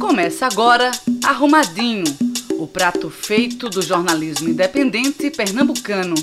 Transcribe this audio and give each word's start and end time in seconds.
Começa 0.00 0.46
agora 0.46 0.90
Arrumadinho, 1.24 2.04
o 2.58 2.66
prato 2.66 3.08
feito 3.08 3.68
do 3.68 3.80
jornalismo 3.80 4.48
independente 4.48 5.30
pernambucano. 5.30 6.14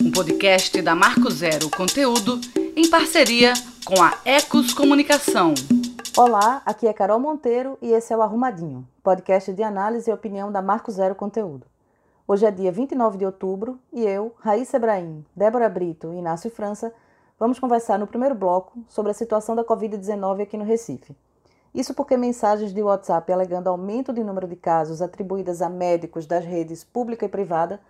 Um 0.00 0.10
podcast 0.10 0.80
da 0.80 0.94
Marco 0.94 1.30
Zero 1.30 1.70
Conteúdo 1.70 2.40
em 2.74 2.88
parceria 2.88 3.52
com 3.84 4.02
a 4.02 4.18
Ecos 4.24 4.72
Comunicação. 4.72 5.54
Olá, 6.16 6.62
aqui 6.64 6.86
é 6.86 6.92
Carol 6.92 7.20
Monteiro 7.20 7.76
e 7.82 7.92
esse 7.92 8.12
é 8.12 8.16
o 8.16 8.22
Arrumadinho, 8.22 8.86
podcast 9.02 9.52
de 9.52 9.62
análise 9.62 10.10
e 10.10 10.14
opinião 10.14 10.50
da 10.50 10.62
Marco 10.62 10.90
Zero 10.90 11.14
Conteúdo. 11.14 11.66
Hoje 12.26 12.46
é 12.46 12.50
dia 12.50 12.72
29 12.72 13.18
de 13.18 13.26
outubro 13.26 13.78
e 13.92 14.02
eu, 14.02 14.34
Raíssa 14.40 14.76
Ebrahim, 14.76 15.24
Débora 15.36 15.68
Brito 15.68 16.12
e 16.12 16.18
Inácio 16.18 16.50
França 16.50 16.92
vamos 17.38 17.58
conversar 17.58 17.98
no 17.98 18.06
primeiro 18.06 18.34
bloco 18.34 18.78
sobre 18.88 19.10
a 19.10 19.14
situação 19.14 19.56
da 19.56 19.64
Covid-19 19.64 20.42
aqui 20.42 20.56
no 20.56 20.64
Recife. 20.64 21.16
Isso 21.74 21.94
porque 21.94 22.16
mensagens 22.16 22.74
de 22.74 22.82
WhatsApp 22.82 23.32
alegando 23.32 23.68
aumento 23.68 24.12
de 24.12 24.24
número 24.24 24.48
de 24.48 24.56
casos 24.56 25.00
atribuídas 25.00 25.62
a 25.62 25.68
médicos 25.68 26.26
das 26.26 26.44
redes 26.44 26.82
pública 26.82 27.24
e 27.24 27.28
privada 27.28 27.80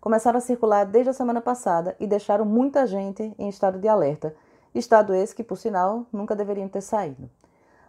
começaram 0.00 0.38
a 0.38 0.42
circular 0.42 0.84
desde 0.84 1.10
a 1.10 1.14
semana 1.14 1.40
passada 1.40 1.96
e 1.98 2.06
deixaram 2.06 2.44
muita 2.44 2.86
gente 2.86 3.34
em 3.38 3.48
estado 3.48 3.78
de 3.78 3.88
alerta, 3.88 4.34
estado 4.74 5.14
esse 5.14 5.34
que, 5.34 5.42
por 5.42 5.56
sinal, 5.56 6.06
nunca 6.12 6.36
deveriam 6.36 6.68
ter 6.68 6.82
saído. 6.82 7.30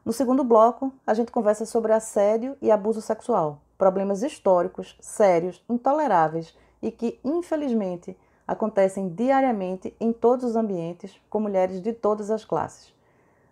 No 0.03 0.13
segundo 0.13 0.43
bloco, 0.43 0.91
a 1.05 1.13
gente 1.13 1.31
conversa 1.31 1.65
sobre 1.65 1.93
assédio 1.93 2.57
e 2.61 2.71
abuso 2.71 3.01
sexual, 3.01 3.61
problemas 3.77 4.23
históricos, 4.23 4.97
sérios, 4.99 5.63
intoleráveis 5.69 6.57
e 6.81 6.91
que, 6.91 7.19
infelizmente, 7.23 8.17
acontecem 8.47 9.09
diariamente 9.09 9.95
em 9.99 10.11
todos 10.11 10.43
os 10.43 10.55
ambientes 10.55 11.21
com 11.29 11.39
mulheres 11.39 11.81
de 11.81 11.93
todas 11.93 12.31
as 12.31 12.43
classes. 12.43 12.93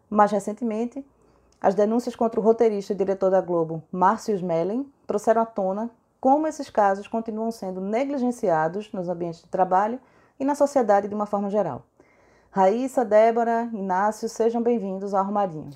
Mais 0.10 0.32
recentemente, 0.32 1.06
as 1.62 1.76
denúncias 1.76 2.16
contra 2.16 2.40
o 2.40 2.44
roteirista 2.44 2.94
e 2.94 2.96
diretor 2.96 3.30
da 3.30 3.42
Globo, 3.42 3.84
Márcio 3.92 4.36
Smelling, 4.36 4.90
trouxeram 5.06 5.42
à 5.42 5.46
tona 5.46 5.90
como 6.20 6.48
esses 6.48 6.70
casos 6.70 7.08
continuam 7.08 7.52
sendo 7.52 7.82
negligenciados 7.82 8.92
nos 8.92 9.10
ambientes 9.10 9.42
de 9.42 9.48
trabalho 9.48 10.00
e 10.40 10.46
na 10.46 10.56
sociedade 10.56 11.08
de 11.08 11.16
uma 11.16 11.26
forma 11.26 11.50
geral. 11.50 11.86
Raíssa, 12.52 13.06
Débora, 13.06 13.70
Inácio, 13.74 14.28
sejam 14.28 14.62
bem-vindos 14.62 15.14
ao 15.14 15.22
Arrumadinho. 15.22 15.72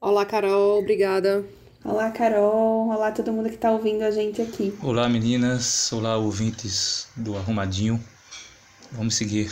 Olá, 0.00 0.24
Carol, 0.24 0.78
obrigada. 0.78 1.44
Olá, 1.84 2.10
Carol. 2.10 2.90
Olá, 2.90 3.10
todo 3.10 3.32
mundo 3.32 3.48
que 3.48 3.56
está 3.56 3.72
ouvindo 3.72 4.02
a 4.02 4.10
gente 4.10 4.40
aqui. 4.40 4.72
Olá, 4.82 5.08
meninas. 5.08 5.92
Olá, 5.92 6.16
ouvintes 6.16 7.08
do 7.16 7.36
Arrumadinho. 7.36 8.00
Vamos 8.92 9.16
seguir. 9.16 9.50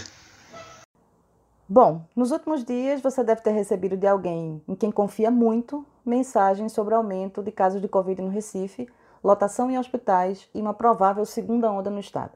Bom, 1.73 2.03
nos 2.17 2.33
últimos 2.33 2.65
dias 2.65 3.01
você 3.01 3.23
deve 3.23 3.43
ter 3.43 3.53
recebido 3.53 3.97
de 3.97 4.05
alguém 4.05 4.61
em 4.67 4.75
quem 4.75 4.91
confia 4.91 5.31
muito 5.31 5.87
mensagens 6.05 6.73
sobre 6.73 6.97
aumento 6.97 7.45
de 7.45 7.53
casos 7.53 7.81
de 7.81 7.87
Covid 7.87 8.21
no 8.21 8.29
Recife, 8.29 8.89
lotação 9.23 9.71
em 9.71 9.79
hospitais 9.79 10.51
e 10.53 10.61
uma 10.61 10.75
provável 10.75 11.25
segunda 11.25 11.71
onda 11.71 11.89
no 11.89 12.01
estado. 12.01 12.33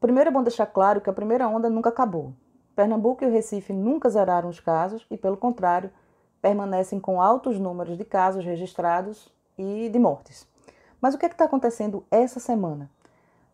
Primeiro 0.00 0.30
é 0.30 0.32
bom 0.32 0.42
deixar 0.42 0.64
claro 0.64 1.02
que 1.02 1.10
a 1.10 1.12
primeira 1.12 1.46
onda 1.46 1.68
nunca 1.68 1.90
acabou. 1.90 2.32
Pernambuco 2.74 3.22
e 3.22 3.26
o 3.26 3.30
Recife 3.30 3.74
nunca 3.74 4.08
zeraram 4.08 4.48
os 4.48 4.60
casos 4.60 5.06
e, 5.10 5.18
pelo 5.18 5.36
contrário, 5.36 5.90
permanecem 6.40 6.98
com 6.98 7.20
altos 7.20 7.60
números 7.60 7.98
de 7.98 8.04
casos 8.06 8.46
registrados 8.46 9.30
e 9.58 9.90
de 9.90 9.98
mortes. 9.98 10.48
Mas 11.02 11.14
o 11.14 11.18
que 11.18 11.26
é 11.26 11.28
está 11.28 11.44
acontecendo 11.44 12.02
essa 12.10 12.40
semana? 12.40 12.88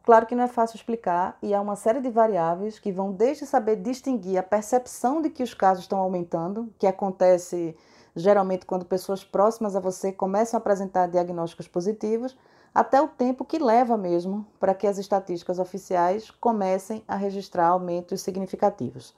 Claro 0.02 0.26
que 0.26 0.34
não 0.34 0.44
é 0.44 0.48
fácil 0.48 0.76
explicar 0.76 1.36
e 1.42 1.52
há 1.52 1.60
uma 1.60 1.76
série 1.76 2.00
de 2.00 2.10
variáveis 2.10 2.78
que 2.78 2.90
vão 2.90 3.12
desde 3.12 3.44
saber 3.44 3.76
distinguir 3.76 4.38
a 4.38 4.42
percepção 4.42 5.20
de 5.20 5.28
que 5.28 5.42
os 5.42 5.52
casos 5.52 5.84
estão 5.84 5.98
aumentando, 5.98 6.72
que 6.78 6.86
acontece 6.86 7.76
geralmente 8.16 8.64
quando 8.64 8.84
pessoas 8.84 9.22
próximas 9.22 9.76
a 9.76 9.80
você 9.80 10.10
começam 10.10 10.56
a 10.56 10.60
apresentar 10.60 11.06
diagnósticos 11.06 11.68
positivos, 11.68 12.36
até 12.74 13.00
o 13.00 13.08
tempo 13.08 13.44
que 13.44 13.58
leva 13.58 13.96
mesmo 13.96 14.46
para 14.58 14.74
que 14.74 14.86
as 14.86 14.96
estatísticas 14.96 15.58
oficiais 15.58 16.30
comecem 16.30 17.04
a 17.06 17.14
registrar 17.16 17.68
aumentos 17.68 18.22
significativos. 18.22 19.14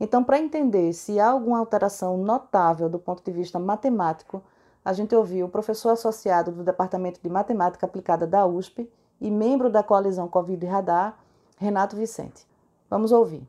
Então, 0.00 0.24
para 0.24 0.38
entender 0.38 0.92
se 0.94 1.20
há 1.20 1.28
alguma 1.28 1.58
alteração 1.58 2.16
notável 2.16 2.88
do 2.88 2.98
ponto 2.98 3.22
de 3.22 3.30
vista 3.30 3.58
matemático, 3.58 4.42
a 4.84 4.92
gente 4.92 5.14
ouviu 5.14 5.46
o 5.46 5.50
professor 5.50 5.90
associado 5.90 6.50
do 6.50 6.64
Departamento 6.64 7.20
de 7.22 7.28
Matemática 7.28 7.86
Aplicada 7.86 8.26
da 8.26 8.46
USP 8.46 8.90
e 9.22 9.30
membro 9.30 9.70
da 9.70 9.84
coalizão 9.84 10.26
Covid 10.26 10.66
Radar, 10.66 11.16
Renato 11.56 11.96
Vicente. 11.96 12.44
Vamos 12.90 13.12
ouvir. 13.12 13.42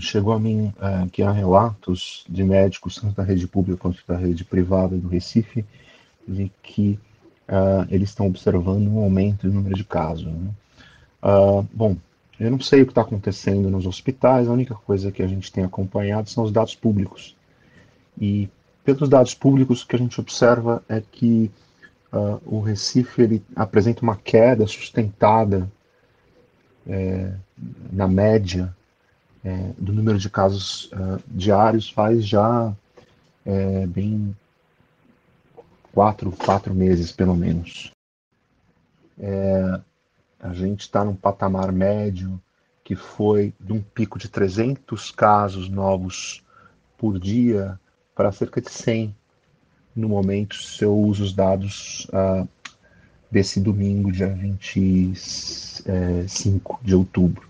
Chegou 0.00 0.32
a 0.32 0.38
mim 0.38 0.74
é, 0.80 1.08
que 1.08 1.22
há 1.22 1.30
relatos 1.30 2.24
de 2.28 2.42
médicos, 2.42 2.96
tanto 2.96 3.14
da 3.14 3.22
rede 3.22 3.46
pública 3.46 3.78
quanto 3.78 4.02
da 4.06 4.16
rede 4.16 4.44
privada 4.44 4.96
do 4.96 5.06
Recife, 5.06 5.64
de 6.26 6.50
que 6.60 6.98
uh, 7.48 7.86
eles 7.88 8.08
estão 8.08 8.26
observando 8.26 8.88
um 8.88 8.98
aumento 8.98 9.46
no 9.46 9.52
número 9.52 9.76
de 9.76 9.84
casos. 9.84 10.26
Né? 10.26 10.50
Uh, 11.22 11.62
bom, 11.72 11.96
eu 12.40 12.50
não 12.50 12.58
sei 12.58 12.82
o 12.82 12.86
que 12.86 12.92
está 12.92 13.02
acontecendo 13.02 13.70
nos 13.70 13.86
hospitais, 13.86 14.48
a 14.48 14.52
única 14.52 14.74
coisa 14.74 15.12
que 15.12 15.22
a 15.22 15.26
gente 15.28 15.52
tem 15.52 15.62
acompanhado 15.62 16.28
são 16.28 16.42
os 16.42 16.50
dados 16.50 16.74
públicos. 16.74 17.36
E 18.18 18.48
pelos 18.82 19.08
dados 19.08 19.34
públicos 19.34 19.84
que 19.84 19.94
a 19.94 19.98
gente 19.98 20.18
observa 20.20 20.82
é 20.88 21.00
que 21.00 21.50
uh, 22.14 22.40
o 22.46 22.60
Recife 22.60 23.22
ele 23.22 23.44
apresenta 23.56 24.02
uma 24.02 24.16
queda 24.16 24.66
sustentada 24.66 25.70
é, 26.86 27.32
na 27.92 28.06
média 28.06 28.74
é, 29.44 29.72
do 29.76 29.92
número 29.92 30.18
de 30.18 30.30
casos 30.30 30.90
uh, 30.92 31.20
diários 31.26 31.90
faz 31.90 32.26
já 32.26 32.74
é, 33.44 33.86
bem 33.86 34.34
quatro, 35.92 36.32
quatro 36.32 36.74
meses 36.74 37.12
pelo 37.12 37.34
menos. 37.34 37.90
É, 39.18 39.80
a 40.40 40.52
gente 40.54 40.80
está 40.80 41.04
num 41.04 41.14
patamar 41.14 41.72
médio 41.72 42.40
que 42.82 42.94
foi 42.94 43.54
de 43.58 43.72
um 43.72 43.80
pico 43.80 44.18
de 44.18 44.28
300 44.28 45.10
casos 45.10 45.68
novos 45.68 46.44
por 46.98 47.18
dia 47.18 47.78
para 48.14 48.32
cerca 48.32 48.60
de 48.60 48.70
100 48.70 49.14
no 49.94 50.08
momento 50.08 50.56
se 50.56 50.84
eu 50.84 50.96
uso 50.96 51.22
os 51.24 51.32
dados 51.32 52.06
uh, 52.10 52.48
desse 53.30 53.60
domingo, 53.60 54.12
dia 54.12 54.28
25 54.28 55.86
é, 55.86 56.86
de 56.86 56.94
outubro. 56.94 57.48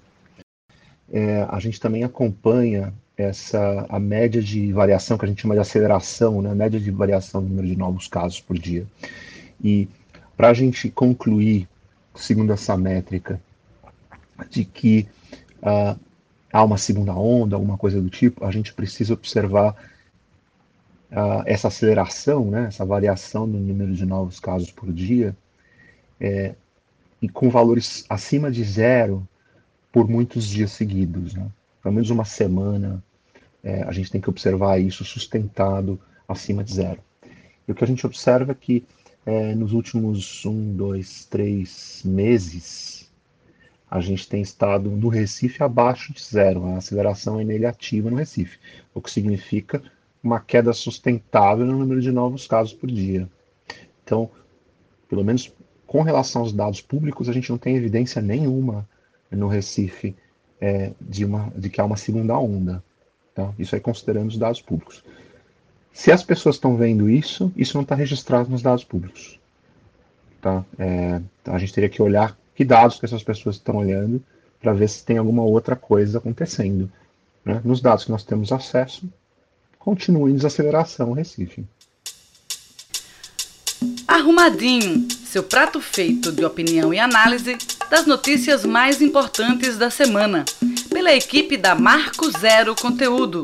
É, 1.13 1.47
a 1.49 1.61
gente 1.61 1.79
também 1.79 2.05
acompanha 2.05 2.93
essa 3.17 3.87
a 3.89 4.01
média 4.01 4.43
de 4.43 4.73
variação 4.73 5.17
que 5.17 5.25
a 5.25 5.29
gente 5.29 5.43
chama 5.43 5.55
de 5.55 5.61
aceleração, 5.61 6.43
né, 6.43 6.51
a 6.51 6.55
média 6.55 6.81
de 6.81 6.91
variação 6.91 7.43
do 7.43 7.49
número 7.49 7.69
de 7.69 7.77
novos 7.77 8.09
casos 8.09 8.41
por 8.41 8.59
dia. 8.59 8.87
E 9.63 9.89
para 10.37 10.49
a 10.49 10.55
gente 10.55 10.91
concluir, 10.91 11.69
segundo 12.15 12.53
essa 12.53 12.77
métrica, 12.77 13.41
de 14.51 14.65
que 14.65 15.07
uh, 15.63 15.99
há 16.53 16.65
uma 16.65 16.79
segunda 16.79 17.13
onda, 17.13 17.57
alguma 17.57 17.77
coisa 17.77 18.01
do 18.01 18.11
tipo, 18.11 18.45
a 18.45 18.51
gente 18.51 18.73
precisa 18.73 19.13
observar 19.15 19.77
uh, 21.15 21.43
essa 21.47 21.69
aceleração, 21.69 22.51
né, 22.51 22.67
essa 22.69 22.85
variação 22.85 23.47
no 23.47 23.59
número 23.59 23.95
de 23.95 24.05
novos 24.05 24.41
casos 24.41 24.71
por 24.71 24.93
dia, 24.93 25.35
é, 26.21 26.55
e 27.23 27.29
com 27.29 27.49
valores 27.49 28.05
acima 28.09 28.51
de 28.51 28.63
zero 28.65 29.27
por 29.93 30.09
muitos 30.09 30.47
dias 30.47 30.73
seguidos. 30.73 31.35
Né? 31.35 31.47
Pelo 31.83 31.95
menos 31.95 32.11
uma 32.11 32.25
semana, 32.25 33.03
é, 33.63 33.83
a 33.85 33.93
gente 33.93 34.11
tem 34.11 34.21
que 34.21 34.29
observar 34.29 34.79
isso 34.79 35.05
sustentado 35.05 35.99
acima 36.29 36.65
de 36.65 36.75
zero. 36.75 37.01
E 37.67 37.73
o 37.73 37.75
que 37.75 37.85
a 37.85 37.87
gente 37.87 38.05
observa 38.05 38.53
é 38.53 38.55
que 38.55 38.85
é, 39.25 39.55
nos 39.55 39.73
últimos 39.73 40.45
um, 40.45 40.75
dois, 40.75 41.25
três 41.25 42.03
meses, 42.05 43.11
a 43.91 44.01
gente 44.01 44.29
tem 44.29 44.43
estado 44.43 44.91
no 44.91 45.09
Recife 45.09 45.63
abaixo 45.63 46.13
de 46.13 46.23
zero. 46.23 46.67
A 46.67 46.77
aceleração 46.77 47.41
é 47.41 47.45
negativa 47.45 48.11
no 48.11 48.17
Recife, 48.17 48.59
o 48.93 49.01
que 49.01 49.11
significa 49.11 49.83
uma 50.25 50.41
queda 50.41 50.73
sustentável 50.73 51.67
no 51.67 51.79
número 51.79 52.01
de 52.01 52.11
novos 52.11 52.47
casos 52.47 52.73
por 52.73 52.91
dia. 52.91 53.29
Então, 54.03 54.31
pelo 55.07 55.23
menos 55.23 55.53
com 55.87 56.01
relação 56.03 56.41
aos 56.43 56.53
dados 56.53 56.81
públicos, 56.81 57.29
a 57.29 57.33
gente 57.33 57.51
não 57.51 57.59
tem 57.59 57.77
evidência 57.77 58.23
nenhuma 58.23 58.89
no 59.31 59.47
Recife 59.47 60.17
é, 60.61 60.93
de, 61.01 61.25
uma, 61.25 61.53
de 61.55 61.69
que 61.69 61.81
há 61.81 61.85
uma 61.85 61.97
segunda 61.97 62.39
onda. 62.39 62.83
Tá? 63.35 63.53
Isso 63.59 63.75
aí 63.75 63.81
considerando 63.81 64.29
os 64.29 64.39
dados 64.39 64.63
públicos. 64.63 65.05
Se 65.93 66.11
as 66.11 66.23
pessoas 66.23 66.57
estão 66.57 66.77
vendo 66.77 67.09
isso, 67.09 67.53
isso 67.55 67.77
não 67.77 67.83
está 67.83 67.95
registrado 67.95 68.51
nos 68.51 68.63
dados 68.63 68.83
públicos. 68.83 69.39
Tá? 70.41 70.65
É, 70.79 71.21
a 71.45 71.59
gente 71.59 71.73
teria 71.73 71.89
que 71.89 72.03
olhar 72.03 72.37
que 72.55 72.65
dados 72.65 72.99
que 72.99 73.05
essas 73.05 73.23
pessoas 73.23 73.57
estão 73.57 73.77
olhando 73.77 74.23
para 74.61 74.73
ver 74.73 74.89
se 74.89 75.05
tem 75.05 75.19
alguma 75.19 75.43
outra 75.43 75.77
coisa 75.77 76.19
acontecendo. 76.19 76.91
Né? 77.45 77.61
Nos 77.63 77.81
dados 77.81 78.05
que 78.05 78.11
nós 78.11 78.25
temos 78.25 78.51
acesso, 78.53 79.09
continue 79.85 80.33
em 80.33 80.37
desaceleração 80.37 81.13
Recife. 81.13 81.67
Arrumadinho, 84.09 85.07
seu 85.11 85.43
prato 85.43 85.79
feito 85.79 86.33
de 86.33 86.43
opinião 86.43 86.95
e 86.95 86.99
análise 86.99 87.59
das 87.91 88.07
notícias 88.07 88.65
mais 88.65 89.03
importantes 89.03 89.77
da 89.77 89.91
semana, 89.91 90.47
pela 90.89 91.13
equipe 91.13 91.59
da 91.59 91.75
Marco 91.75 92.31
Zero 92.31 92.75
Conteúdo. 92.75 93.43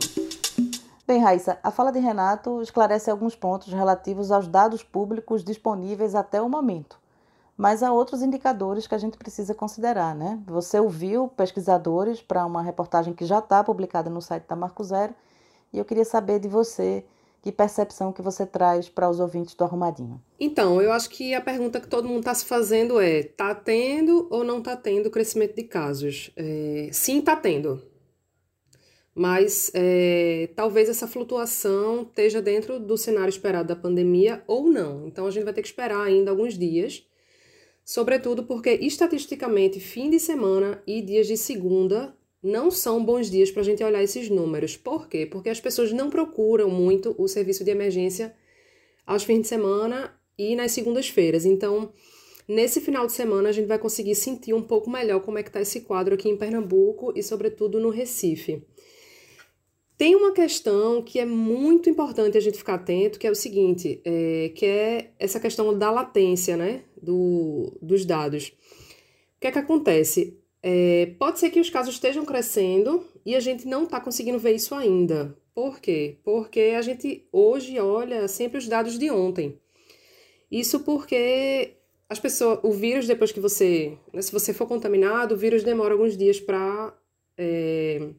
Bem, 1.07 1.21
Raíssa, 1.21 1.59
a 1.63 1.71
fala 1.71 1.93
de 1.93 1.99
Renato 1.99 2.63
esclarece 2.63 3.11
alguns 3.11 3.37
pontos 3.37 3.71
relativos 3.73 4.31
aos 4.31 4.49
dados 4.49 4.83
públicos 4.83 5.45
disponíveis 5.45 6.15
até 6.15 6.41
o 6.41 6.49
momento. 6.49 6.99
Mas 7.55 7.83
há 7.83 7.93
outros 7.93 8.23
indicadores 8.23 8.87
que 8.87 8.95
a 8.95 8.99
gente 8.99 9.19
precisa 9.19 9.55
considerar, 9.55 10.15
né? 10.15 10.39
Você 10.47 10.81
ouviu 10.81 11.29
pesquisadores 11.29 12.23
para 12.23 12.47
uma 12.47 12.63
reportagem 12.63 13.13
que 13.13 13.27
já 13.27 13.41
está 13.41 13.63
publicada 13.63 14.09
no 14.09 14.23
site 14.23 14.45
da 14.49 14.57
Marco 14.57 14.83
Zero 14.83 15.15
e 15.73 15.79
eu 15.79 15.85
queria 15.85 16.05
saber 16.05 16.39
de 16.41 16.49
você 16.49 17.05
que 17.43 17.51
percepção 17.51 18.13
que 18.13 18.21
você 18.21 18.45
traz 18.45 18.89
para 18.89 19.09
os 19.09 19.19
ouvintes 19.19 19.55
do 19.55 19.65
Arrumadinho. 19.65 20.23
Então, 20.39 20.81
eu 20.83 20.93
acho 20.93 21.09
que 21.09 21.35
a 21.35 21.41
pergunta 21.41 21.81
que 21.81 21.89
todo 21.89 22.07
mundo 22.07 22.21
está 22.21 22.35
se 22.35 22.45
fazendo 22.45 23.01
é: 23.01 23.21
está 23.21 23.55
tendo 23.55 24.27
ou 24.31 24.45
não 24.45 24.59
está 24.59 24.77
tendo 24.77 25.11
crescimento 25.11 25.55
de 25.55 25.65
casos? 25.65 26.31
É, 26.37 26.91
sim, 26.93 27.21
está 27.21 27.37
tendo. 27.37 27.83
Mas 29.15 29.71
é, 29.75 30.51
talvez 30.55 30.89
essa 30.89 31.07
flutuação 31.07 32.03
esteja 32.03 32.41
dentro 32.41 32.79
do 32.79 32.97
cenário 32.97 33.29
esperado 33.29 33.69
da 33.69 33.77
pandemia 33.77 34.43
ou 34.47 34.69
não. 34.69 35.07
Então 35.07 35.27
a 35.27 35.31
gente 35.31 35.45
vai 35.45 35.53
ter 35.53 35.63
que 35.63 35.69
esperar 35.69 36.01
ainda 36.01 36.31
alguns 36.31 36.57
dias, 36.57 37.05
sobretudo 37.85 38.45
porque 38.45 38.71
estatisticamente 38.71 39.81
fim 39.81 40.11
de 40.11 40.21
semana 40.21 40.81
e 40.87 41.03
dias 41.03 41.27
de 41.27 41.37
segunda 41.37 42.15
não 42.43 42.71
são 42.71 43.05
bons 43.05 43.31
dias 43.31 43.51
para 43.51 43.63
a 43.63 43.65
gente 43.65 43.85
olhar 43.85 44.03
esses 44.03 44.31
números. 44.31 44.77
Por 44.77 45.09
quê? 45.09 45.27
Porque 45.27 45.51
as 45.51 45.61
pessoas 45.61 45.93
não 45.93 46.09
procuram 46.09 46.71
muito 46.71 47.15
o 47.19 47.29
serviço 47.29 47.65
de 47.65 47.71
emergência 47.71 48.35
aos 49.07 49.25
fins 49.25 49.43
de 49.43 49.49
semana 49.49 50.15
e 50.39 50.57
nas 50.57 50.73
segundas-feiras. 50.73 51.45
Então, 51.45 51.93
nesse 52.49 52.81
final 52.81 53.07
de 53.07 53.13
semana, 53.13 53.51
a 53.51 53.53
gente 53.53 53.67
vai 53.67 53.79
conseguir 53.79 54.15
sentir 54.15 54.55
um 54.55 54.63
pouco 54.63 54.89
melhor 54.89 55.21
como 55.21 55.39
é 55.39 55.43
que 55.43 55.51
está 55.51 55.61
esse 55.61 55.83
quadro 55.83 56.15
aqui 56.15 56.29
em 56.29 56.37
Pernambuco 56.37 57.13
e, 57.15 57.23
sobretudo, 57.23 57.79
no 57.79 57.91
Recife. 57.91 58.63
Tem 59.99 60.17
uma 60.17 60.33
questão 60.33 61.03
que 61.03 61.19
é 61.19 61.27
muito 61.27 61.91
importante 61.91 62.39
a 62.39 62.41
gente 62.41 62.57
ficar 62.57 62.77
atento, 62.77 63.19
que 63.19 63.27
é 63.27 63.31
o 63.31 63.35
seguinte, 63.35 64.01
é, 64.03 64.51
que 64.55 64.65
é 64.65 65.11
essa 65.19 65.39
questão 65.39 65.77
da 65.77 65.91
latência, 65.91 66.57
né, 66.57 66.85
do, 67.03 67.77
dos 67.83 68.07
dados. 68.07 68.49
O 69.37 69.41
que 69.41 69.49
é 69.49 69.53
que 69.53 69.59
acontece? 69.59 70.41
É, 70.63 71.15
pode 71.19 71.39
ser 71.39 71.51
que 71.51 71.61
os 71.61 71.71
casos 71.71 71.95
estejam 71.95 72.25
crescendo 72.25 73.07
e 73.25 73.35
a 73.35 73.41
gente 73.41 73.67
não 73.67 73.85
está 73.85 74.01
conseguindo 74.01 74.39
ver 74.39 74.55
isso 74.55 74.75
ainda. 74.75 75.37
Por 75.55 75.81
quê? 75.81 76.19
Porque 76.23 76.75
a 76.77 76.83
gente 76.83 77.27
hoje 77.33 77.79
olha 77.79 78.29
sempre 78.29 78.59
os 78.59 78.69
dados 78.69 78.99
de 78.99 79.11
ontem. 79.11 79.59
Isso 80.51 80.81
porque 80.81 81.77
as 82.09 82.19
pessoas, 82.19 82.59
o 82.63 82.73
vírus, 82.73 83.07
depois 83.07 83.33
que 83.33 83.41
você, 83.41 83.97
né, 84.13 84.21
se 84.21 84.33
você 84.33 84.53
for 84.53 84.67
contaminado, 84.67 85.35
o 85.35 85.39
vírus 85.39 85.63
demora 85.63 85.95
alguns 85.95 86.17
dias 86.17 86.41
para 86.41 86.95
é, 87.39 88.11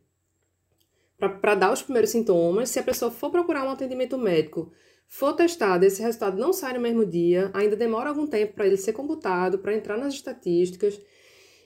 para 1.39 1.55
dar 1.55 1.71
os 1.71 1.81
primeiros 1.83 2.09
sintomas. 2.09 2.69
Se 2.69 2.79
a 2.79 2.83
pessoa 2.83 3.11
for 3.11 3.29
procurar 3.29 3.63
um 3.63 3.69
atendimento 3.69 4.17
médico, 4.17 4.71
for 5.07 5.33
testado, 5.33 5.85
esse 5.85 6.01
resultado 6.01 6.39
não 6.39 6.53
sai 6.53 6.73
no 6.73 6.79
mesmo 6.79 7.05
dia, 7.05 7.51
ainda 7.53 7.75
demora 7.75 8.09
algum 8.09 8.25
tempo 8.25 8.53
para 8.53 8.65
ele 8.65 8.77
ser 8.77 8.93
computado, 8.93 9.59
para 9.59 9.75
entrar 9.75 9.97
nas 9.97 10.13
estatísticas. 10.13 10.99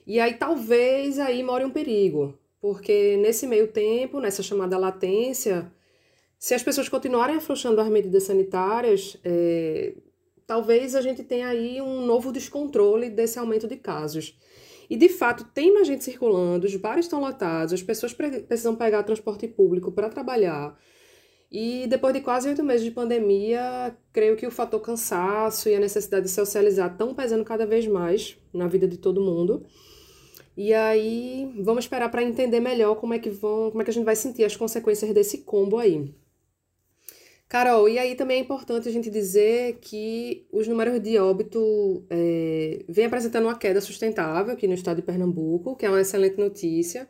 E 0.06 0.20
aí 0.20 0.34
talvez 0.34 1.18
aí 1.18 1.42
more 1.42 1.64
um 1.64 1.70
perigo, 1.70 2.38
porque 2.60 3.16
nesse 3.16 3.46
meio 3.46 3.68
tempo, 3.68 4.20
nessa 4.20 4.42
chamada 4.42 4.78
latência, 4.78 5.72
se 6.38 6.54
as 6.54 6.62
pessoas 6.62 6.88
continuarem 6.88 7.36
afrouxando 7.36 7.80
as 7.80 7.88
medidas 7.88 8.22
sanitárias, 8.22 9.16
é, 9.24 9.94
talvez 10.46 10.94
a 10.94 11.00
gente 11.00 11.24
tenha 11.24 11.48
aí 11.48 11.80
um 11.80 12.06
novo 12.06 12.30
descontrole 12.30 13.10
desse 13.10 13.38
aumento 13.38 13.66
de 13.66 13.76
casos. 13.76 14.38
E 14.88 14.96
de 14.96 15.08
fato 15.08 15.44
tem 15.52 15.74
mais 15.74 15.88
gente 15.88 16.04
circulando, 16.04 16.66
os 16.66 16.76
bares 16.76 17.06
estão 17.06 17.20
lotados, 17.20 17.72
as 17.72 17.82
pessoas 17.82 18.12
precisam 18.12 18.76
pegar 18.76 19.02
transporte 19.02 19.48
público 19.48 19.90
para 19.90 20.08
trabalhar. 20.08 20.78
E 21.50 21.86
depois 21.88 22.14
de 22.14 22.20
quase 22.20 22.48
oito 22.48 22.62
meses 22.62 22.84
de 22.84 22.90
pandemia, 22.90 23.96
creio 24.12 24.36
que 24.36 24.46
o 24.46 24.50
fator 24.50 24.80
cansaço 24.80 25.68
e 25.68 25.74
a 25.74 25.80
necessidade 25.80 26.26
de 26.26 26.30
socializar 26.30 26.92
estão 26.92 27.14
pesando 27.14 27.44
cada 27.44 27.66
vez 27.66 27.86
mais 27.86 28.36
na 28.52 28.66
vida 28.66 28.86
de 28.86 28.96
todo 28.96 29.20
mundo. 29.20 29.64
E 30.56 30.72
aí, 30.72 31.52
vamos 31.60 31.84
esperar 31.84 32.10
para 32.10 32.22
entender 32.22 32.60
melhor 32.60 32.94
como 32.96 33.12
é 33.12 33.18
que 33.18 33.28
vão, 33.28 33.70
como 33.70 33.82
é 33.82 33.84
que 33.84 33.90
a 33.90 33.94
gente 33.94 34.04
vai 34.04 34.16
sentir 34.16 34.44
as 34.44 34.56
consequências 34.56 35.12
desse 35.12 35.38
combo 35.38 35.78
aí. 35.78 36.14
Carol, 37.48 37.88
e 37.88 37.98
aí 37.98 38.16
também 38.16 38.38
é 38.38 38.40
importante 38.40 38.88
a 38.88 38.92
gente 38.92 39.08
dizer 39.08 39.78
que 39.80 40.46
os 40.50 40.66
números 40.66 41.00
de 41.00 41.16
óbito 41.18 42.04
é, 42.10 42.84
vêm 42.88 43.06
apresentando 43.06 43.44
uma 43.44 43.56
queda 43.56 43.80
sustentável 43.80 44.54
aqui 44.54 44.66
no 44.66 44.74
estado 44.74 44.96
de 44.96 45.02
Pernambuco, 45.02 45.76
que 45.76 45.86
é 45.86 45.88
uma 45.88 46.00
excelente 46.00 46.38
notícia. 46.38 47.08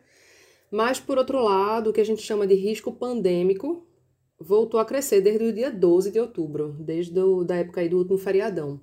Mas, 0.70 1.00
por 1.00 1.16
outro 1.16 1.42
lado, 1.42 1.90
o 1.90 1.92
que 1.92 2.00
a 2.00 2.04
gente 2.04 2.20
chama 2.22 2.46
de 2.46 2.54
risco 2.54 2.92
pandêmico 2.92 3.86
voltou 4.38 4.78
a 4.78 4.84
crescer 4.84 5.20
desde 5.22 5.44
o 5.44 5.52
dia 5.52 5.70
12 5.70 6.10
de 6.10 6.20
outubro, 6.20 6.76
desde 6.80 7.18
a 7.18 7.44
da 7.44 7.56
época 7.56 7.80
aí 7.80 7.88
do 7.88 7.98
último 7.98 8.18
feriadão. 8.18 8.80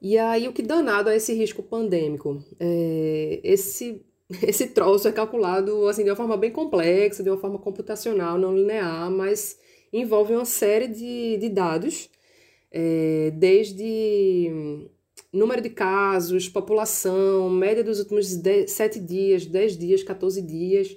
E 0.00 0.18
aí, 0.18 0.46
o 0.48 0.52
que 0.52 0.62
danado 0.62 1.10
é 1.10 1.16
esse 1.16 1.32
risco 1.34 1.62
pandêmico? 1.62 2.42
É, 2.60 3.40
esse, 3.42 4.04
esse 4.42 4.68
troço 4.68 5.08
é 5.08 5.12
calculado 5.12 5.86
assim, 5.88 6.04
de 6.04 6.10
uma 6.10 6.16
forma 6.16 6.36
bem 6.36 6.50
complexa, 6.50 7.22
de 7.22 7.30
uma 7.30 7.38
forma 7.38 7.58
computacional, 7.58 8.38
não 8.38 8.54
linear, 8.56 9.10
mas 9.10 9.58
envolve 9.92 10.34
uma 10.34 10.44
série 10.44 10.88
de, 10.88 11.38
de 11.38 11.48
dados, 11.48 12.10
é, 12.70 13.30
desde 13.34 14.88
número 15.32 15.60
de 15.60 15.70
casos, 15.70 16.48
população, 16.48 17.48
média 17.50 17.84
dos 17.84 17.98
últimos 18.00 18.26
7 18.66 19.00
dias, 19.00 19.46
10 19.46 19.76
dias, 19.78 20.02
14 20.02 20.42
dias. 20.42 20.96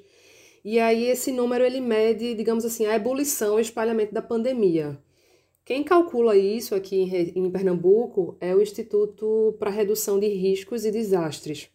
E 0.63 0.79
aí 0.79 1.05
esse 1.05 1.31
número 1.31 1.63
ele 1.63 1.79
mede, 1.79 2.33
digamos 2.35 2.65
assim, 2.65 2.85
a 2.85 2.95
ebulição 2.95 3.59
e 3.59 3.61
espalhamento 3.61 4.13
da 4.13 4.21
pandemia. 4.21 4.97
Quem 5.69 5.83
calcula 5.83 6.35
isso 6.35 6.73
aqui 6.73 7.03
em 7.35 7.51
Pernambuco 7.51 8.35
é 8.41 8.55
o 8.55 8.59
Instituto 8.59 9.55
para 9.59 9.69
Redução 9.69 10.19
de 10.19 10.25
Riscos 10.25 10.83
e 10.83 10.89
Desastres, 10.89 11.69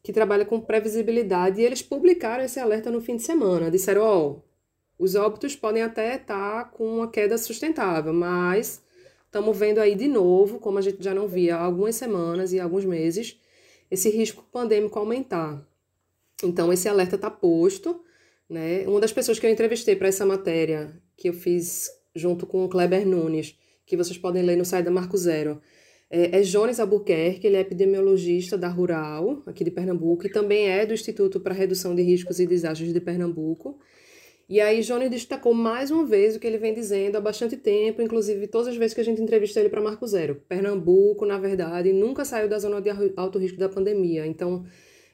que 0.00 0.12
trabalha 0.12 0.44
com 0.44 0.60
previsibilidade, 0.60 1.60
e 1.60 1.64
eles 1.64 1.82
publicaram 1.82 2.44
esse 2.44 2.60
alerta 2.60 2.88
no 2.88 3.00
fim 3.00 3.16
de 3.16 3.24
semana. 3.24 3.68
Disseram: 3.68 4.02
ó, 4.02 4.28
oh, 4.28 4.42
os 4.96 5.16
óbitos 5.16 5.56
podem 5.56 5.82
até 5.82 6.14
estar 6.14 6.70
com 6.70 6.98
uma 6.98 7.10
queda 7.10 7.36
sustentável, 7.36 8.12
mas 8.12 8.80
estamos 9.26 9.58
vendo 9.58 9.80
aí 9.80 9.96
de 9.96 10.06
novo, 10.06 10.60
como 10.60 10.78
a 10.78 10.80
gente 10.80 11.02
já 11.02 11.12
não 11.12 11.26
via 11.26 11.56
há 11.56 11.64
algumas 11.64 11.96
semanas 11.96 12.52
e 12.52 12.60
alguns 12.60 12.84
meses, 12.84 13.40
esse 13.90 14.08
risco 14.08 14.44
pandêmico 14.52 15.00
aumentar. 15.00 15.66
Então, 16.44 16.72
esse 16.72 16.88
alerta 16.88 17.16
está 17.16 17.28
posto. 17.28 18.04
Né? 18.48 18.86
Uma 18.86 19.00
das 19.00 19.12
pessoas 19.12 19.40
que 19.40 19.46
eu 19.46 19.50
entrevistei 19.50 19.96
para 19.96 20.06
essa 20.06 20.24
matéria, 20.24 20.96
que 21.16 21.28
eu 21.28 21.32
fiz 21.32 21.90
junto 22.14 22.46
com 22.46 22.64
o 22.64 22.68
Kleber 22.68 23.06
Nunes, 23.06 23.58
que 23.86 23.96
vocês 23.96 24.18
podem 24.18 24.42
ler 24.42 24.56
no 24.56 24.64
site 24.64 24.84
da 24.84 24.90
Marco 24.90 25.16
Zero. 25.16 25.60
É, 26.10 26.38
é 26.38 26.42
Jones 26.42 26.78
Albuquerque, 26.78 27.46
ele 27.46 27.56
é 27.56 27.60
epidemiologista 27.60 28.58
da 28.58 28.68
Rural, 28.68 29.42
aqui 29.46 29.64
de 29.64 29.70
Pernambuco, 29.70 30.26
e 30.26 30.30
também 30.30 30.68
é 30.68 30.84
do 30.84 30.92
Instituto 30.92 31.40
para 31.40 31.54
Redução 31.54 31.94
de 31.94 32.02
Riscos 32.02 32.38
e 32.38 32.46
Desastres 32.46 32.92
de 32.92 33.00
Pernambuco. 33.00 33.78
E 34.48 34.60
aí 34.60 34.82
Jones 34.82 35.10
destacou 35.10 35.54
mais 35.54 35.90
uma 35.90 36.04
vez 36.04 36.36
o 36.36 36.38
que 36.38 36.46
ele 36.46 36.58
vem 36.58 36.74
dizendo 36.74 37.16
há 37.16 37.20
bastante 37.20 37.56
tempo, 37.56 38.02
inclusive 38.02 38.46
todas 38.46 38.68
as 38.68 38.76
vezes 38.76 38.92
que 38.92 39.00
a 39.00 39.04
gente 39.04 39.22
entrevista 39.22 39.58
ele 39.58 39.70
para 39.70 39.80
Marco 39.80 40.06
Zero. 40.06 40.42
Pernambuco, 40.46 41.24
na 41.24 41.38
verdade, 41.38 41.90
nunca 41.92 42.24
saiu 42.24 42.48
da 42.48 42.58
zona 42.58 42.80
de 42.80 42.90
alto 43.16 43.38
risco 43.38 43.56
da 43.56 43.70
pandemia. 43.70 44.26
Então, 44.26 44.66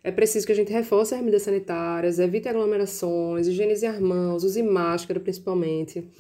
é 0.03 0.11
preciso 0.11 0.47
que 0.47 0.53
a 0.53 0.57
gente 0.57 0.73
reforce 0.73 1.15
as 1.15 1.21
medidas 1.21 1.43
sanitárias, 1.43 2.19
evite 2.19 2.49
aglomerações, 2.49 3.47
higienize 3.47 3.87
as 3.87 4.01
mãos, 4.01 4.43
use 4.43 4.63
máscara 4.63 5.21
principalmente. 5.21 6.11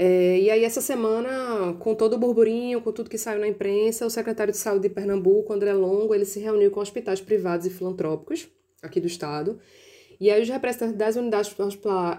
É, 0.00 0.38
e 0.38 0.48
aí, 0.48 0.62
essa 0.62 0.80
semana, 0.80 1.74
com 1.80 1.92
todo 1.92 2.12
o 2.12 2.18
burburinho, 2.18 2.80
com 2.80 2.92
tudo 2.92 3.10
que 3.10 3.18
saiu 3.18 3.40
na 3.40 3.48
imprensa, 3.48 4.06
o 4.06 4.10
secretário 4.10 4.52
de 4.52 4.56
Saúde 4.56 4.82
de 4.82 4.94
Pernambuco, 4.94 5.52
André 5.52 5.72
Longo, 5.72 6.14
ele 6.14 6.24
se 6.24 6.38
reuniu 6.38 6.70
com 6.70 6.78
hospitais 6.78 7.20
privados 7.20 7.66
e 7.66 7.70
filantrópicos 7.70 8.48
aqui 8.80 9.00
do 9.00 9.08
estado. 9.08 9.58
E 10.20 10.30
aí, 10.30 10.40
os 10.40 10.48
representantes 10.48 10.96
das 10.96 11.16
unidades 11.16 11.52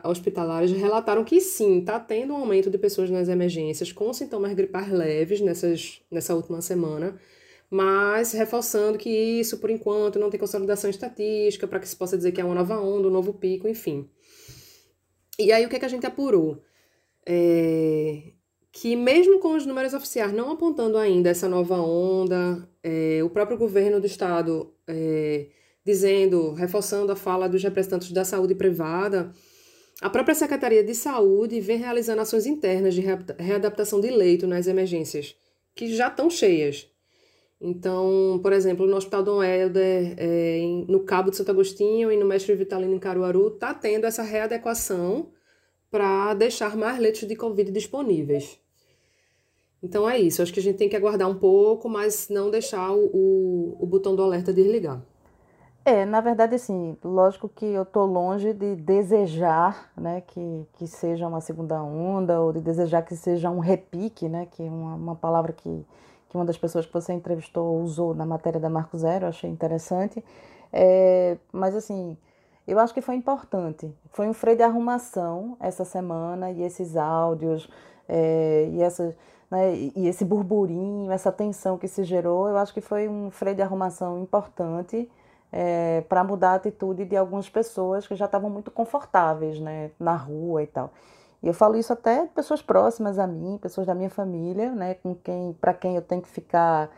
hospitalares 0.04 0.72
relataram 0.74 1.24
que 1.24 1.40
sim, 1.40 1.80
está 1.80 1.98
tendo 1.98 2.34
um 2.34 2.36
aumento 2.36 2.70
de 2.70 2.78
pessoas 2.78 3.10
nas 3.10 3.30
emergências 3.30 3.94
com 3.94 4.12
sintomas 4.12 4.52
gripais 4.54 4.92
leves 4.92 5.40
nessas, 5.40 6.02
nessa 6.12 6.36
última 6.36 6.62
semana, 6.62 7.18
mas 7.72 8.34
reforçando 8.34 8.98
que 8.98 9.10
isso, 9.10 9.58
por 9.58 9.70
enquanto, 9.70 10.20
não 10.20 10.30
tem 10.30 10.38
consolidação 10.38 10.90
estatística 10.90 11.66
para 11.66 11.80
que 11.80 11.88
se 11.88 11.96
possa 11.96 12.18
dizer 12.18 12.34
que 12.34 12.42
é 12.42 12.44
uma 12.44 12.56
nova 12.56 12.78
onda, 12.78 13.08
um 13.08 13.12
novo 13.12 13.34
pico, 13.34 13.70
enfim. 13.70 14.10
E 15.40 15.54
aí, 15.54 15.66
o 15.66 15.70
que, 15.70 15.78
é 15.78 15.80
que 15.80 15.86
a 15.86 15.90
gente 15.90 16.06
apurou? 16.06 16.62
É, 17.32 18.24
que 18.72 18.96
mesmo 18.96 19.40
com 19.40 19.56
os 19.56 19.64
números 19.64 19.94
oficiais 19.94 20.34
não 20.34 20.52
apontando 20.52 20.98
ainda 20.98 21.30
essa 21.30 21.48
nova 21.48 21.76
onda, 21.76 22.68
é, 22.82 23.22
o 23.24 23.30
próprio 23.30 23.56
governo 23.56 24.00
do 24.00 24.08
estado 24.08 24.74
é, 24.88 25.46
dizendo, 25.86 26.54
reforçando 26.54 27.12
a 27.12 27.16
fala 27.16 27.48
dos 27.48 27.62
representantes 27.62 28.12
da 28.12 28.26
saúde 28.26 28.56
privada, 28.56 29.32
a 30.02 30.10
própria 30.10 30.34
Secretaria 30.34 30.84
de 30.84 30.96
Saúde 30.96 31.62
vem 31.62 31.78
realizando 31.78 32.22
ações 32.22 32.48
internas 32.48 32.96
de 32.96 33.02
readaptação 33.38 34.02
de 34.02 34.10
leito 34.10 34.48
nas 34.48 34.66
emergências, 34.66 35.36
que 35.76 35.94
já 35.94 36.08
estão 36.08 36.32
cheias. 36.32 36.90
Então, 37.62 38.40
por 38.42 38.54
exemplo, 38.54 38.88
no 38.88 38.96
Hospital 38.96 39.22
Dom 39.22 39.44
Helder, 39.44 40.16
é, 40.18 40.62
no 40.88 41.02
Cabo 41.02 41.30
de 41.30 41.38
Santo 41.38 41.52
Agostinho 41.52 42.12
e 42.12 42.18
no 42.18 42.26
Mestre 42.26 42.56
Vitalino 42.56 42.96
em 42.96 43.00
Caruaru, 43.00 43.50
está 43.50 43.72
tendo 43.74 44.06
essa 44.06 44.24
readequação 44.24 45.32
para 45.90 46.34
deixar 46.34 46.76
mais 46.76 47.00
leitos 47.00 47.28
de 47.28 47.36
Covid 47.36 47.72
disponíveis. 47.72 48.60
Então 49.82 50.10
é 50.10 50.20
isso, 50.20 50.42
acho 50.42 50.54
que 50.54 50.60
a 50.60 50.64
gente 50.64 50.78
tem 50.78 50.90
que 50.90 50.96
aguardar 50.96 51.30
um 51.30 51.36
pouco, 51.36 51.88
mas 51.88 52.28
não 52.30 52.52
deixar 52.52 52.92
o, 52.92 53.06
o, 53.14 53.78
o 53.80 53.86
botão 53.86 54.16
do 54.16 54.22
alerta 54.22 54.52
desligar. 54.54 55.02
É, 55.86 56.06
na 56.06 56.20
verdade, 56.20 56.56
assim, 56.56 56.98
lógico 57.04 57.48
que 57.48 57.66
eu 57.66 57.84
estou 57.84 58.06
longe 58.06 58.54
de 58.54 58.76
desejar 58.76 59.92
né, 59.98 60.22
que, 60.22 60.68
que 60.74 60.86
seja 60.86 61.28
uma 61.28 61.40
segunda 61.40 61.82
onda 61.82 62.40
ou 62.42 62.52
de 62.52 62.60
desejar 62.60 63.02
que 63.02 63.16
seja 63.16 63.50
um 63.50 63.60
repique, 63.60 64.28
né, 64.28 64.46
que 64.52 64.62
é 64.62 64.70
uma, 64.70 64.96
uma 64.96 65.16
palavra 65.16 65.54
que, 65.54 65.86
que 66.28 66.36
uma 66.38 66.46
das 66.46 66.58
pessoas 66.58 66.86
que 66.86 66.94
você 66.94 67.14
entrevistou 67.14 67.82
usou 67.82 68.14
na 68.14 68.26
matéria 68.26 68.60
da 68.60 68.70
Marco 68.70 68.98
Zero, 68.98 69.26
achei 69.26 69.50
interessante. 69.50 70.24
É, 70.72 71.38
mas, 71.52 71.74
assim, 71.74 72.18
eu 72.72 72.80
acho 72.80 72.94
que 72.94 73.02
foi 73.02 73.16
importante. 73.16 73.94
Foi 74.12 74.28
um 74.28 74.34
freio 74.34 74.58
de 74.58 74.64
arrumação 74.64 75.58
essa 75.60 75.84
semana 75.84 76.52
e 76.52 76.64
esses 76.64 76.96
áudios 76.96 77.70
é, 78.08 78.70
e, 78.72 78.82
essa, 78.82 79.16
né, 79.50 79.76
e 79.76 80.08
esse 80.08 80.26
burburinho, 80.26 81.12
essa 81.12 81.32
tensão 81.32 81.78
que 81.78 81.88
se 81.88 82.04
gerou, 82.04 82.50
eu 82.50 82.58
acho 82.58 82.74
que 82.74 82.82
foi 82.82 83.08
um 83.08 83.30
freio 83.30 83.56
de 83.56 83.62
arrumação 83.62 84.20
importante 84.20 85.10
é, 85.52 86.02
para 86.08 86.24
mudar 86.24 86.52
a 86.52 86.56
atitude 86.56 87.06
de 87.06 87.16
algumas 87.16 87.50
pessoas 87.50 88.08
que 88.08 88.16
já 88.16 88.26
estavam 88.26 88.50
muito 88.50 88.72
confortáveis 88.72 89.60
né, 89.60 89.92
na 90.00 90.16
rua 90.16 90.64
e 90.64 90.68
tal. 90.68 90.92
E 91.42 91.48
eu 91.48 91.54
falo 91.54 91.78
isso 91.78 91.94
até 91.94 92.24
de 92.24 92.30
pessoas 92.30 92.62
próximas 92.62 93.18
a 93.18 93.26
mim, 93.26 93.58
pessoas 93.62 93.88
da 93.88 93.96
minha 93.96 94.10
família, 94.10 94.72
né, 94.72 94.96
com 94.96 95.16
quem, 95.16 95.54
para 95.54 95.74
quem 95.74 95.96
eu 95.96 96.02
tenho 96.02 96.22
que 96.22 96.30
ficar 96.30 96.90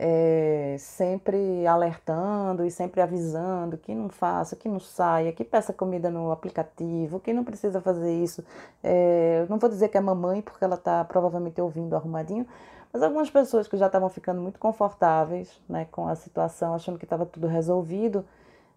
é, 0.00 0.76
sempre 0.78 1.66
alertando 1.66 2.64
e 2.64 2.70
sempre 2.70 3.00
avisando 3.00 3.76
que 3.76 3.92
não 3.92 4.08
faça, 4.08 4.54
que 4.54 4.68
não 4.68 4.78
saia, 4.78 5.32
que 5.32 5.42
peça 5.42 5.72
comida 5.72 6.08
no 6.08 6.30
aplicativo, 6.30 7.18
que 7.18 7.32
não 7.32 7.42
precisa 7.42 7.80
fazer 7.80 8.14
isso. 8.14 8.44
É, 8.82 9.44
não 9.48 9.58
vou 9.58 9.68
dizer 9.68 9.88
que 9.88 9.98
é 9.98 10.00
mamãe, 10.00 10.40
porque 10.40 10.62
ela 10.62 10.76
está 10.76 11.04
provavelmente 11.04 11.60
ouvindo 11.60 11.96
arrumadinho, 11.96 12.46
mas 12.92 13.02
algumas 13.02 13.28
pessoas 13.28 13.66
que 13.66 13.76
já 13.76 13.86
estavam 13.86 14.08
ficando 14.08 14.40
muito 14.40 14.60
confortáveis 14.60 15.60
né, 15.68 15.88
com 15.90 16.06
a 16.06 16.14
situação, 16.14 16.74
achando 16.74 16.96
que 16.96 17.04
estava 17.04 17.26
tudo 17.26 17.48
resolvido, 17.48 18.24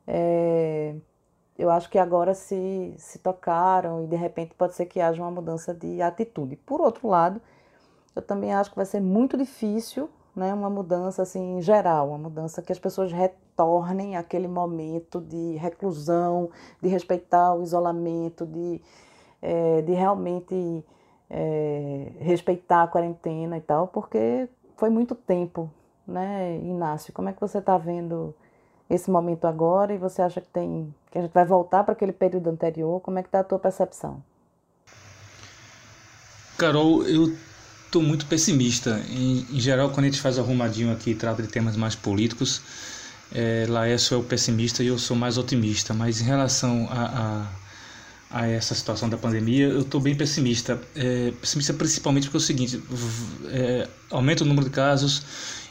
é, 0.07 0.95
eu 1.55 1.69
acho 1.69 1.87
que 1.87 1.99
agora 1.99 2.33
se, 2.33 2.95
se 2.97 3.19
tocaram 3.19 4.03
e 4.03 4.07
de 4.07 4.15
repente 4.15 4.55
pode 4.55 4.73
ser 4.73 4.87
que 4.87 4.99
haja 4.99 5.21
uma 5.21 5.29
mudança 5.29 5.71
de 5.71 6.01
atitude. 6.01 6.55
Por 6.55 6.81
outro 6.81 7.07
lado, 7.07 7.39
eu 8.15 8.23
também 8.23 8.51
acho 8.51 8.71
que 8.71 8.75
vai 8.75 8.85
ser 8.85 8.99
muito 8.99 9.37
difícil 9.37 10.09
né, 10.35 10.53
uma 10.53 10.69
mudança 10.69 11.21
assim 11.21 11.61
geral, 11.61 12.09
uma 12.09 12.17
mudança 12.17 12.61
que 12.61 12.71
as 12.71 12.79
pessoas 12.79 13.11
retornem 13.11 14.15
àquele 14.15 14.47
momento 14.47 15.19
de 15.19 15.55
reclusão, 15.55 16.49
de 16.81 16.87
respeitar 16.87 17.53
o 17.53 17.63
isolamento, 17.63 18.45
de, 18.45 18.81
é, 19.41 19.81
de 19.81 19.93
realmente 19.93 20.85
é, 21.29 22.11
respeitar 22.19 22.83
a 22.83 22.87
quarentena 22.87 23.57
e 23.57 23.61
tal, 23.61 23.87
porque 23.87 24.47
foi 24.77 24.89
muito 24.89 25.15
tempo, 25.15 25.69
né, 26.07 26.57
Inácio? 26.57 27.13
Como 27.13 27.29
é 27.29 27.33
que 27.33 27.41
você 27.41 27.59
está 27.59 27.77
vendo 27.77 28.33
esse 28.89 29.09
momento 29.11 29.45
agora 29.45 29.93
e 29.93 29.97
você 29.97 30.21
acha 30.21 30.41
que 30.41 30.49
tem 30.49 30.93
que 31.11 31.17
a 31.17 31.21
gente 31.21 31.33
vai 31.33 31.45
voltar 31.45 31.83
para 31.83 31.91
aquele 31.91 32.13
período 32.13 32.49
anterior? 32.49 33.01
Como 33.01 33.19
é 33.19 33.21
que 33.21 33.27
está 33.27 33.41
a 33.41 33.43
tua 33.43 33.59
percepção? 33.59 34.23
Carol, 36.57 37.03
eu 37.03 37.35
estou 37.91 38.01
muito 38.01 38.25
pessimista. 38.25 39.03
Em, 39.09 39.45
em, 39.51 39.59
geral, 39.59 39.89
quando 39.89 40.05
a 40.05 40.09
gente 40.09 40.21
faz 40.21 40.39
arrumadinho 40.39 40.93
aqui 40.93 41.11
e 41.11 41.15
trata 41.15 41.43
de 41.43 41.49
temas 41.49 41.75
mais 41.75 41.93
políticos, 41.93 42.61
é, 43.33 43.65
Laércio 43.67 44.15
é 44.15 44.17
o 44.17 44.23
pessimista 44.23 44.81
e 44.81 44.87
eu 44.87 44.97
sou 44.97 45.15
mais 45.15 45.37
otimista. 45.37 45.93
Mas 45.93 46.21
em 46.21 46.23
relação 46.23 46.87
a, 46.89 47.49
a, 48.31 48.41
a 48.43 48.47
essa 48.47 48.73
situação 48.73 49.09
da 49.09 49.17
pandemia, 49.17 49.67
eu 49.67 49.81
estou 49.81 49.99
bem 49.99 50.15
pessimista. 50.15 50.81
É, 50.95 51.33
pessimista 51.41 51.73
principalmente 51.73 52.23
porque 52.27 52.37
é 52.37 52.39
o 52.39 52.41
seguinte: 52.41 52.81
é, 53.49 53.87
aumenta 54.09 54.45
o 54.45 54.47
número 54.47 54.69
de 54.69 54.73
casos, 54.73 55.23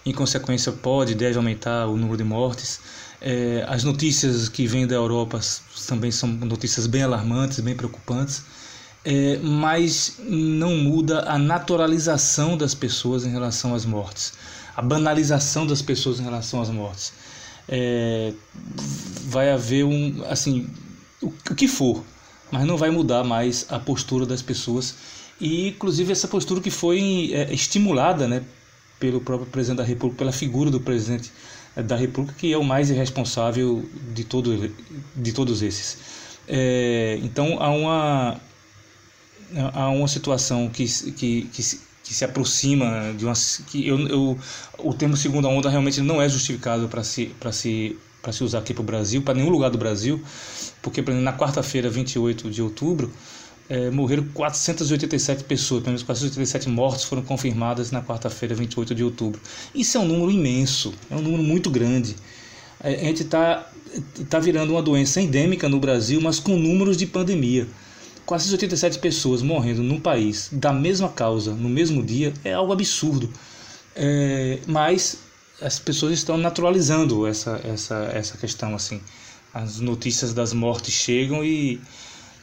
em 0.04 0.12
consequência, 0.12 0.70
pode, 0.72 1.14
deve 1.14 1.38
aumentar 1.38 1.86
o 1.86 1.96
número 1.96 2.18
de 2.18 2.24
mortes. 2.24 2.80
É, 3.22 3.64
as 3.66 3.82
notícias 3.82 4.48
que 4.48 4.66
vêm 4.66 4.86
da 4.86 4.94
Europa 4.94 5.40
também 5.86 6.10
são 6.10 6.28
notícias 6.28 6.86
bem 6.86 7.02
alarmantes, 7.02 7.60
bem 7.60 7.74
preocupantes 7.74 8.42
é, 9.04 9.38
mas 9.42 10.16
não 10.20 10.76
muda 10.76 11.20
a 11.30 11.38
naturalização 11.38 12.56
das 12.56 12.74
pessoas 12.74 13.24
em 13.24 13.30
relação 13.30 13.74
às 13.74 13.84
mortes, 13.84 14.32
a 14.76 14.82
banalização 14.82 15.66
das 15.66 15.82
pessoas 15.82 16.20
em 16.20 16.24
relação 16.24 16.60
às 16.60 16.70
mortes. 16.70 17.12
É, 17.68 18.32
vai 19.26 19.50
haver 19.50 19.84
um, 19.84 20.24
assim, 20.28 20.68
o, 21.22 21.28
o 21.28 21.54
que 21.54 21.68
for, 21.68 22.02
mas 22.50 22.64
não 22.64 22.76
vai 22.76 22.90
mudar 22.90 23.22
mais 23.22 23.66
a 23.68 23.78
postura 23.78 24.26
das 24.26 24.42
pessoas 24.42 24.94
e, 25.40 25.68
inclusive, 25.68 26.12
essa 26.12 26.28
postura 26.28 26.60
que 26.60 26.70
foi 26.70 27.30
é, 27.32 27.52
estimulada, 27.52 28.28
né, 28.28 28.42
pelo 28.98 29.20
próprio 29.20 29.48
presidente 29.48 29.78
da 29.78 29.84
República, 29.84 30.18
pela 30.18 30.32
figura 30.32 30.70
do 30.70 30.80
presidente 30.80 31.32
da 31.74 31.96
República, 31.96 32.36
que 32.38 32.52
é 32.52 32.58
o 32.58 32.64
mais 32.64 32.90
irresponsável 32.90 33.88
de, 34.12 34.24
todo, 34.24 34.70
de 35.16 35.32
todos 35.32 35.62
esses. 35.62 35.96
É, 36.46 37.18
então 37.22 37.56
há 37.60 37.70
uma 37.70 38.40
há 39.72 39.88
uma 39.88 40.08
situação 40.08 40.68
que, 40.68 40.84
que, 41.12 41.42
que, 41.42 41.62
que 42.04 42.14
se 42.14 42.24
aproxima 42.24 43.14
de 43.16 43.24
uma 43.24 43.34
que 43.66 43.86
eu, 43.86 43.98
eu 44.08 44.38
o 44.78 44.94
termo 44.94 45.16
segunda 45.16 45.48
onda 45.48 45.68
realmente 45.68 46.00
não 46.00 46.20
é 46.20 46.28
justificado 46.28 46.88
para 46.88 47.02
se 47.02 47.26
para 47.38 47.52
se 47.52 47.96
para 48.22 48.32
se 48.32 48.44
usar 48.44 48.58
aqui 48.58 48.74
para 48.74 48.82
o 48.82 48.84
Brasil, 48.84 49.22
para 49.22 49.34
nenhum 49.34 49.48
lugar 49.48 49.70
do 49.70 49.78
Brasil, 49.78 50.20
porque 50.82 51.02
por 51.02 51.10
exemplo, 51.10 51.24
na 51.24 51.36
quarta-feira, 51.36 51.88
28 51.88 52.50
de 52.50 52.60
outubro, 52.60 53.10
é, 53.68 53.90
morreram 53.90 54.24
487 54.34 55.44
pessoas, 55.44 55.80
pelo 55.80 55.92
menos 55.92 56.02
487 56.02 56.68
mortes 56.68 57.04
foram 57.04 57.22
confirmadas 57.22 57.90
na 57.90 58.02
quarta-feira, 58.02 58.54
28 58.54 58.94
de 58.94 59.04
outubro. 59.04 59.40
Isso 59.74 59.96
é 59.96 60.00
um 60.00 60.06
número 60.06 60.30
imenso, 60.30 60.92
é 61.10 61.14
um 61.14 61.22
número 61.22 61.42
muito 61.42 61.70
grande. 61.70 62.16
É, 62.82 62.96
a 62.96 63.04
gente 63.04 63.22
está 63.22 63.70
tá 64.28 64.38
virando 64.38 64.72
uma 64.72 64.82
doença 64.82 65.20
endêmica 65.20 65.68
no 65.68 65.78
Brasil, 65.78 66.20
mas 66.20 66.40
com 66.40 66.56
números 66.56 66.96
de 66.96 67.06
pandemia. 67.06 67.68
487 68.26 68.98
pessoas 68.98 69.42
morrendo 69.42 69.82
num 69.82 70.00
país 70.00 70.48
da 70.52 70.72
mesma 70.72 71.08
causa 71.08 71.52
no 71.52 71.68
mesmo 71.68 72.02
dia 72.02 72.32
é 72.44 72.52
algo 72.52 72.72
absurdo. 72.72 73.30
É, 73.94 74.58
mas 74.66 75.18
as 75.60 75.78
pessoas 75.78 76.12
estão 76.12 76.38
naturalizando 76.38 77.26
essa, 77.26 77.60
essa, 77.64 78.10
essa 78.14 78.36
questão 78.38 78.74
assim. 78.74 79.00
As 79.52 79.80
notícias 79.80 80.32
das 80.32 80.52
mortes 80.52 80.94
chegam 80.94 81.44
e, 81.44 81.80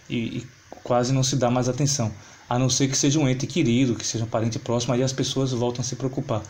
e, 0.10 0.18
e 0.18 0.48
quase 0.84 1.14
não 1.14 1.24
se 1.24 1.36
dá 1.36 1.50
mais 1.50 1.68
atenção. 1.68 2.12
A 2.50 2.58
não 2.60 2.70
ser 2.70 2.88
que 2.88 2.98
seja 2.98 3.20
um 3.20 3.28
ente 3.28 3.48
querido, 3.48 3.96
que 3.96 4.06
seja 4.06 4.24
um 4.24 4.28
parente 4.28 4.60
próximo, 4.60 4.94
aí 4.94 5.04
as 5.04 5.14
pessoas 5.14 5.52
voltam 5.52 5.82
a 5.82 5.84
se 5.84 5.96
preocupar. 5.96 6.42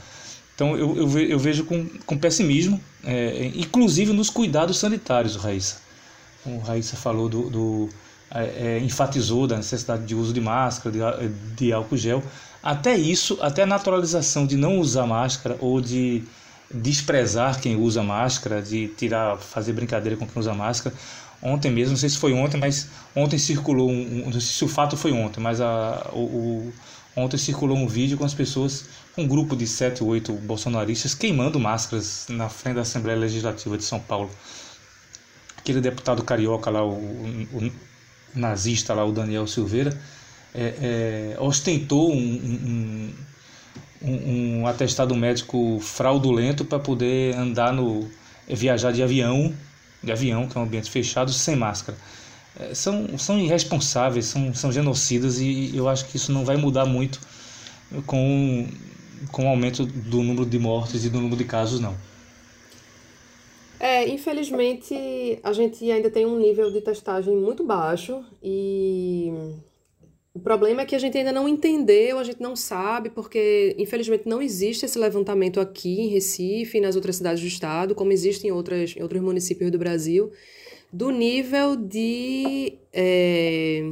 Então 0.54 0.76
eu, 0.76 0.96
eu, 0.98 1.20
eu 1.20 1.40
vejo 1.40 1.66
com, 1.66 1.88
com 2.06 2.18
pessimismo, 2.18 2.82
é, 3.04 3.52
inclusive 3.56 4.12
nos 4.12 4.30
cuidados 4.30 4.80
sanitários, 4.80 5.36
Raíssa. 5.36 5.78
Como 6.44 6.60
Raíssa 6.60 6.96
falou 6.96 7.30
do, 7.30 7.50
do 7.50 7.90
é, 8.32 8.44
é, 8.44 8.80
enfatizou 8.80 9.48
da 9.48 9.58
necessidade 9.58 10.06
de 10.06 10.16
uso 10.16 10.34
de 10.34 10.42
máscara, 10.42 10.94
de, 10.94 11.30
de 11.56 11.72
álcool 11.72 11.98
gel, 11.98 12.24
até 12.62 12.98
isso, 12.98 13.38
até 13.42 13.64
a 13.64 13.66
naturalização 13.66 14.46
de 14.46 14.58
não 14.58 14.80
usar 14.80 15.06
máscara 15.06 15.58
ou 15.62 15.80
de 15.80 16.24
desprezar 16.70 17.62
quem 17.62 17.78
usa 17.78 18.04
máscara, 18.04 18.62
de 18.62 18.90
tirar, 18.90 19.38
fazer 19.38 19.74
brincadeira 19.74 20.18
com 20.18 20.28
quem 20.28 20.40
usa 20.40 20.54
máscara. 20.54 20.94
Ontem 21.42 21.72
mesmo, 21.72 21.92
não 21.92 21.98
sei 21.98 22.10
se 22.10 22.18
foi 22.18 22.34
ontem, 22.34 22.58
mas 22.58 22.90
ontem 23.16 23.38
circulou 23.38 23.90
um, 23.90 24.24
não 24.26 24.32
sei 24.34 24.42
se 24.42 24.66
o 24.66 24.68
fato 24.68 24.98
foi 24.98 25.12
ontem, 25.12 25.40
mas 25.40 25.62
a, 25.62 26.10
o, 26.12 26.20
o, 26.20 26.74
ontem 27.16 27.38
circulou 27.38 27.78
um 27.78 27.88
vídeo 27.88 28.18
com 28.18 28.26
as 28.26 28.34
pessoas, 28.34 28.86
um 29.18 29.26
grupo 29.28 29.56
de 29.56 29.66
sete 29.68 30.04
ou 30.04 30.10
oito 30.10 30.34
bolsonaristas 30.34 31.14
queimando 31.14 31.60
máscaras 31.60 32.26
na 32.30 32.50
frente 32.50 32.76
da 32.76 32.82
Assembleia 32.82 33.18
Legislativa 33.18 33.78
de 33.78 33.84
São 33.84 34.00
Paulo. 34.00 34.30
Aquele 35.58 35.80
deputado 35.80 36.24
carioca 36.24 36.70
lá, 36.70 36.84
o, 36.84 36.92
o 36.92 37.72
nazista 38.38 38.94
lá, 38.94 39.04
o 39.06 39.12
Daniel 39.12 39.48
Silveira, 39.48 39.98
é, 40.54 41.34
é, 41.36 41.38
ostentou 41.40 42.12
um, 42.12 42.18
um, 42.18 43.14
um, 44.02 44.60
um, 44.62 44.68
atestado 44.68 45.16
médico 45.16 45.80
fraudulento 45.80 46.64
para 46.66 46.80
poder 46.80 47.36
andar 47.36 47.74
no 47.74 48.10
viajar 48.48 48.92
de 48.92 49.04
avião, 49.04 49.54
de 50.02 50.12
avião 50.12 50.48
que 50.48 50.58
é 50.58 50.62
um 50.62 50.64
ambiente 50.64 50.90
fechado, 50.90 51.32
sem 51.32 51.56
máscara. 51.56 51.98
É, 52.60 52.74
são, 52.74 53.18
são 53.18 53.40
irresponsáveis, 53.40 54.26
são, 54.26 54.54
são 54.54 54.72
genocidas 54.72 55.40
e 55.40 55.72
eu 55.76 55.88
acho 55.88 56.06
que 56.06 56.18
isso 56.18 56.32
não 56.32 56.46
vai 56.46 56.58
mudar 56.58 56.86
muito 56.86 57.20
com, 58.06 58.68
com 59.32 59.46
o 59.46 59.48
aumento 59.50 59.86
do 59.86 60.18
número 60.18 60.46
de 60.46 60.58
mortes 60.58 61.06
e 61.06 61.10
do 61.10 61.20
número 61.20 61.38
de 61.38 61.44
casos, 61.44 61.80
não. 61.80 61.96
É, 63.88 64.06
infelizmente 64.10 65.40
a 65.42 65.54
gente 65.54 65.90
ainda 65.90 66.12
tem 66.12 66.26
um 66.26 66.38
nível 66.38 66.70
de 66.70 66.82
testagem 66.82 67.34
muito 67.38 67.64
baixo 67.64 68.22
e 68.44 69.32
o 70.34 70.40
problema 70.42 70.82
é 70.82 70.86
que 70.86 70.94
a 70.94 71.00
gente 71.00 71.18
ainda 71.18 71.32
não 71.32 71.48
entendeu, 71.48 72.20
a 72.20 72.24
gente 72.26 72.42
não 72.42 72.54
sabe, 72.54 73.10
porque 73.10 73.74
infelizmente 73.80 74.28
não 74.28 74.42
existe 74.42 74.86
esse 74.86 75.00
levantamento 75.00 75.62
aqui 75.62 76.02
em 76.02 76.08
Recife 76.10 76.78
e 76.78 76.82
nas 76.82 76.98
outras 76.98 77.16
cidades 77.16 77.40
do 77.40 77.48
estado, 77.48 77.96
como 77.96 78.12
existe 78.12 78.46
em, 78.46 78.52
outras, 78.52 78.94
em 78.94 79.02
outros 79.02 79.22
municípios 79.22 79.72
do 79.72 79.80
Brasil, 79.80 80.34
do 80.92 81.10
nível 81.10 81.78
de. 81.78 82.78
É, 82.92 83.90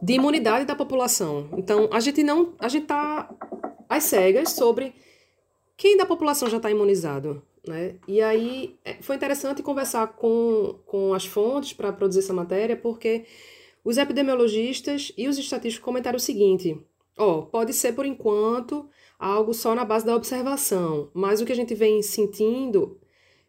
de 0.00 0.14
imunidade 0.14 0.64
da 0.64 0.74
população. 0.74 1.50
Então, 1.58 1.86
a 1.92 2.00
gente 2.00 2.22
não, 2.22 2.54
a 2.58 2.68
gente 2.68 2.84
está 2.84 3.28
às 3.90 4.04
cegas 4.04 4.52
sobre 4.52 4.94
quem 5.76 5.98
da 5.98 6.06
população 6.06 6.48
já 6.48 6.56
está 6.56 6.70
imunizado. 6.70 7.42
Né? 7.66 7.96
E 8.06 8.20
aí 8.20 8.78
é, 8.84 8.94
foi 9.00 9.16
interessante 9.16 9.62
conversar 9.62 10.06
com, 10.08 10.78
com 10.86 11.12
as 11.14 11.26
fontes 11.26 11.72
para 11.72 11.92
produzir 11.92 12.20
essa 12.20 12.32
matéria, 12.32 12.76
porque 12.76 13.24
os 13.84 13.96
epidemiologistas 13.96 15.12
e 15.16 15.28
os 15.28 15.38
estatísticos 15.38 15.84
comentaram 15.84 16.16
o 16.16 16.20
seguinte: 16.20 16.80
ó, 17.16 17.42
pode 17.42 17.72
ser 17.72 17.92
por 17.92 18.06
enquanto 18.06 18.88
algo 19.18 19.52
só 19.52 19.74
na 19.74 19.84
base 19.84 20.06
da 20.06 20.14
observação, 20.14 21.10
mas 21.12 21.40
o 21.40 21.44
que 21.44 21.52
a 21.52 21.56
gente 21.56 21.74
vem 21.74 22.02
sentindo 22.02 22.98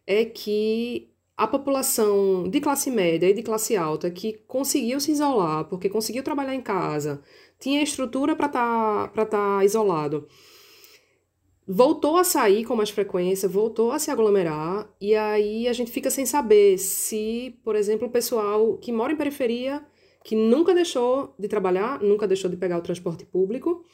é 0.06 0.24
que 0.24 1.10
a 1.36 1.46
população 1.46 2.48
de 2.50 2.60
classe 2.60 2.90
média 2.90 3.26
e 3.26 3.32
de 3.32 3.42
classe 3.42 3.74
alta 3.76 4.10
que 4.10 4.34
conseguiu 4.46 5.00
se 5.00 5.12
isolar, 5.12 5.64
porque 5.64 5.88
conseguiu 5.88 6.22
trabalhar 6.22 6.54
em 6.54 6.60
casa, 6.60 7.22
tinha 7.58 7.82
estrutura 7.82 8.36
para 8.36 8.46
estar 8.46 9.08
tá, 9.08 9.24
tá 9.24 9.64
isolado, 9.64 10.28
voltou 11.72 12.16
a 12.16 12.24
sair 12.24 12.64
com 12.64 12.74
mais 12.74 12.90
frequência, 12.90 13.48
voltou 13.48 13.92
a 13.92 13.98
se 14.00 14.10
aglomerar, 14.10 14.92
e 15.00 15.14
aí 15.14 15.68
a 15.68 15.72
gente 15.72 15.92
fica 15.92 16.10
sem 16.10 16.26
saber 16.26 16.76
se, 16.78 17.56
por 17.62 17.76
exemplo, 17.76 18.08
o 18.08 18.10
pessoal 18.10 18.76
que 18.78 18.90
mora 18.90 19.12
em 19.12 19.16
periferia, 19.16 19.80
que 20.24 20.34
nunca 20.34 20.74
deixou 20.74 21.32
de 21.38 21.46
trabalhar, 21.46 22.02
nunca 22.02 22.26
deixou 22.26 22.50
de 22.50 22.56
pegar 22.56 22.76
o 22.76 22.82
transporte 22.82 23.24
público, 23.24 23.84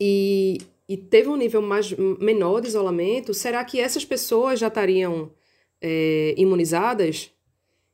e, 0.00 0.58
e 0.88 0.96
teve 0.96 1.28
um 1.28 1.36
nível 1.36 1.62
mais 1.62 1.92
menor 1.92 2.60
de 2.60 2.66
isolamento, 2.66 3.32
será 3.32 3.64
que 3.64 3.78
essas 3.78 4.04
pessoas 4.04 4.58
já 4.58 4.66
estariam 4.66 5.30
é, 5.80 6.34
imunizadas? 6.36 7.30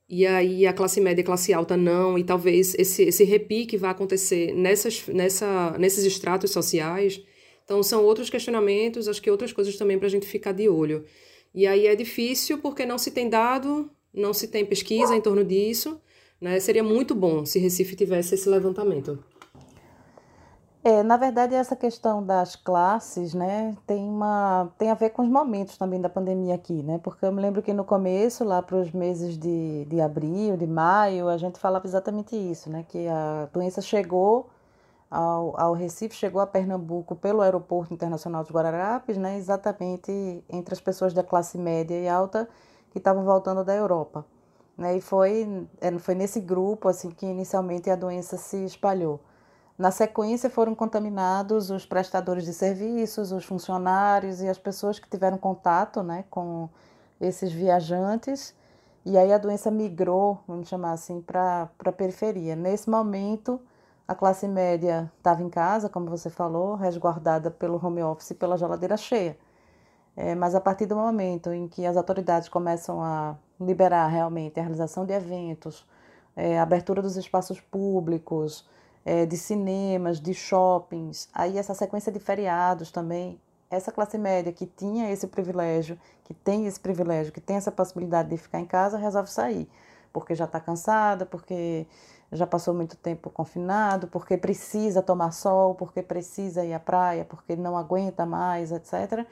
E 0.08 0.26
aí 0.26 0.66
a 0.66 0.72
classe 0.72 1.02
média 1.02 1.20
e 1.20 1.24
classe 1.24 1.52
alta 1.52 1.76
não, 1.76 2.18
e 2.18 2.24
talvez 2.24 2.74
esse, 2.78 3.02
esse 3.02 3.24
repique 3.24 3.76
vá 3.76 3.90
acontecer 3.90 4.54
nessas, 4.54 5.06
nessa, 5.08 5.76
nesses 5.78 6.04
estratos 6.04 6.50
sociais. 6.50 7.22
Então 7.64 7.82
são 7.82 8.04
outros 8.04 8.28
questionamentos, 8.28 9.08
acho 9.08 9.22
que 9.22 9.30
outras 9.30 9.52
coisas 9.52 9.76
também 9.76 9.98
para 9.98 10.06
a 10.06 10.10
gente 10.10 10.26
ficar 10.26 10.52
de 10.52 10.68
olho. 10.68 11.04
E 11.54 11.66
aí 11.66 11.86
é 11.86 11.94
difícil 11.94 12.58
porque 12.58 12.84
não 12.84 12.98
se 12.98 13.10
tem 13.10 13.28
dado, 13.28 13.90
não 14.12 14.32
se 14.32 14.48
tem 14.48 14.64
pesquisa 14.64 15.14
em 15.14 15.20
torno 15.20 15.44
disso. 15.44 16.00
Né? 16.40 16.60
Seria 16.60 16.82
muito 16.82 17.14
bom 17.14 17.46
se 17.46 17.58
Recife 17.58 17.96
tivesse 17.96 18.34
esse 18.34 18.48
levantamento. 18.48 19.22
É, 20.86 21.02
na 21.02 21.16
verdade, 21.16 21.54
essa 21.54 21.74
questão 21.74 22.22
das 22.22 22.56
classes, 22.56 23.32
né, 23.32 23.74
tem, 23.86 24.06
uma, 24.06 24.70
tem 24.76 24.90
a 24.90 24.94
ver 24.94 25.10
com 25.10 25.22
os 25.22 25.28
momentos 25.30 25.78
também 25.78 25.98
da 25.98 26.10
pandemia 26.10 26.54
aqui, 26.54 26.82
né? 26.82 27.00
Porque 27.02 27.24
eu 27.24 27.32
me 27.32 27.40
lembro 27.40 27.62
que 27.62 27.72
no 27.72 27.84
começo, 27.84 28.44
lá 28.44 28.60
para 28.60 28.76
os 28.76 28.92
meses 28.92 29.38
de, 29.38 29.86
de 29.86 29.98
abril, 30.02 30.58
de 30.58 30.66
maio, 30.66 31.28
a 31.28 31.38
gente 31.38 31.58
falava 31.58 31.86
exatamente 31.86 32.36
isso, 32.36 32.68
né? 32.68 32.84
Que 32.86 33.08
a 33.08 33.48
doença 33.50 33.80
chegou 33.80 34.50
ao, 35.14 35.58
ao 35.60 35.72
Recife, 35.74 36.16
chegou 36.16 36.40
a 36.40 36.46
Pernambuco 36.46 37.14
pelo 37.14 37.40
Aeroporto 37.40 37.94
Internacional 37.94 38.42
de 38.42 38.52
Guararapes, 38.52 39.16
né? 39.16 39.38
Exatamente 39.38 40.44
entre 40.48 40.74
as 40.74 40.80
pessoas 40.80 41.14
da 41.14 41.22
classe 41.22 41.56
média 41.56 41.94
e 41.94 42.08
alta 42.08 42.48
que 42.90 42.98
estavam 42.98 43.24
voltando 43.24 43.62
da 43.62 43.72
Europa. 43.72 44.26
Né? 44.76 44.96
E 44.96 45.00
foi, 45.00 45.68
é, 45.80 45.96
foi 46.00 46.16
nesse 46.16 46.40
grupo 46.40 46.88
assim 46.88 47.10
que 47.10 47.24
inicialmente 47.24 47.88
a 47.88 47.94
doença 47.94 48.36
se 48.36 48.64
espalhou. 48.64 49.20
Na 49.78 49.92
sequência, 49.92 50.50
foram 50.50 50.74
contaminados 50.74 51.70
os 51.70 51.86
prestadores 51.86 52.44
de 52.44 52.52
serviços, 52.52 53.30
os 53.30 53.44
funcionários 53.44 54.40
e 54.40 54.48
as 54.48 54.58
pessoas 54.58 54.98
que 54.98 55.08
tiveram 55.08 55.38
contato 55.38 56.02
né, 56.02 56.24
com 56.28 56.68
esses 57.20 57.52
viajantes. 57.52 58.52
E 59.04 59.16
aí 59.16 59.32
a 59.32 59.38
doença 59.38 59.70
migrou, 59.70 60.40
vamos 60.46 60.68
chamar 60.68 60.92
assim, 60.92 61.20
para 61.20 61.68
a 61.84 61.92
periferia. 61.92 62.56
Nesse 62.56 62.90
momento, 62.90 63.60
a 64.06 64.14
classe 64.14 64.46
média 64.46 65.10
estava 65.16 65.42
em 65.42 65.48
casa, 65.48 65.88
como 65.88 66.10
você 66.10 66.28
falou, 66.28 66.74
resguardada 66.74 67.50
pelo 67.50 67.84
home 67.84 68.02
office 68.02 68.30
e 68.30 68.34
pela 68.34 68.56
geladeira 68.56 68.96
cheia. 68.96 69.36
É, 70.16 70.34
mas 70.34 70.54
a 70.54 70.60
partir 70.60 70.86
do 70.86 70.94
momento 70.94 71.52
em 71.52 71.66
que 71.66 71.84
as 71.84 71.96
autoridades 71.96 72.48
começam 72.48 73.02
a 73.02 73.36
liberar 73.60 74.06
realmente 74.06 74.60
a 74.60 74.62
realização 74.62 75.04
de 75.04 75.12
eventos, 75.12 75.86
é, 76.36 76.58
abertura 76.58 77.02
dos 77.02 77.16
espaços 77.16 77.60
públicos, 77.60 78.68
é, 79.04 79.26
de 79.26 79.36
cinemas, 79.36 80.20
de 80.20 80.32
shoppings, 80.32 81.28
aí 81.34 81.58
essa 81.58 81.74
sequência 81.74 82.12
de 82.12 82.18
feriados 82.18 82.90
também, 82.90 83.40
essa 83.70 83.90
classe 83.90 84.16
média 84.16 84.52
que 84.52 84.66
tinha 84.66 85.10
esse 85.10 85.26
privilégio, 85.26 85.98
que 86.24 86.32
tem 86.32 86.66
esse 86.66 86.78
privilégio, 86.78 87.32
que 87.32 87.40
tem 87.40 87.56
essa 87.56 87.72
possibilidade 87.72 88.30
de 88.30 88.36
ficar 88.36 88.60
em 88.60 88.66
casa, 88.66 88.96
resolve 88.96 89.30
sair, 89.30 89.68
porque 90.12 90.34
já 90.34 90.44
está 90.44 90.60
cansada, 90.60 91.26
porque 91.26 91.86
já 92.34 92.46
passou 92.46 92.74
muito 92.74 92.96
tempo 92.96 93.30
confinado, 93.30 94.08
porque 94.08 94.36
precisa 94.36 95.00
tomar 95.00 95.32
sol, 95.32 95.74
porque 95.74 96.02
precisa 96.02 96.64
ir 96.64 96.74
à 96.74 96.80
praia, 96.80 97.24
porque 97.24 97.56
não 97.56 97.76
aguenta 97.76 98.26
mais, 98.26 98.72
etc. 98.72 99.26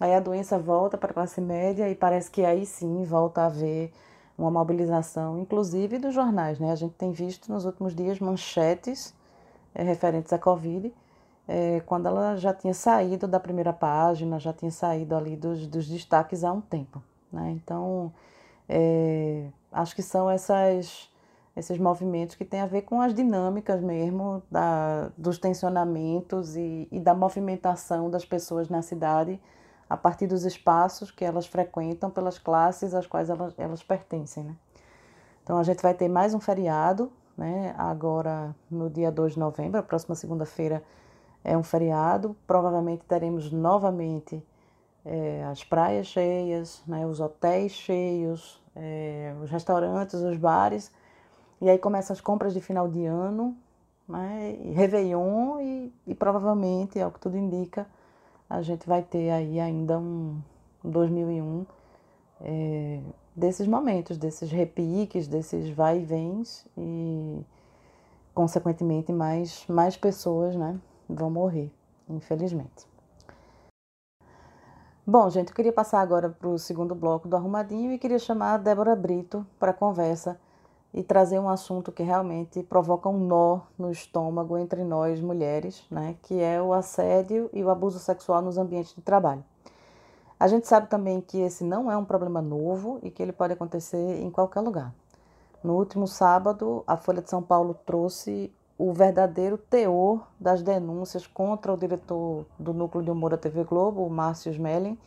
Aí 0.00 0.14
a 0.14 0.20
doença 0.20 0.58
volta 0.58 0.98
para 0.98 1.10
a 1.10 1.14
classe 1.14 1.40
média 1.40 1.88
e 1.88 1.94
parece 1.94 2.30
que 2.30 2.44
aí 2.44 2.66
sim 2.66 3.04
volta 3.04 3.42
a 3.42 3.46
haver 3.46 3.92
uma 4.36 4.50
mobilização, 4.50 5.38
inclusive 5.38 5.98
dos 5.98 6.14
jornais. 6.14 6.58
Né? 6.58 6.72
A 6.72 6.74
gente 6.74 6.94
tem 6.94 7.12
visto 7.12 7.52
nos 7.52 7.64
últimos 7.64 7.94
dias 7.94 8.18
manchetes 8.18 9.14
é, 9.74 9.82
referentes 9.82 10.32
à 10.32 10.38
Covid, 10.38 10.92
é, 11.48 11.80
quando 11.86 12.06
ela 12.06 12.36
já 12.36 12.52
tinha 12.52 12.74
saído 12.74 13.28
da 13.28 13.38
primeira 13.38 13.72
página, 13.72 14.38
já 14.38 14.52
tinha 14.52 14.70
saído 14.70 15.14
ali 15.14 15.36
dos, 15.36 15.66
dos 15.66 15.86
destaques 15.86 16.42
há 16.42 16.52
um 16.52 16.60
tempo. 16.60 17.02
Né? 17.32 17.52
Então, 17.52 18.12
é, 18.68 19.48
acho 19.70 19.94
que 19.94 20.02
são 20.02 20.28
essas, 20.28 21.08
esses 21.56 21.78
movimentos 21.78 22.36
que 22.36 22.44
têm 22.44 22.60
a 22.60 22.66
ver 22.66 22.82
com 22.82 23.00
as 23.00 23.14
dinâmicas 23.14 23.80
mesmo 23.80 24.42
da, 24.50 25.10
dos 25.16 25.38
tensionamentos 25.38 26.54
e, 26.56 26.86
e 26.92 27.00
da 27.00 27.14
movimentação 27.14 28.10
das 28.10 28.24
pessoas 28.24 28.68
na 28.68 28.82
cidade 28.82 29.40
a 29.88 29.96
partir 29.96 30.26
dos 30.26 30.44
espaços 30.44 31.10
que 31.10 31.24
elas 31.24 31.46
frequentam 31.46 32.10
pelas 32.10 32.38
classes 32.38 32.92
às 32.92 33.06
quais 33.06 33.30
elas, 33.30 33.54
elas 33.56 33.82
pertencem. 33.82 34.44
Né? 34.44 34.56
Então, 35.42 35.58
a 35.58 35.62
gente 35.62 35.80
vai 35.80 35.94
ter 35.94 36.08
mais 36.08 36.34
um 36.34 36.40
feriado 36.40 37.10
né? 37.36 37.74
Agora, 37.76 38.54
no 38.70 38.88
dia 38.88 39.12
2 39.12 39.34
de 39.34 39.38
novembro, 39.38 39.78
a 39.78 39.82
próxima 39.82 40.14
segunda-feira 40.14 40.82
é 41.44 41.56
um 41.56 41.62
feriado. 41.62 42.34
Provavelmente 42.46 43.04
teremos 43.04 43.52
novamente 43.52 44.42
é, 45.04 45.44
as 45.44 45.62
praias 45.62 46.06
cheias, 46.06 46.82
né? 46.86 47.06
os 47.06 47.20
hotéis 47.20 47.72
cheios, 47.72 48.62
é, 48.74 49.34
os 49.42 49.50
restaurantes, 49.50 50.14
os 50.14 50.36
bares. 50.38 50.90
E 51.60 51.70
aí 51.70 51.78
começam 51.78 52.12
as 52.14 52.20
compras 52.20 52.52
de 52.52 52.60
final 52.60 52.88
de 52.88 53.04
ano, 53.06 53.56
né? 54.08 54.56
E 54.62 54.72
Réveillon 54.72 55.60
e, 55.60 55.92
e 56.06 56.14
provavelmente, 56.14 56.98
é 56.98 57.06
o 57.06 57.10
que 57.10 57.20
tudo 57.20 57.36
indica, 57.36 57.86
a 58.48 58.62
gente 58.62 58.86
vai 58.86 59.02
ter 59.02 59.30
aí 59.30 59.58
ainda 59.58 59.98
um 59.98 60.40
2001 60.84 61.66
é, 62.40 63.00
desses 63.34 63.66
momentos, 63.66 64.16
desses 64.16 64.50
repiques, 64.50 65.26
desses 65.26 65.68
vai 65.70 66.00
e 66.00 66.04
vens 66.04 66.66
e, 66.76 67.44
consequentemente, 68.34 69.12
mais, 69.12 69.66
mais 69.66 69.96
pessoas 69.96 70.54
né, 70.54 70.78
vão 71.08 71.30
morrer, 71.30 71.72
infelizmente. 72.08 72.86
Bom, 75.06 75.30
gente, 75.30 75.50
eu 75.50 75.54
queria 75.54 75.72
passar 75.72 76.00
agora 76.00 76.28
para 76.28 76.48
o 76.48 76.58
segundo 76.58 76.94
bloco 76.94 77.28
do 77.28 77.36
Arrumadinho 77.36 77.92
e 77.92 77.98
queria 77.98 78.18
chamar 78.18 78.54
a 78.54 78.58
Débora 78.58 78.96
Brito 78.96 79.46
para 79.58 79.72
conversa 79.72 80.38
e 80.92 81.02
trazer 81.02 81.38
um 81.38 81.48
assunto 81.48 81.92
que 81.92 82.02
realmente 82.02 82.62
provoca 82.62 83.08
um 83.08 83.18
nó 83.18 83.60
no 83.78 83.90
estômago 83.90 84.56
entre 84.56 84.82
nós 84.82 85.20
mulheres, 85.20 85.84
né, 85.90 86.16
que 86.22 86.40
é 86.40 86.60
o 86.60 86.72
assédio 86.72 87.50
e 87.52 87.62
o 87.62 87.70
abuso 87.70 87.98
sexual 87.98 88.40
nos 88.40 88.56
ambientes 88.56 88.94
de 88.94 89.02
trabalho. 89.02 89.44
A 90.38 90.48
gente 90.48 90.66
sabe 90.66 90.88
também 90.88 91.20
que 91.20 91.38
esse 91.38 91.64
não 91.64 91.90
é 91.90 91.96
um 91.96 92.04
problema 92.04 92.42
novo 92.42 92.98
e 93.02 93.10
que 93.10 93.22
ele 93.22 93.32
pode 93.32 93.54
acontecer 93.54 94.20
em 94.22 94.30
qualquer 94.30 94.60
lugar. 94.60 94.92
No 95.64 95.74
último 95.74 96.06
sábado, 96.06 96.84
a 96.86 96.96
Folha 96.96 97.22
de 97.22 97.30
São 97.30 97.42
Paulo 97.42 97.74
trouxe 97.86 98.52
o 98.78 98.92
verdadeiro 98.92 99.56
teor 99.56 100.26
das 100.38 100.62
denúncias 100.62 101.26
contra 101.26 101.72
o 101.72 101.76
diretor 101.76 102.44
do 102.58 102.74
núcleo 102.74 103.02
de 103.02 103.10
humor 103.10 103.30
da 103.30 103.38
TV 103.38 103.64
Globo, 103.64 104.04
o 104.04 104.10
Márcio 104.10 104.52
Smelling, 104.52 104.98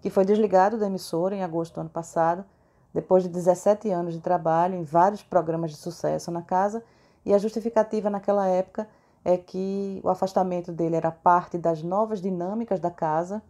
que 0.00 0.08
foi 0.08 0.24
desligado 0.24 0.78
da 0.78 0.86
emissora 0.86 1.34
em 1.34 1.42
agosto 1.42 1.74
do 1.74 1.80
ano 1.82 1.90
passado, 1.90 2.44
depois 2.92 3.22
de 3.22 3.28
17 3.28 3.90
anos 3.90 4.14
de 4.14 4.20
trabalho 4.20 4.74
em 4.74 4.82
vários 4.82 5.22
programas 5.22 5.70
de 5.70 5.76
sucesso 5.76 6.30
na 6.30 6.42
casa, 6.42 6.82
e 7.24 7.34
a 7.34 7.38
justificativa 7.38 8.08
naquela 8.08 8.46
época 8.46 8.88
é 9.24 9.36
que 9.36 10.00
o 10.02 10.08
afastamento 10.08 10.72
dele 10.72 10.96
era 10.96 11.10
parte 11.10 11.58
das 11.58 11.82
novas 11.82 12.20
dinâmicas 12.20 12.80
da 12.80 12.90
casa 12.90 13.42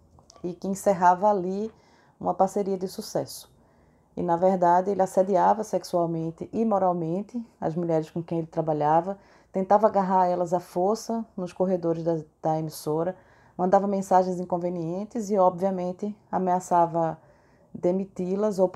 e 0.42 0.52
que 0.52 0.66
encerrava 0.66 1.28
ali 1.30 1.70
uma 2.18 2.34
parceria 2.34 2.76
de 2.76 2.88
sucesso. 2.88 3.50
E 4.16 4.22
na 4.22 4.36
verdade 4.36 4.90
ele 4.90 5.02
assediava 5.02 5.62
sexualmente 5.62 6.48
e 6.52 6.64
moralmente 6.64 7.40
as 7.60 7.76
mulheres 7.76 8.10
com 8.10 8.22
quem 8.22 8.38
ele 8.38 8.46
trabalhava, 8.48 9.16
tentava 9.52 9.86
agarrar 9.86 10.26
elas 10.26 10.52
à 10.52 10.58
força 10.58 11.24
nos 11.36 11.52
corredores 11.52 12.02
da, 12.02 12.18
da 12.42 12.58
emissora, 12.58 13.14
mandava 13.56 13.86
mensagens 13.86 14.38
inconvenientes 14.38 15.30
e, 15.30 15.38
obviamente, 15.38 16.16
ameaçava 16.30 17.18
demiti-las 17.74 18.58
ou 18.58 18.68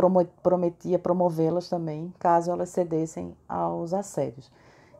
prometia 0.42 0.98
promovê-las 0.98 1.68
também, 1.68 2.12
caso 2.18 2.50
elas 2.50 2.68
cedessem 2.70 3.37
aos 3.48 3.92
assédios. 3.92 4.50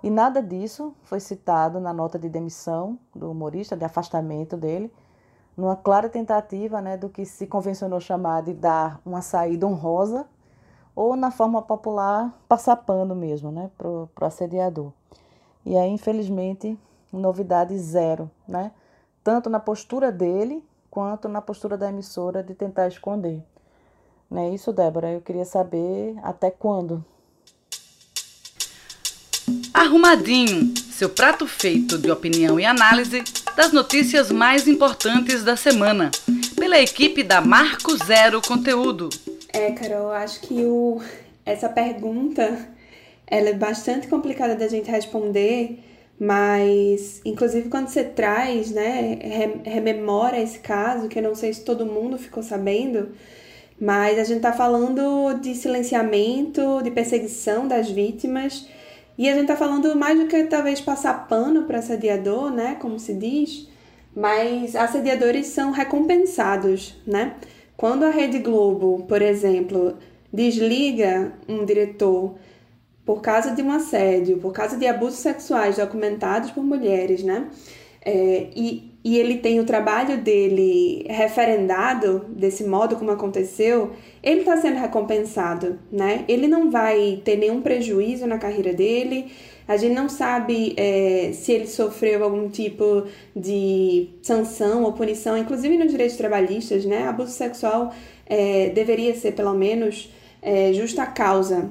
E 0.03 0.11
nada 0.11 0.43
disso 0.43 0.95
foi 1.03 1.21
citado 1.21 1.79
na 1.79 1.93
nota 1.93 2.19
de 2.19 2.29
demissão 2.29 2.99
do 3.15 3.31
humorista, 3.31 3.77
de 3.77 3.85
afastamento 3.85 4.57
dele, 4.57 4.93
numa 5.57 5.77
clara 5.77 6.09
tentativa 6.09 6.81
né, 6.81 6.97
do 6.97 7.09
que 7.09 7.25
se 7.25 7.47
convencionou 7.47 8.01
chamar 8.01 8.43
de 8.43 8.53
dar 8.53 9.01
uma 9.05 9.23
saída 9.23 9.67
honrosa, 9.67 10.27
ou 10.95 11.15
na 11.17 11.31
forma 11.31 11.63
popular, 11.63 12.37
passar 12.49 12.77
pano 12.77 13.15
mesmo 13.15 13.51
né, 13.51 13.71
para 13.79 13.89
o 13.89 14.09
assediador. 14.23 14.93
E 15.65 15.77
aí, 15.77 15.91
infelizmente, 15.91 16.79
novidade 17.13 17.79
zero, 17.79 18.31
né? 18.49 18.73
tanto 19.23 19.49
na 19.49 19.61
postura 19.61 20.11
dele 20.11 20.65
quanto 20.91 21.29
na 21.29 21.41
postura 21.41 21.79
da 21.79 21.89
emissora 21.89 22.43
de 22.43 22.55
tentar 22.55 22.89
esconder. 22.89 23.43
Não 24.33 24.41
é 24.41 24.55
isso, 24.55 24.73
Débora? 24.73 25.11
Eu 25.11 25.21
queria 25.21 25.45
saber 25.45 26.15
até 26.23 26.51
quando. 26.51 27.05
Arrumadinho, 29.75 30.73
seu 30.91 31.11
prato 31.11 31.47
feito 31.47 31.99
de 31.99 32.11
opinião 32.11 32.59
e 32.59 32.65
análise 32.65 33.23
das 33.55 33.73
notícias 33.73 34.31
mais 34.31 34.67
importantes 34.67 35.45
da 35.45 35.55
semana, 35.55 36.11
pela 36.57 36.81
equipe 36.81 37.23
da 37.23 37.43
Marco 37.43 37.95
Zero 38.07 38.41
Conteúdo. 38.41 39.11
É, 39.53 39.73
Carol, 39.73 40.11
acho 40.13 40.41
que 40.41 40.65
o... 40.65 41.03
essa 41.45 41.69
pergunta 41.69 42.71
ela 43.27 43.51
é 43.51 43.55
bastante 43.55 44.09
complicada 44.09 44.57
da 44.57 44.67
gente 44.67 44.91
responder 44.91 45.79
mas, 46.25 47.21
inclusive, 47.25 47.69
quando 47.69 47.89
você 47.89 48.05
traz, 48.05 48.71
né, 48.71 49.19
rememora 49.65 50.39
esse 50.41 50.61
caso, 50.61 51.09
que 51.09 51.19
eu 51.19 51.23
não 51.23 51.35
sei 51.35 51.53
se 51.53 51.65
todo 51.65 51.85
mundo 51.85 52.17
ficou 52.17 52.45
sabendo, 52.45 53.09
mas 53.83 54.17
a 54.17 54.23
gente 54.23 54.37
está 54.37 54.53
falando 54.53 55.35
de 55.41 55.57
silenciamento, 55.57 56.81
de 56.85 56.91
perseguição 56.93 57.67
das 57.67 57.91
vítimas, 57.91 58.69
e 59.19 59.29
a 59.29 59.33
gente 59.33 59.43
está 59.43 59.57
falando 59.57 59.97
mais 59.97 60.17
do 60.17 60.29
que 60.29 60.45
talvez 60.45 60.81
passar 60.81 61.27
pano 61.27 61.65
para 61.65 61.81
assediador, 61.81 62.53
né, 62.53 62.77
como 62.77 62.97
se 63.01 63.13
diz, 63.13 63.69
mas 64.15 64.77
assediadores 64.77 65.49
são 65.49 65.73
recompensados, 65.73 66.95
né? 67.05 67.35
Quando 67.77 68.05
a 68.05 68.11
Rede 68.11 68.39
Globo, 68.39 69.05
por 69.09 69.21
exemplo, 69.21 69.97
desliga 70.33 71.33
um 71.49 71.65
diretor 71.65 72.37
por 73.05 73.21
causa 73.21 73.51
de 73.51 73.63
um 73.63 73.73
assédio, 73.73 74.39
por 74.39 74.53
causa 74.53 74.77
de 74.77 74.87
abusos 74.87 75.19
sexuais 75.19 75.77
documentados 75.77 76.53
por 76.53 76.63
mulheres, 76.63 77.25
né? 77.25 77.49
É, 78.05 78.49
e, 78.55 78.92
e 79.05 79.19
ele 79.19 79.39
tem 79.39 79.59
o 79.59 79.65
trabalho 79.65 80.19
dele 80.19 81.05
referendado 81.09 82.25
desse 82.29 82.65
modo 82.65 82.97
como 82.97 83.11
aconteceu, 83.11 83.91
ele 84.23 84.41
está 84.41 84.57
sendo 84.57 84.79
recompensado, 84.79 85.79
né? 85.91 86.25
Ele 86.29 86.47
não 86.47 86.71
vai 86.71 87.21
ter 87.25 87.37
nenhum 87.37 87.61
prejuízo 87.61 88.27
na 88.27 88.39
carreira 88.39 88.73
dele. 88.73 89.33
A 89.67 89.77
gente 89.77 89.95
não 89.95 90.09
sabe 90.09 90.75
é, 90.77 91.31
se 91.33 91.51
ele 91.51 91.67
sofreu 91.67 92.23
algum 92.23 92.49
tipo 92.49 93.05
de 93.35 94.09
sanção 94.23 94.85
ou 94.85 94.93
punição, 94.93 95.37
inclusive 95.37 95.77
nos 95.77 95.91
direitos 95.91 96.17
trabalhistas, 96.17 96.85
né? 96.85 97.09
Abuso 97.09 97.33
sexual 97.33 97.93
é, 98.27 98.71
deveria 98.71 99.15
ser 99.17 99.33
pelo 99.33 99.55
menos 99.55 100.13
é, 100.41 100.73
justa 100.73 101.05
causa. 101.07 101.71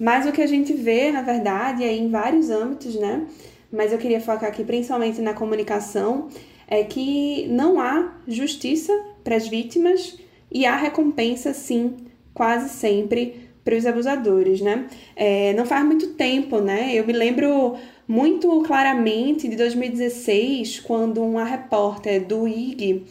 Mas 0.00 0.26
o 0.26 0.32
que 0.32 0.42
a 0.42 0.46
gente 0.48 0.72
vê, 0.72 1.12
na 1.12 1.22
verdade, 1.22 1.84
é 1.84 1.92
em 1.92 2.10
vários 2.10 2.50
âmbitos, 2.50 2.96
né? 2.96 3.24
Mas 3.70 3.92
eu 3.92 3.98
queria 3.98 4.20
focar 4.20 4.48
aqui 4.48 4.64
principalmente 4.64 5.20
na 5.20 5.32
comunicação, 5.32 6.28
é 6.72 6.84
que 6.84 7.46
não 7.48 7.78
há 7.78 8.14
justiça 8.26 8.90
para 9.22 9.36
as 9.36 9.46
vítimas 9.46 10.18
e 10.50 10.64
há 10.64 10.74
recompensa, 10.74 11.52
sim, 11.52 11.96
quase 12.32 12.70
sempre 12.70 13.50
para 13.62 13.76
os 13.76 13.84
abusadores, 13.84 14.62
né? 14.62 14.86
É, 15.14 15.52
não 15.52 15.66
faz 15.66 15.84
muito 15.84 16.14
tempo, 16.14 16.60
né? 16.60 16.94
Eu 16.94 17.06
me 17.06 17.12
lembro 17.12 17.76
muito 18.08 18.62
claramente 18.62 19.48
de 19.48 19.54
2016, 19.54 20.80
quando 20.80 21.22
uma 21.22 21.44
repórter 21.44 22.26
do 22.26 22.48
IG, 22.48 23.04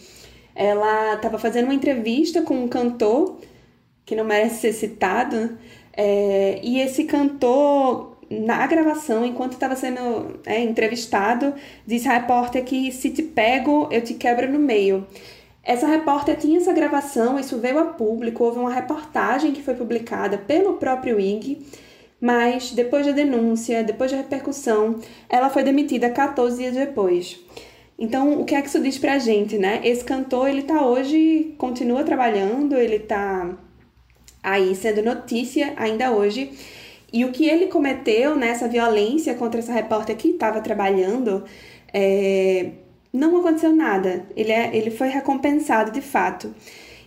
ela 0.56 1.14
estava 1.14 1.38
fazendo 1.38 1.66
uma 1.66 1.76
entrevista 1.76 2.42
com 2.42 2.64
um 2.64 2.68
cantor 2.68 3.38
que 4.04 4.16
não 4.16 4.26
merece 4.26 4.62
ser 4.62 4.74
citado, 4.74 5.56
é, 5.94 6.60
e 6.64 6.80
esse 6.80 7.04
cantor, 7.04 8.11
na 8.32 8.66
gravação, 8.66 9.26
enquanto 9.26 9.54
estava 9.54 9.76
sendo 9.76 10.40
é, 10.46 10.62
entrevistado, 10.62 11.54
disse 11.86 12.08
a 12.08 12.14
repórter 12.14 12.64
que 12.64 12.92
se 12.92 13.10
te 13.10 13.22
pego, 13.22 13.90
eu 13.92 14.02
te 14.02 14.14
quebro 14.14 14.50
no 14.50 14.58
meio. 14.58 15.06
Essa 15.64 15.86
repórter 15.86 16.38
tinha 16.38 16.58
essa 16.58 16.74
gravação, 16.74 17.38
isso 17.38 17.60
veio 17.60 17.78
a 17.80 17.86
público, 17.86 18.44
houve 18.44 18.58
uma 18.60 18.74
reportagem 18.74 19.52
que 19.52 19.62
foi 19.62 19.76
publicada 19.76 20.38
pelo 20.38 20.76
próprio 20.76 21.20
IG, 21.20 21.60
mas 22.20 22.72
depois 22.72 23.06
da 23.06 23.12
denúncia, 23.12 23.84
depois 23.84 24.12
da 24.12 24.18
repercussão, 24.18 25.00
ela 25.30 25.50
foi 25.50 25.64
demitida 25.64 26.10
14 26.10 26.58
dias 26.58 26.76
depois. 26.76 27.40
Então, 28.00 28.42
o 28.42 28.46
que 28.46 28.56
é 28.56 28.62
que 28.62 28.68
isso 28.68 28.82
diz 28.82 28.98
pra 28.98 29.20
gente, 29.20 29.58
né? 29.60 29.82
Esse 29.84 30.04
cantor, 30.04 30.50
ele 30.50 30.64
tá 30.64 30.84
hoje, 30.86 31.54
continua 31.58 32.04
trabalhando, 32.04 32.76
ele 32.76 32.98
tá 32.98 33.56
aí 34.42 34.76
sendo 34.76 35.04
notícia 35.04 35.74
ainda 35.78 36.12
hoje. 36.12 36.52
E 37.12 37.26
o 37.26 37.32
que 37.32 37.48
ele 37.48 37.68
cometeu 37.68 38.36
nessa 38.36 38.68
violência 38.68 39.36
contra 39.36 39.60
essa 39.60 39.74
repórter 39.74 40.16
que 40.16 40.30
estava 40.30 40.62
trabalhando, 40.62 41.44
é, 41.94 42.72
não 43.12 43.38
aconteceu 43.38 43.76
nada. 43.76 44.26
Ele, 44.36 44.52
é, 44.52 44.76
ele 44.76 44.92
foi 44.92 45.10
recompensado 45.10 45.92
de 45.92 46.02
fato. 46.02 46.54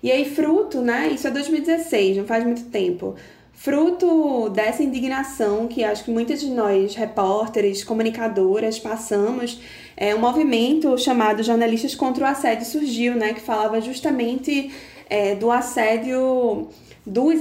E 0.02 0.12
aí, 0.12 0.24
fruto, 0.26 0.82
né? 0.82 1.08
Isso 1.08 1.26
é 1.26 1.30
2016, 1.30 2.18
não 2.18 2.26
faz 2.26 2.44
muito 2.44 2.64
tempo. 2.64 3.14
Fruto 3.54 4.50
dessa 4.50 4.82
indignação 4.82 5.66
que 5.66 5.82
acho 5.82 6.04
que 6.04 6.10
muitas 6.10 6.40
de 6.40 6.50
nós, 6.50 6.94
repórteres, 6.94 7.82
comunicadoras, 7.82 8.78
passamos, 8.78 9.62
é, 9.96 10.14
um 10.14 10.18
movimento 10.18 10.98
chamado 10.98 11.42
Jornalistas 11.42 11.94
contra 11.94 12.24
o 12.24 12.26
Assédio 12.26 12.66
surgiu, 12.66 13.14
né? 13.14 13.32
Que 13.32 13.40
falava 13.40 13.80
justamente 13.80 14.70
é, 15.08 15.34
do 15.34 15.50
assédio 15.50 16.68
dos, 17.06 17.40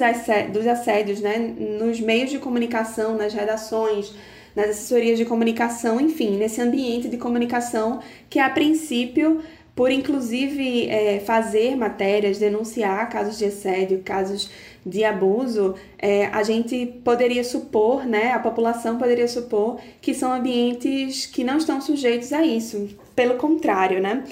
dos 0.52 0.68
assédios 0.68 1.22
né, 1.22 1.38
nos 1.80 2.00
meios 2.00 2.30
de 2.30 2.40
comunicação, 2.40 3.16
nas 3.16 3.34
redações, 3.34 4.14
nas 4.56 4.70
assessorias 4.70 5.18
de 5.18 5.26
comunicação, 5.26 6.00
enfim, 6.00 6.38
nesse 6.38 6.62
ambiente 6.62 7.08
de 7.08 7.18
comunicação 7.18 8.00
que, 8.30 8.40
a 8.40 8.50
princípio, 8.50 9.42
por 9.76 9.92
inclusive 9.92 10.88
é, 10.88 11.20
fazer 11.20 11.76
matérias, 11.76 12.38
denunciar 12.38 13.10
casos 13.10 13.38
de 13.38 13.46
assédio, 13.46 14.02
casos 14.04 14.52
de 14.86 15.04
abuso, 15.04 15.76
é, 15.98 16.28
a 16.28 16.44
gente 16.44 16.86
poderia 17.04 17.44
supor, 17.44 18.06
né, 18.06 18.32
a 18.34 18.40
população 18.40 18.98
poderia 18.98 19.28
supor 19.28 19.80
que 20.02 20.14
são 20.14 20.32
ambientes 20.32 21.26
que 21.26 21.44
não 21.44 21.58
estão 21.58 21.82
sujeitos 21.82 22.32
a 22.34 22.46
isso. 22.46 22.90
Pelo 23.16 23.36
contrário, 23.36 24.02
né? 24.02 24.24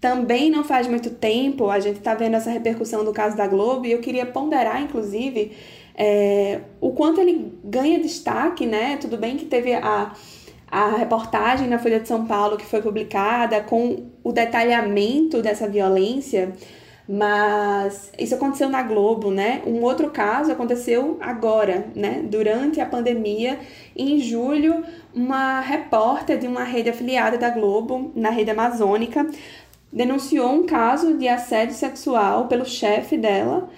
Também 0.00 0.50
não 0.50 0.62
faz 0.62 0.86
muito 0.86 1.10
tempo, 1.10 1.70
a 1.70 1.80
gente 1.80 1.98
está 1.98 2.14
vendo 2.14 2.36
essa 2.36 2.50
repercussão 2.50 3.04
do 3.04 3.12
caso 3.12 3.36
da 3.36 3.46
Globo, 3.46 3.86
e 3.86 3.92
eu 3.92 4.00
queria 4.00 4.26
ponderar, 4.26 4.82
inclusive, 4.82 5.52
é, 5.96 6.60
o 6.80 6.92
quanto 6.92 7.20
ele 7.20 7.52
ganha 7.64 7.98
destaque, 7.98 8.66
né? 8.66 8.98
Tudo 8.98 9.16
bem 9.16 9.36
que 9.36 9.46
teve 9.46 9.72
a, 9.72 10.12
a 10.70 10.96
reportagem 10.96 11.66
na 11.66 11.78
Folha 11.78 11.98
de 11.98 12.06
São 12.06 12.26
Paulo 12.26 12.58
que 12.58 12.66
foi 12.66 12.82
publicada 12.82 13.62
com 13.62 14.10
o 14.22 14.32
detalhamento 14.32 15.40
dessa 15.40 15.66
violência, 15.66 16.52
mas 17.08 18.12
isso 18.18 18.34
aconteceu 18.34 18.68
na 18.68 18.82
Globo, 18.82 19.30
né? 19.30 19.62
Um 19.64 19.80
outro 19.82 20.10
caso 20.10 20.52
aconteceu 20.52 21.16
agora, 21.20 21.86
né? 21.94 22.22
Durante 22.28 22.80
a 22.80 22.86
pandemia, 22.86 23.58
em 23.96 24.18
julho, 24.18 24.84
uma 25.14 25.60
repórter 25.60 26.36
de 26.36 26.46
uma 26.46 26.64
rede 26.64 26.90
afiliada 26.90 27.38
da 27.38 27.48
Globo, 27.48 28.12
na 28.14 28.28
rede 28.28 28.50
amazônica, 28.50 29.24
denunciou 29.96 30.52
um 30.52 30.66
caso 30.66 31.16
de 31.16 31.26
assédio 31.26 31.74
sexual 31.74 32.48
pelo 32.48 32.66
chefe 32.66 33.16
dela 33.16 33.70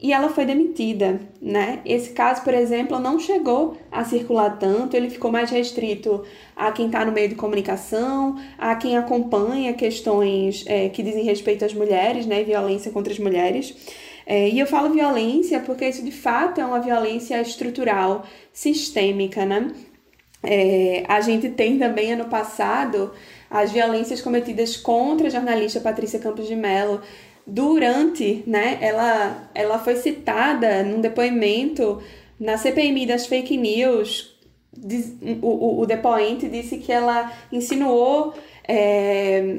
e 0.00 0.12
ela 0.12 0.28
foi 0.28 0.44
demitida, 0.44 1.20
né? 1.40 1.78
Esse 1.84 2.10
caso, 2.10 2.42
por 2.42 2.52
exemplo, 2.52 2.98
não 2.98 3.20
chegou 3.20 3.76
a 3.88 4.02
circular 4.04 4.58
tanto, 4.58 4.96
ele 4.96 5.08
ficou 5.08 5.30
mais 5.30 5.52
restrito 5.52 6.24
a 6.56 6.72
quem 6.72 6.86
está 6.86 7.04
no 7.04 7.12
meio 7.12 7.28
de 7.28 7.36
comunicação, 7.36 8.36
a 8.58 8.74
quem 8.74 8.96
acompanha 8.96 9.72
questões 9.72 10.64
é, 10.66 10.88
que 10.88 11.00
dizem 11.00 11.22
respeito 11.22 11.64
às 11.64 11.72
mulheres, 11.72 12.26
né? 12.26 12.42
Violência 12.42 12.90
contra 12.90 13.12
as 13.12 13.18
mulheres. 13.20 13.72
É, 14.26 14.48
e 14.48 14.58
eu 14.58 14.66
falo 14.66 14.92
violência 14.92 15.60
porque 15.60 15.88
isso 15.88 16.04
de 16.04 16.10
fato 16.10 16.60
é 16.60 16.66
uma 16.66 16.80
violência 16.80 17.40
estrutural, 17.40 18.26
sistêmica, 18.52 19.46
né? 19.46 19.70
É, 20.42 21.04
a 21.08 21.20
gente 21.20 21.50
tem 21.50 21.78
também 21.78 22.12
ano 22.12 22.24
passado 22.24 23.12
as 23.48 23.70
violências 23.70 24.20
cometidas 24.20 24.76
contra 24.76 25.28
a 25.28 25.30
jornalista 25.30 25.80
Patrícia 25.80 26.18
Campos 26.18 26.48
de 26.48 26.56
Mello 26.56 27.00
durante, 27.46 28.42
né, 28.46 28.78
ela, 28.80 29.50
ela 29.54 29.78
foi 29.78 29.96
citada 29.96 30.82
num 30.82 31.00
depoimento 31.00 32.00
na 32.38 32.56
CPMI 32.56 33.06
das 33.06 33.26
fake 33.26 33.56
news, 33.56 34.36
o, 35.42 35.46
o, 35.46 35.80
o 35.80 35.86
depoente 35.86 36.48
disse 36.48 36.78
que 36.78 36.90
ela 36.90 37.30
insinuou 37.52 38.32
é, 38.66 39.58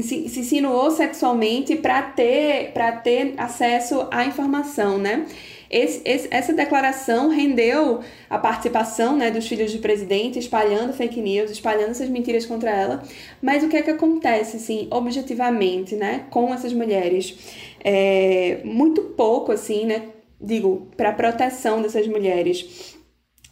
se 0.00 0.40
insinuou 0.40 0.90
sexualmente 0.90 1.76
para 1.76 2.00
ter, 2.00 2.72
ter 3.04 3.34
acesso 3.36 4.08
à 4.10 4.24
informação, 4.24 4.96
né? 4.96 5.26
Esse, 5.72 6.02
esse, 6.04 6.28
essa 6.30 6.52
declaração 6.52 7.30
rendeu 7.30 8.00
a 8.28 8.38
participação 8.38 9.16
né, 9.16 9.30
dos 9.30 9.48
filhos 9.48 9.72
do 9.72 9.78
presidente, 9.78 10.38
espalhando 10.38 10.92
fake 10.92 11.20
news, 11.20 11.50
espalhando 11.50 11.92
essas 11.92 12.10
mentiras 12.10 12.44
contra 12.44 12.70
ela. 12.70 13.02
Mas 13.40 13.64
o 13.64 13.68
que 13.68 13.78
é 13.78 13.82
que 13.82 13.90
acontece, 13.90 14.58
assim, 14.58 14.86
objetivamente, 14.90 15.96
né, 15.96 16.26
com 16.30 16.52
essas 16.52 16.74
mulheres? 16.74 17.34
É, 17.82 18.60
muito 18.64 19.00
pouco, 19.00 19.50
assim, 19.50 19.86
né, 19.86 20.02
digo, 20.38 20.88
para 20.94 21.10
proteção 21.12 21.80
dessas 21.80 22.06
mulheres. 22.06 22.94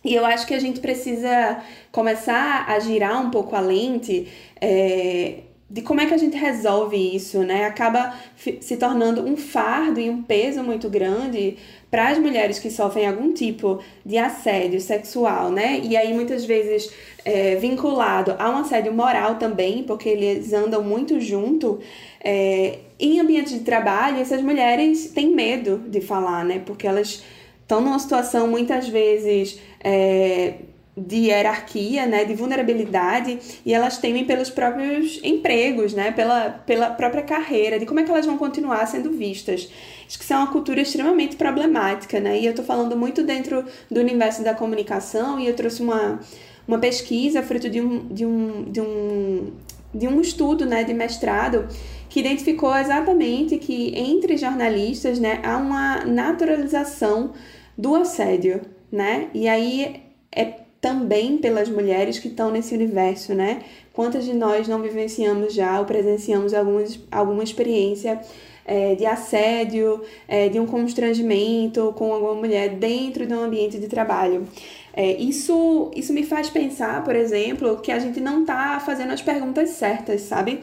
E 0.04 0.14
eu 0.14 0.24
acho 0.26 0.46
que 0.46 0.54
a 0.54 0.61
gente 0.61 0.80
precisa 0.80 1.62
começar 1.90 2.66
a 2.68 2.78
girar 2.80 3.24
um 3.24 3.30
pouco 3.30 3.56
a 3.56 3.61
lente 3.61 4.28
é, 4.61 5.40
de 5.70 5.83
como 5.83 6.00
é 6.00 6.06
que 6.06 6.14
a 6.14 6.18
gente 6.18 6.37
resolve 6.37 6.96
isso, 6.96 7.44
né? 7.44 7.64
Acaba 7.64 8.12
se 8.35 8.76
tornando 8.76 9.24
um 9.24 9.37
fardo 9.37 10.00
e 10.00 10.11
um 10.11 10.20
peso 10.20 10.64
muito 10.64 10.90
grande 10.90 11.59
para 11.90 12.09
as 12.09 12.18
mulheres 12.18 12.59
que 12.59 12.70
sofrem 12.70 13.07
algum 13.07 13.33
tipo 13.33 13.81
de 14.07 14.16
assédio 14.16 14.81
sexual, 14.81 15.50
né? 15.50 15.81
E 15.83 15.96
aí 15.96 16.14
muitas 16.14 16.44
vezes 16.44 16.90
é, 17.24 17.57
vinculado 17.57 18.35
a 18.38 18.48
um 18.50 18.59
assédio 18.59 18.92
moral 18.92 19.37
também, 19.37 19.83
porque 19.83 20.09
eles 20.09 20.53
andam 20.53 20.83
muito 20.83 21.20
junto. 21.20 21.81
É, 22.22 22.79
em 22.98 23.18
ambiente 23.18 23.55
de 23.55 23.61
trabalho, 23.61 24.18
essas 24.18 24.40
mulheres 24.40 25.11
têm 25.11 25.35
medo 25.35 25.83
de 25.88 26.00
falar, 26.00 26.44
né? 26.44 26.62
Porque 26.64 26.87
elas 26.87 27.22
estão 27.62 27.81
numa 27.81 27.98
situação 27.98 28.46
muitas 28.46 28.88
vezes 28.88 29.61
é, 29.83 30.55
de 30.96 31.16
hierarquia, 31.16 32.05
né, 32.05 32.24
de 32.24 32.35
vulnerabilidade, 32.35 33.38
e 33.64 33.72
elas 33.72 33.98
temem 33.98 34.24
pelos 34.24 34.50
próprios 34.50 35.20
empregos, 35.22 35.94
né, 35.94 36.11
pela, 36.11 36.50
pela 36.50 36.90
própria 36.90 37.22
carreira, 37.22 37.79
de 37.79 37.87
como 37.87 38.00
é 38.00 38.03
que 38.03 38.11
elas 38.11 38.26
vão 38.26 38.37
continuar 38.37 38.85
sendo 38.87 39.11
vistas. 39.11 39.68
Acho 40.07 40.18
que 40.18 40.24
isso 40.24 40.33
é 40.33 40.37
uma 40.37 40.48
cultura 40.48 40.81
extremamente 40.81 41.37
problemática, 41.37 42.18
né, 42.18 42.38
e 42.40 42.44
eu 42.44 42.50
estou 42.50 42.64
falando 42.64 42.96
muito 42.96 43.22
dentro 43.22 43.64
do 43.90 44.00
universo 44.00 44.42
da 44.42 44.53
comunicação, 44.53 45.38
e 45.38 45.46
eu 45.46 45.55
trouxe 45.55 45.81
uma, 45.81 46.20
uma 46.66 46.79
pesquisa 46.79 47.42
fruto 47.42 47.70
de 47.70 47.81
um, 47.81 48.07
de 48.09 48.26
um, 48.26 48.64
de 48.64 48.81
um, 48.81 49.53
de 49.94 50.09
um 50.09 50.20
estudo, 50.20 50.66
né, 50.66 50.83
de 50.85 50.92
mestrado, 50.92 51.68
que 52.09 52.18
identificou 52.18 52.76
exatamente 52.76 53.57
que 53.59 53.96
entre 53.96 54.37
jornalistas, 54.37 55.20
né, 55.20 55.40
há 55.44 55.57
uma 55.57 56.05
naturalização 56.05 57.33
do 57.79 57.94
assédio, 57.94 58.62
né? 58.90 59.29
E 59.33 59.48
aí 59.48 60.03
é 60.35 60.55
também 60.80 61.36
pelas 61.36 61.68
mulheres 61.68 62.18
que 62.18 62.28
estão 62.28 62.50
nesse 62.50 62.74
universo, 62.74 63.34
né? 63.34 63.62
Quantas 63.92 64.24
de 64.24 64.32
nós 64.32 64.66
não 64.66 64.80
vivenciamos 64.80 65.52
já 65.52 65.78
ou 65.78 65.84
presenciamos 65.84 66.54
algumas, 66.54 66.98
alguma 67.10 67.44
experiência 67.44 68.20
é, 68.64 68.94
de 68.94 69.04
assédio, 69.04 70.02
é, 70.26 70.48
de 70.48 70.58
um 70.58 70.66
constrangimento 70.66 71.92
com 71.96 72.12
alguma 72.12 72.34
mulher 72.34 72.70
dentro 72.76 73.26
de 73.26 73.34
um 73.34 73.42
ambiente 73.42 73.78
de 73.78 73.88
trabalho? 73.88 74.46
É, 74.92 75.12
isso, 75.12 75.90
isso 75.94 76.12
me 76.12 76.24
faz 76.24 76.48
pensar, 76.48 77.04
por 77.04 77.14
exemplo, 77.14 77.76
que 77.78 77.92
a 77.92 77.98
gente 77.98 78.20
não 78.20 78.40
está 78.40 78.80
fazendo 78.80 79.12
as 79.12 79.22
perguntas 79.22 79.70
certas, 79.70 80.22
sabe? 80.22 80.60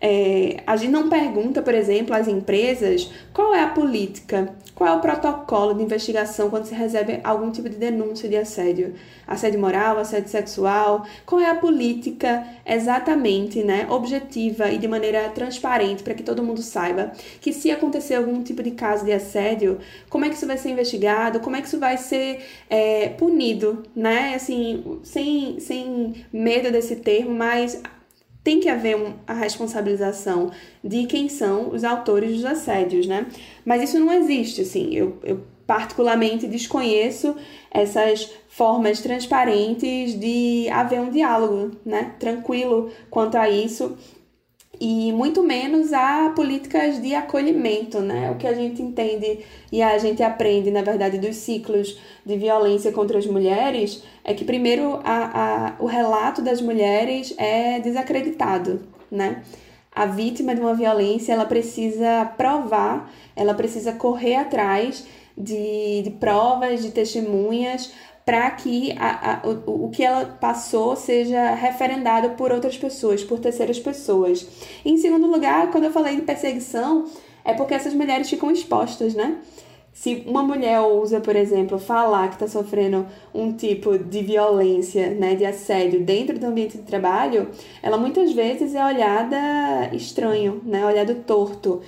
É, 0.00 0.62
a 0.66 0.76
gente 0.76 0.90
não 0.90 1.10
pergunta, 1.10 1.60
por 1.60 1.74
exemplo, 1.74 2.14
às 2.14 2.26
empresas 2.26 3.10
qual 3.34 3.54
é 3.54 3.62
a 3.62 3.68
política, 3.68 4.54
qual 4.74 4.88
é 4.88 4.96
o 4.96 5.00
protocolo 5.00 5.74
de 5.74 5.82
investigação 5.82 6.48
quando 6.48 6.64
se 6.64 6.74
recebe 6.74 7.20
algum 7.22 7.50
tipo 7.50 7.68
de 7.68 7.76
denúncia 7.76 8.26
de 8.26 8.34
assédio, 8.34 8.94
assédio 9.26 9.60
moral, 9.60 9.98
assédio 9.98 10.30
sexual, 10.30 11.04
qual 11.26 11.38
é 11.38 11.50
a 11.50 11.54
política 11.54 12.46
exatamente, 12.64 13.62
né, 13.62 13.86
objetiva 13.90 14.70
e 14.70 14.78
de 14.78 14.88
maneira 14.88 15.28
transparente 15.28 16.02
para 16.02 16.14
que 16.14 16.22
todo 16.22 16.42
mundo 16.42 16.62
saiba 16.62 17.12
que 17.38 17.52
se 17.52 17.70
acontecer 17.70 18.14
algum 18.14 18.42
tipo 18.42 18.62
de 18.62 18.70
caso 18.70 19.04
de 19.04 19.12
assédio, 19.12 19.78
como 20.08 20.24
é 20.24 20.30
que 20.30 20.36
isso 20.36 20.46
vai 20.46 20.56
ser 20.56 20.70
investigado, 20.70 21.40
como 21.40 21.56
é 21.56 21.60
que 21.60 21.66
isso 21.66 21.78
vai 21.78 21.98
ser 21.98 22.42
é, 22.70 23.10
punido, 23.10 23.82
né, 23.94 24.34
assim, 24.34 24.98
sem, 25.02 25.60
sem 25.60 26.24
medo 26.32 26.70
desse 26.72 26.96
termo, 26.96 27.34
mas 27.34 27.80
tem 28.42 28.60
que 28.60 28.68
haver 28.68 28.96
um, 28.96 29.14
a 29.26 29.34
responsabilização 29.34 30.50
de 30.82 31.06
quem 31.06 31.28
são 31.28 31.70
os 31.70 31.84
autores 31.84 32.36
dos 32.36 32.44
assédios, 32.44 33.06
né? 33.06 33.26
Mas 33.64 33.82
isso 33.82 33.98
não 33.98 34.12
existe, 34.12 34.62
assim. 34.62 34.94
Eu, 34.94 35.18
eu 35.22 35.42
particularmente 35.66 36.46
desconheço 36.46 37.36
essas 37.70 38.30
formas 38.48 39.00
transparentes 39.00 40.18
de 40.18 40.68
haver 40.70 41.00
um 41.00 41.10
diálogo, 41.10 41.76
né? 41.84 42.14
Tranquilo 42.18 42.90
quanto 43.10 43.36
a 43.36 43.48
isso 43.48 43.96
e 44.80 45.12
muito 45.12 45.42
menos 45.42 45.92
a 45.92 46.32
políticas 46.34 47.02
de 47.02 47.14
acolhimento, 47.14 48.00
né? 48.00 48.30
O 48.30 48.36
que 48.36 48.46
a 48.46 48.54
gente 48.54 48.80
entende 48.80 49.40
e 49.70 49.82
a 49.82 49.98
gente 49.98 50.22
aprende, 50.22 50.70
na 50.70 50.80
verdade, 50.80 51.18
dos 51.18 51.36
ciclos 51.36 52.00
de 52.24 52.38
violência 52.38 52.90
contra 52.90 53.18
as 53.18 53.26
mulheres 53.26 54.02
é 54.24 54.32
que, 54.32 54.42
primeiro, 54.42 54.98
a, 55.04 55.74
a, 55.74 55.74
o 55.78 55.84
relato 55.84 56.40
das 56.40 56.62
mulheres 56.62 57.34
é 57.36 57.78
desacreditado, 57.78 58.80
né? 59.10 59.42
A 59.92 60.06
vítima 60.06 60.54
de 60.54 60.62
uma 60.62 60.72
violência, 60.72 61.34
ela 61.34 61.44
precisa 61.44 62.24
provar, 62.38 63.12
ela 63.36 63.52
precisa 63.52 63.92
correr 63.92 64.36
atrás 64.36 65.06
de, 65.36 66.02
de 66.02 66.10
provas, 66.18 66.82
de 66.82 66.90
testemunhas, 66.90 67.92
para 68.30 68.48
que 68.52 68.92
a, 68.96 69.32
a, 69.32 69.48
o, 69.48 69.86
o 69.86 69.90
que 69.90 70.04
ela 70.04 70.24
passou 70.24 70.94
seja 70.94 71.52
referendado 71.52 72.30
por 72.36 72.52
outras 72.52 72.78
pessoas, 72.78 73.24
por 73.24 73.40
terceiras 73.40 73.80
pessoas. 73.80 74.46
E, 74.84 74.92
em 74.92 74.98
segundo 74.98 75.26
lugar, 75.26 75.72
quando 75.72 75.82
eu 75.82 75.90
falei 75.90 76.14
de 76.14 76.22
perseguição, 76.22 77.06
é 77.44 77.52
porque 77.54 77.74
essas 77.74 77.92
mulheres 77.92 78.30
ficam 78.30 78.48
expostas, 78.52 79.14
né? 79.14 79.38
Se 79.92 80.22
uma 80.28 80.44
mulher 80.44 80.78
ousa, 80.78 81.18
por 81.18 81.34
exemplo, 81.34 81.76
falar 81.76 82.28
que 82.28 82.34
está 82.34 82.46
sofrendo 82.46 83.04
um 83.34 83.52
tipo 83.52 83.98
de 83.98 84.22
violência, 84.22 85.10
né, 85.10 85.34
de 85.34 85.44
assédio 85.44 86.00
dentro 86.04 86.38
do 86.38 86.46
ambiente 86.46 86.78
de 86.78 86.84
trabalho, 86.84 87.48
ela 87.82 87.98
muitas 87.98 88.30
vezes 88.30 88.76
é 88.76 88.84
olhada 88.84 89.90
estranho, 89.92 90.62
né, 90.64 90.86
olhada 90.86 91.16
torto. 91.16 91.80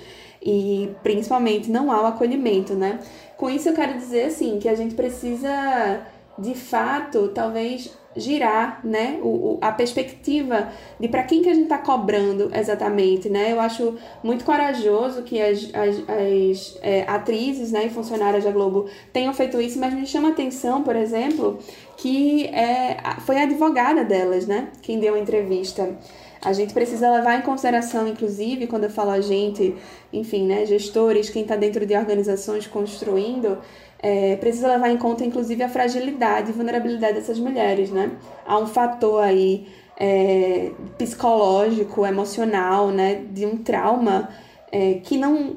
E 0.45 0.89
principalmente 1.01 1.71
não 1.71 1.89
há 1.89 2.01
o 2.01 2.05
acolhimento, 2.07 2.73
né? 2.73 2.99
Com 3.37 3.49
isso 3.49 3.69
eu 3.69 3.73
quero 3.73 3.97
dizer 3.97 4.25
assim 4.25 4.59
que 4.59 4.67
a 4.67 4.75
gente 4.75 4.93
precisa 4.93 6.05
de 6.37 6.55
fato, 6.55 7.29
talvez 7.29 7.91
girar, 8.15 8.79
né, 8.83 9.19
o, 9.21 9.27
o 9.27 9.57
a 9.61 9.71
perspectiva 9.71 10.69
de 10.99 11.07
para 11.07 11.23
quem 11.23 11.41
que 11.41 11.49
a 11.49 11.53
gente 11.53 11.63
está 11.63 11.77
cobrando 11.77 12.51
exatamente, 12.53 13.29
né? 13.29 13.51
Eu 13.51 13.59
acho 13.59 13.97
muito 14.23 14.45
corajoso 14.45 15.23
que 15.23 15.41
as, 15.41 15.69
as, 15.73 16.03
as 16.07 16.79
é, 16.81 17.03
atrizes, 17.07 17.71
né, 17.71 17.85
e 17.85 17.89
funcionárias 17.89 18.43
da 18.43 18.51
Globo 18.51 18.87
tenham 19.11 19.33
feito 19.33 19.59
isso, 19.59 19.79
mas 19.79 19.93
me 19.93 20.05
chama 20.05 20.29
a 20.29 20.31
atenção, 20.31 20.83
por 20.83 20.95
exemplo, 20.95 21.57
que 21.97 22.45
é, 22.47 22.97
foi 23.25 23.37
a 23.37 23.43
advogada 23.43 24.03
delas, 24.03 24.45
né, 24.45 24.69
quem 24.81 24.99
deu 24.99 25.15
a 25.15 25.19
entrevista. 25.19 25.95
A 26.43 26.51
gente 26.51 26.73
precisa 26.73 27.09
levar 27.09 27.39
em 27.39 27.41
consideração, 27.41 28.05
inclusive, 28.05 28.67
quando 28.67 28.83
eu 28.83 28.89
falo 28.89 29.11
a 29.11 29.21
gente, 29.21 29.75
enfim, 30.11 30.45
né, 30.45 30.65
gestores, 30.65 31.29
quem 31.29 31.43
está 31.43 31.55
dentro 31.55 31.85
de 31.85 31.95
organizações 31.95 32.67
construindo, 32.67 33.59
é, 34.03 34.35
precisa 34.35 34.67
levar 34.67 34.89
em 34.89 34.97
conta, 34.97 35.23
inclusive, 35.23 35.63
a 35.63 35.69
fragilidade 35.69 36.49
e 36.49 36.53
vulnerabilidade 36.53 37.13
dessas 37.13 37.39
mulheres, 37.39 37.89
né? 37.89 38.11
Há 38.45 38.59
um 38.59 38.67
fator 38.67 39.23
aí 39.23 39.65
é, 39.97 40.71
psicológico, 40.97 42.05
emocional, 42.05 42.89
né, 42.89 43.23
de 43.31 43.45
um 43.45 43.57
trauma 43.57 44.29
é, 44.69 44.95
que 44.95 45.15
não, 45.15 45.55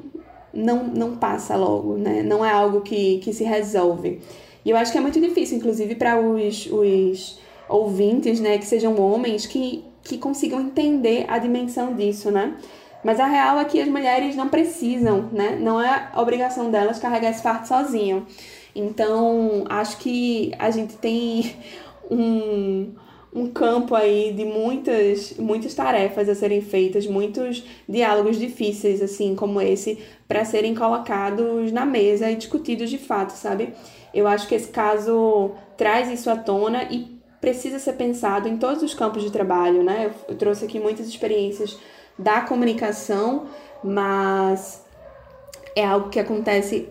não, 0.53 0.85
não 0.85 1.17
passa 1.17 1.57
logo, 1.57 1.97
né? 1.97 2.23
Não 2.23 2.43
é 2.43 2.49
algo 2.49 2.79
que, 2.81 3.17
que 3.17 3.33
se 3.33 3.43
resolve. 3.43 4.21
E 4.63 4.69
eu 4.69 4.77
acho 4.77 4.93
que 4.93 4.97
é 4.97 5.01
muito 5.01 5.19
difícil, 5.19 5.57
inclusive, 5.57 5.95
para 5.95 6.17
os, 6.17 6.67
os 6.67 7.39
ouvintes, 7.67 8.39
né, 8.39 8.57
que 8.57 8.65
sejam 8.65 8.97
homens, 8.97 9.45
que, 9.45 9.83
que 10.03 10.17
consigam 10.17 10.61
entender 10.61 11.25
a 11.27 11.37
dimensão 11.37 11.93
disso, 11.93 12.31
né? 12.31 12.55
Mas 13.03 13.19
a 13.19 13.27
real 13.27 13.59
é 13.59 13.65
que 13.65 13.79
as 13.79 13.87
mulheres 13.87 14.35
não 14.35 14.49
precisam, 14.49 15.29
né? 15.31 15.57
Não 15.59 15.79
é 15.81 16.09
obrigação 16.15 16.71
delas 16.71 16.99
carregar 16.99 17.29
esse 17.29 17.41
fardo 17.41 17.67
sozinho. 17.67 18.25
Então, 18.75 19.65
acho 19.69 19.97
que 19.97 20.51
a 20.59 20.69
gente 20.69 20.97
tem 20.97 21.55
um, 22.09 22.93
um 23.33 23.47
campo 23.47 23.95
aí 23.95 24.33
de 24.33 24.45
muitas, 24.45 25.35
muitas 25.37 25.73
tarefas 25.73 26.27
a 26.27 26.35
serem 26.35 26.61
feitas, 26.61 27.05
muitos 27.07 27.63
diálogos 27.87 28.37
difíceis, 28.37 29.01
assim 29.01 29.35
como 29.35 29.61
esse, 29.61 29.99
para 30.27 30.43
serem 30.43 30.73
colocados 30.73 31.71
na 31.71 31.85
mesa 31.85 32.29
e 32.31 32.35
discutidos 32.35 32.89
de 32.89 32.97
fato, 32.97 33.31
sabe? 33.31 33.73
Eu 34.13 34.27
acho 34.27 34.47
que 34.47 34.55
esse 34.55 34.69
caso 34.69 35.51
traz 35.75 36.09
isso 36.09 36.29
à 36.29 36.35
tona 36.35 36.83
e 36.83 37.17
precisa 37.39 37.77
ser 37.77 37.93
pensado 37.93 38.47
em 38.47 38.57
todos 38.57 38.81
os 38.81 38.93
campos 38.93 39.23
de 39.23 39.31
trabalho, 39.31 39.83
né? 39.83 40.05
Eu, 40.07 40.33
eu 40.33 40.35
trouxe 40.35 40.65
aqui 40.65 40.79
muitas 40.79 41.07
experiências 41.07 41.77
da 42.17 42.41
comunicação, 42.41 43.47
mas 43.83 44.83
é 45.75 45.85
algo 45.85 46.09
que 46.09 46.19
acontece 46.19 46.89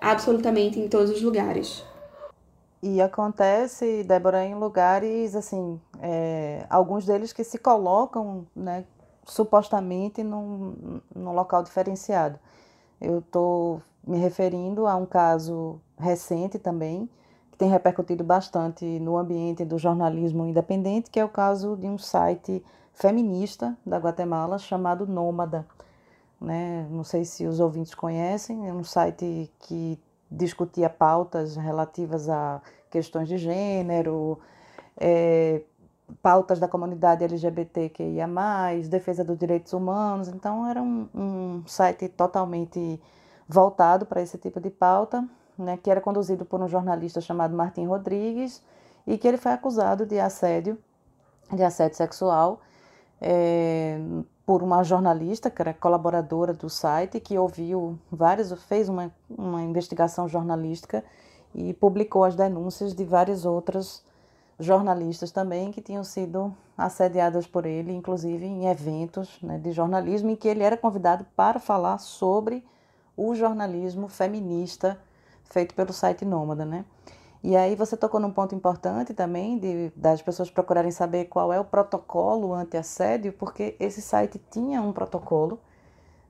absolutamente 0.00 0.78
em 0.78 0.88
todos 0.88 1.10
os 1.10 1.22
lugares. 1.22 1.84
E 2.80 3.02
acontece, 3.02 4.04
Débora, 4.04 4.44
em 4.44 4.54
lugares, 4.54 5.34
assim, 5.34 5.80
é, 6.00 6.64
alguns 6.70 7.04
deles 7.04 7.32
que 7.32 7.42
se 7.42 7.58
colocam, 7.58 8.46
né, 8.54 8.84
supostamente 9.24 10.22
num, 10.22 11.00
num 11.14 11.32
local 11.32 11.62
diferenciado. 11.64 12.38
Eu 13.00 13.18
estou 13.18 13.82
me 14.06 14.16
referindo 14.16 14.86
a 14.86 14.94
um 14.94 15.04
caso 15.04 15.80
recente 15.98 16.58
também, 16.58 17.10
que 17.50 17.58
tem 17.58 17.68
repercutido 17.68 18.22
bastante 18.22 18.84
no 19.00 19.16
ambiente 19.18 19.64
do 19.64 19.76
jornalismo 19.76 20.46
independente, 20.46 21.10
que 21.10 21.18
é 21.18 21.24
o 21.24 21.28
caso 21.28 21.76
de 21.76 21.88
um 21.88 21.98
site 21.98 22.62
feminista 22.98 23.76
da 23.86 23.96
Guatemala 23.98 24.58
chamado 24.58 25.06
Nômada. 25.06 25.64
Né? 26.40 26.86
Não 26.90 27.04
sei 27.04 27.24
se 27.24 27.46
os 27.46 27.60
ouvintes 27.60 27.94
conhecem, 27.94 28.68
é 28.68 28.72
um 28.72 28.84
site 28.84 29.50
que 29.60 29.98
discutia 30.30 30.90
pautas 30.90 31.56
relativas 31.56 32.28
a 32.28 32.60
questões 32.90 33.28
de 33.28 33.38
gênero, 33.38 34.38
é, 34.96 35.62
pautas 36.20 36.58
da 36.58 36.66
comunidade 36.66 37.24
LGBTQIA, 37.24 38.28
defesa 38.88 39.24
dos 39.24 39.38
direitos 39.38 39.72
humanos. 39.72 40.28
Então, 40.28 40.66
era 40.66 40.82
um, 40.82 41.08
um 41.14 41.62
site 41.66 42.08
totalmente 42.08 43.00
voltado 43.48 44.06
para 44.06 44.20
esse 44.20 44.36
tipo 44.38 44.60
de 44.60 44.70
pauta, 44.70 45.24
né, 45.56 45.76
que 45.76 45.90
era 45.90 46.00
conduzido 46.00 46.44
por 46.44 46.60
um 46.60 46.68
jornalista 46.68 47.20
chamado 47.20 47.56
Martim 47.56 47.86
Rodrigues 47.86 48.62
e 49.06 49.16
que 49.16 49.26
ele 49.26 49.38
foi 49.38 49.52
acusado 49.52 50.04
de 50.04 50.18
assédio, 50.18 50.78
de 51.52 51.62
assédio 51.62 51.96
sexual, 51.96 52.60
é, 53.20 53.98
por 54.46 54.62
uma 54.62 54.82
jornalista 54.82 55.50
que 55.50 55.60
era 55.60 55.74
colaboradora 55.74 56.52
do 56.52 56.70
site, 56.70 57.20
que 57.20 57.38
ouviu 57.38 57.98
várias, 58.10 58.52
fez 58.64 58.88
uma, 58.88 59.12
uma 59.28 59.62
investigação 59.62 60.28
jornalística 60.28 61.04
e 61.54 61.74
publicou 61.74 62.24
as 62.24 62.34
denúncias 62.34 62.94
de 62.94 63.04
várias 63.04 63.44
outras 63.44 64.02
jornalistas 64.58 65.30
também 65.30 65.70
que 65.70 65.80
tinham 65.80 66.02
sido 66.02 66.54
assediadas 66.76 67.46
por 67.46 67.64
ele, 67.64 67.92
inclusive 67.92 68.44
em 68.44 68.66
eventos 68.66 69.38
né, 69.42 69.58
de 69.58 69.72
jornalismo, 69.72 70.30
em 70.30 70.36
que 70.36 70.48
ele 70.48 70.62
era 70.62 70.76
convidado 70.76 71.24
para 71.36 71.60
falar 71.60 71.98
sobre 71.98 72.64
o 73.16 73.34
jornalismo 73.34 74.08
feminista 74.08 74.98
feito 75.44 75.74
pelo 75.74 75.92
site 75.92 76.24
Nômada, 76.24 76.64
né? 76.64 76.84
E 77.42 77.56
aí 77.56 77.76
você 77.76 77.96
tocou 77.96 78.18
num 78.18 78.32
ponto 78.32 78.54
importante 78.54 79.14
também 79.14 79.58
de 79.58 79.92
das 79.94 80.20
pessoas 80.20 80.50
procurarem 80.50 80.90
saber 80.90 81.26
qual 81.26 81.52
é 81.52 81.60
o 81.60 81.64
protocolo 81.64 82.52
anti-assédio, 82.52 83.32
porque 83.32 83.76
esse 83.78 84.02
site 84.02 84.40
tinha 84.50 84.82
um 84.82 84.92
protocolo 84.92 85.60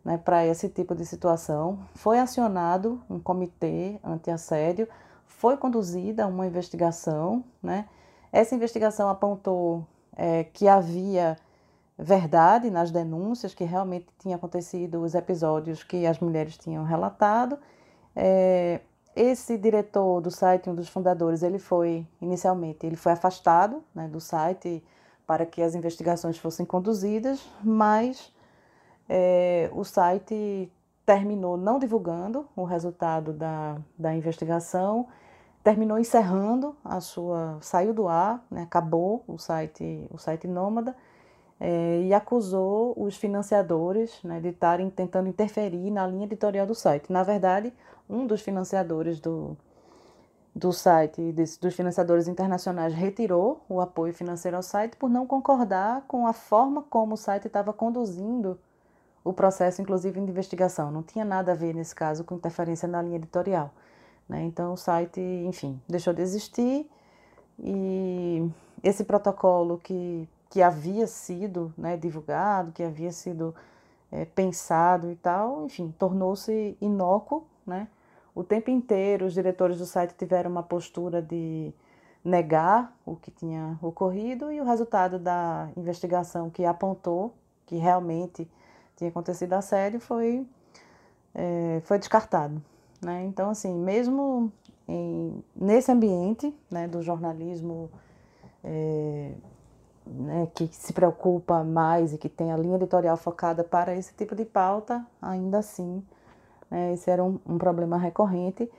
né, 0.04 0.18
para 0.18 0.46
esse 0.46 0.68
tipo 0.68 0.94
de 0.94 1.06
situação. 1.06 1.78
Foi 1.94 2.18
acionado 2.18 3.00
um 3.08 3.18
comitê 3.18 3.98
anti-assédio, 4.04 4.88
foi 5.26 5.56
conduzida 5.56 6.26
uma 6.26 6.46
investigação, 6.46 7.44
né? 7.62 7.86
Essa 8.30 8.54
investigação 8.54 9.08
apontou 9.08 9.86
é, 10.14 10.44
que 10.44 10.68
havia 10.68 11.36
verdade 11.98 12.70
nas 12.70 12.90
denúncias, 12.90 13.54
que 13.54 13.64
realmente 13.64 14.06
tinha 14.18 14.36
acontecido 14.36 15.02
os 15.02 15.14
episódios 15.14 15.82
que 15.82 16.06
as 16.06 16.18
mulheres 16.18 16.56
tinham 16.56 16.84
relatado. 16.84 17.58
É, 18.14 18.80
esse 19.14 19.58
diretor 19.58 20.20
do 20.20 20.30
site, 20.30 20.70
um 20.70 20.74
dos 20.74 20.88
fundadores, 20.88 21.42
ele 21.42 21.58
foi 21.58 22.06
inicialmente 22.20 22.86
ele 22.86 22.96
foi 22.96 23.12
afastado 23.12 23.82
né, 23.94 24.08
do 24.08 24.20
site 24.20 24.82
para 25.26 25.44
que 25.44 25.60
as 25.60 25.74
investigações 25.74 26.38
fossem 26.38 26.64
conduzidas, 26.64 27.44
mas 27.62 28.32
é, 29.08 29.70
o 29.72 29.84
site 29.84 30.70
terminou 31.04 31.56
não 31.56 31.78
divulgando 31.78 32.46
o 32.54 32.64
resultado 32.64 33.32
da, 33.32 33.78
da 33.98 34.14
investigação 34.14 35.06
terminou 35.62 35.98
encerrando 35.98 36.74
a 36.84 37.00
sua, 37.00 37.58
saiu 37.60 37.92
do 37.92 38.08
ar, 38.08 38.42
né, 38.50 38.62
acabou 38.62 39.22
o 39.26 39.36
site, 39.36 40.06
o 40.10 40.16
site 40.16 40.46
Nômada, 40.46 40.96
é, 41.60 42.02
e 42.02 42.14
acusou 42.14 42.94
os 42.96 43.16
financiadores 43.16 44.22
né, 44.22 44.40
de 44.40 44.48
estarem 44.48 44.88
tentando 44.90 45.28
interferir 45.28 45.90
na 45.90 46.06
linha 46.06 46.24
editorial 46.24 46.66
do 46.66 46.74
site. 46.74 47.12
Na 47.12 47.22
verdade, 47.22 47.72
um 48.08 48.26
dos 48.26 48.40
financiadores 48.40 49.20
do, 49.20 49.56
do 50.54 50.72
site, 50.72 51.32
desse, 51.32 51.60
dos 51.60 51.74
financiadores 51.74 52.28
internacionais, 52.28 52.94
retirou 52.94 53.64
o 53.68 53.80
apoio 53.80 54.12
financeiro 54.14 54.56
ao 54.56 54.62
site 54.62 54.96
por 54.96 55.10
não 55.10 55.26
concordar 55.26 56.04
com 56.06 56.26
a 56.26 56.32
forma 56.32 56.82
como 56.82 57.14
o 57.14 57.16
site 57.16 57.46
estava 57.46 57.72
conduzindo 57.72 58.58
o 59.24 59.32
processo, 59.32 59.82
inclusive 59.82 60.20
de 60.20 60.30
investigação. 60.30 60.90
Não 60.90 61.02
tinha 61.02 61.24
nada 61.24 61.52
a 61.52 61.54
ver, 61.54 61.74
nesse 61.74 61.94
caso, 61.94 62.24
com 62.24 62.36
interferência 62.36 62.88
na 62.88 63.02
linha 63.02 63.16
editorial. 63.16 63.72
Né? 64.28 64.44
Então 64.44 64.72
o 64.72 64.76
site, 64.76 65.20
enfim, 65.20 65.80
deixou 65.88 66.12
de 66.12 66.22
existir 66.22 66.88
e 67.58 68.48
esse 68.82 69.04
protocolo 69.04 69.78
que, 69.78 70.28
que 70.50 70.62
havia 70.62 71.06
sido 71.06 71.72
né, 71.76 71.96
divulgado, 71.96 72.72
que 72.72 72.82
havia 72.82 73.12
sido 73.12 73.54
é, 74.10 74.24
pensado 74.24 75.10
e 75.10 75.16
tal, 75.16 75.66
enfim, 75.66 75.94
tornou-se 75.98 76.76
inócuo, 76.80 77.46
né? 77.66 77.88
O 78.34 78.44
tempo 78.44 78.70
inteiro 78.70 79.26
os 79.26 79.34
diretores 79.34 79.78
do 79.78 79.86
site 79.86 80.14
tiveram 80.16 80.50
uma 80.50 80.62
postura 80.62 81.20
de 81.20 81.72
negar 82.24 82.96
o 83.04 83.16
que 83.16 83.30
tinha 83.30 83.78
ocorrido 83.82 84.52
e 84.52 84.60
o 84.60 84.64
resultado 84.64 85.18
da 85.18 85.68
investigação 85.76 86.48
que 86.50 86.64
apontou 86.64 87.34
que 87.66 87.76
realmente 87.76 88.48
tinha 88.96 89.10
acontecido 89.10 89.52
a 89.54 89.60
sério 89.60 90.00
foi, 90.00 90.46
é, 91.34 91.80
foi 91.84 91.98
descartado. 91.98 92.62
Né? 93.02 93.24
Então, 93.24 93.50
assim, 93.50 93.74
mesmo 93.74 94.52
em, 94.86 95.42
nesse 95.54 95.90
ambiente 95.92 96.54
né, 96.70 96.88
do 96.88 97.02
jornalismo 97.02 97.90
é, 98.64 99.32
né, 100.08 100.48
que 100.54 100.68
se 100.72 100.92
preocupa 100.92 101.62
mais 101.62 102.12
e 102.12 102.18
que 102.18 102.28
tem 102.28 102.52
a 102.52 102.56
linha 102.56 102.76
editorial 102.76 103.16
focada 103.16 103.62
para 103.62 103.94
esse 103.94 104.14
tipo 104.14 104.34
de 104.34 104.44
pauta, 104.44 105.04
ainda 105.20 105.58
assim, 105.58 106.02
né, 106.70 106.92
esse 106.92 107.10
era 107.10 107.22
um, 107.22 107.38
um 107.46 107.58
problema 107.58 107.98
recorrente. 107.98 108.70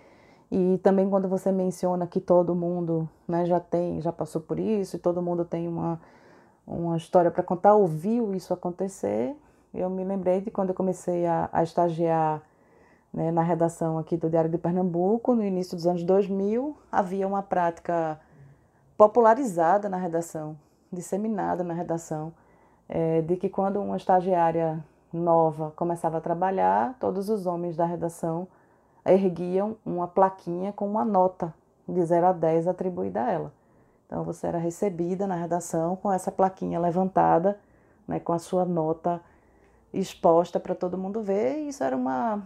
E 0.52 0.80
também 0.82 1.08
quando 1.10 1.28
você 1.28 1.52
menciona 1.52 2.08
que 2.08 2.20
todo 2.20 2.56
mundo 2.56 3.08
né, 3.28 3.46
já 3.46 3.60
tem, 3.60 4.02
já 4.02 4.12
passou 4.12 4.42
por 4.42 4.60
isso, 4.60 4.96
e 4.96 5.00
todo 5.00 5.22
mundo 5.22 5.46
tem 5.46 5.68
uma, 5.68 6.02
uma 6.66 6.98
história 6.98 7.30
para 7.30 7.44
contar, 7.44 7.76
ouviu 7.76 8.34
isso 8.34 8.54
acontecer, 8.54 9.36
eu 9.74 9.90
me 9.90 10.04
lembrei 10.04 10.42
de 10.42 10.50
quando 10.50 10.70
eu 10.70 10.76
comecei 10.76 11.28
a, 11.28 11.50
a 11.54 11.62
estagiar 11.62 12.42
né, 13.14 13.32
na 13.32 13.44
redação 13.44 13.98
aqui 13.98 14.18
do 14.18 14.30
Diário 14.30 14.50
de 14.50 14.58
Pernambuco, 14.58 15.36
no 15.36 15.44
início 15.44 15.76
dos 15.76 15.86
anos 15.86 16.04
2000, 16.04 16.76
havia 16.92 17.28
uma 17.28 17.44
prática 17.44 18.20
popularizada 18.98 19.88
na 19.88 19.98
redação, 19.98 20.58
disseminada 20.92 21.64
na 21.64 21.74
redação, 21.74 22.34
é, 22.88 23.22
de 23.22 23.36
que 23.38 23.50
quando 23.50 23.82
uma 23.82 23.98
estagiária 23.98 24.84
nova 25.12 25.72
começava 25.76 26.18
a 26.18 26.22
trabalhar, 26.22 26.96
todos 27.00 27.30
os 27.30 27.46
homens 27.46 27.76
da 27.76 27.86
redação 27.86 28.48
erguiam 29.06 29.76
uma 29.86 30.08
plaquinha 30.08 30.72
com 30.72 30.88
uma 30.88 31.06
nota 31.06 31.54
de 31.88 32.04
0 32.04 32.28
a 32.28 32.32
10 32.32 32.68
atribuída 32.68 33.24
a 33.24 33.32
ela. 33.32 33.54
Então 34.06 34.24
você 34.24 34.48
era 34.48 34.58
recebida 34.58 35.28
na 35.28 35.36
redação 35.36 35.96
com 35.96 36.12
essa 36.12 36.32
plaquinha 36.32 36.80
levantada, 36.80 37.60
né, 38.08 38.20
com 38.20 38.34
a 38.34 38.40
sua 38.40 38.66
nota 38.66 39.22
exposta 39.94 40.60
para 40.60 40.76
todo 40.76 40.98
mundo 40.98 41.22
ver, 41.22 41.60
e 41.60 41.70
isso 41.70 41.84
era 41.84 41.96
uma 41.96 42.42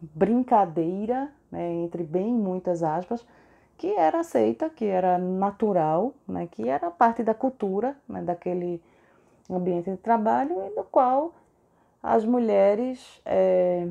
brincadeira, 0.00 1.30
né, 1.50 1.72
entre 1.72 2.02
bem 2.02 2.32
muitas 2.32 2.82
aspas, 2.82 3.24
que 3.76 3.88
era 3.88 4.20
aceita, 4.20 4.70
que 4.70 4.84
era 4.84 5.18
natural, 5.18 6.14
né, 6.26 6.46
que 6.46 6.68
era 6.68 6.90
parte 6.90 7.22
da 7.22 7.34
cultura 7.34 7.96
né, 8.08 8.22
daquele 8.22 8.82
ambiente 9.50 9.90
de 9.90 9.96
trabalho 9.96 10.56
e 10.66 10.74
do 10.74 10.84
qual 10.84 11.34
as 12.02 12.24
mulheres, 12.24 13.20
é, 13.24 13.88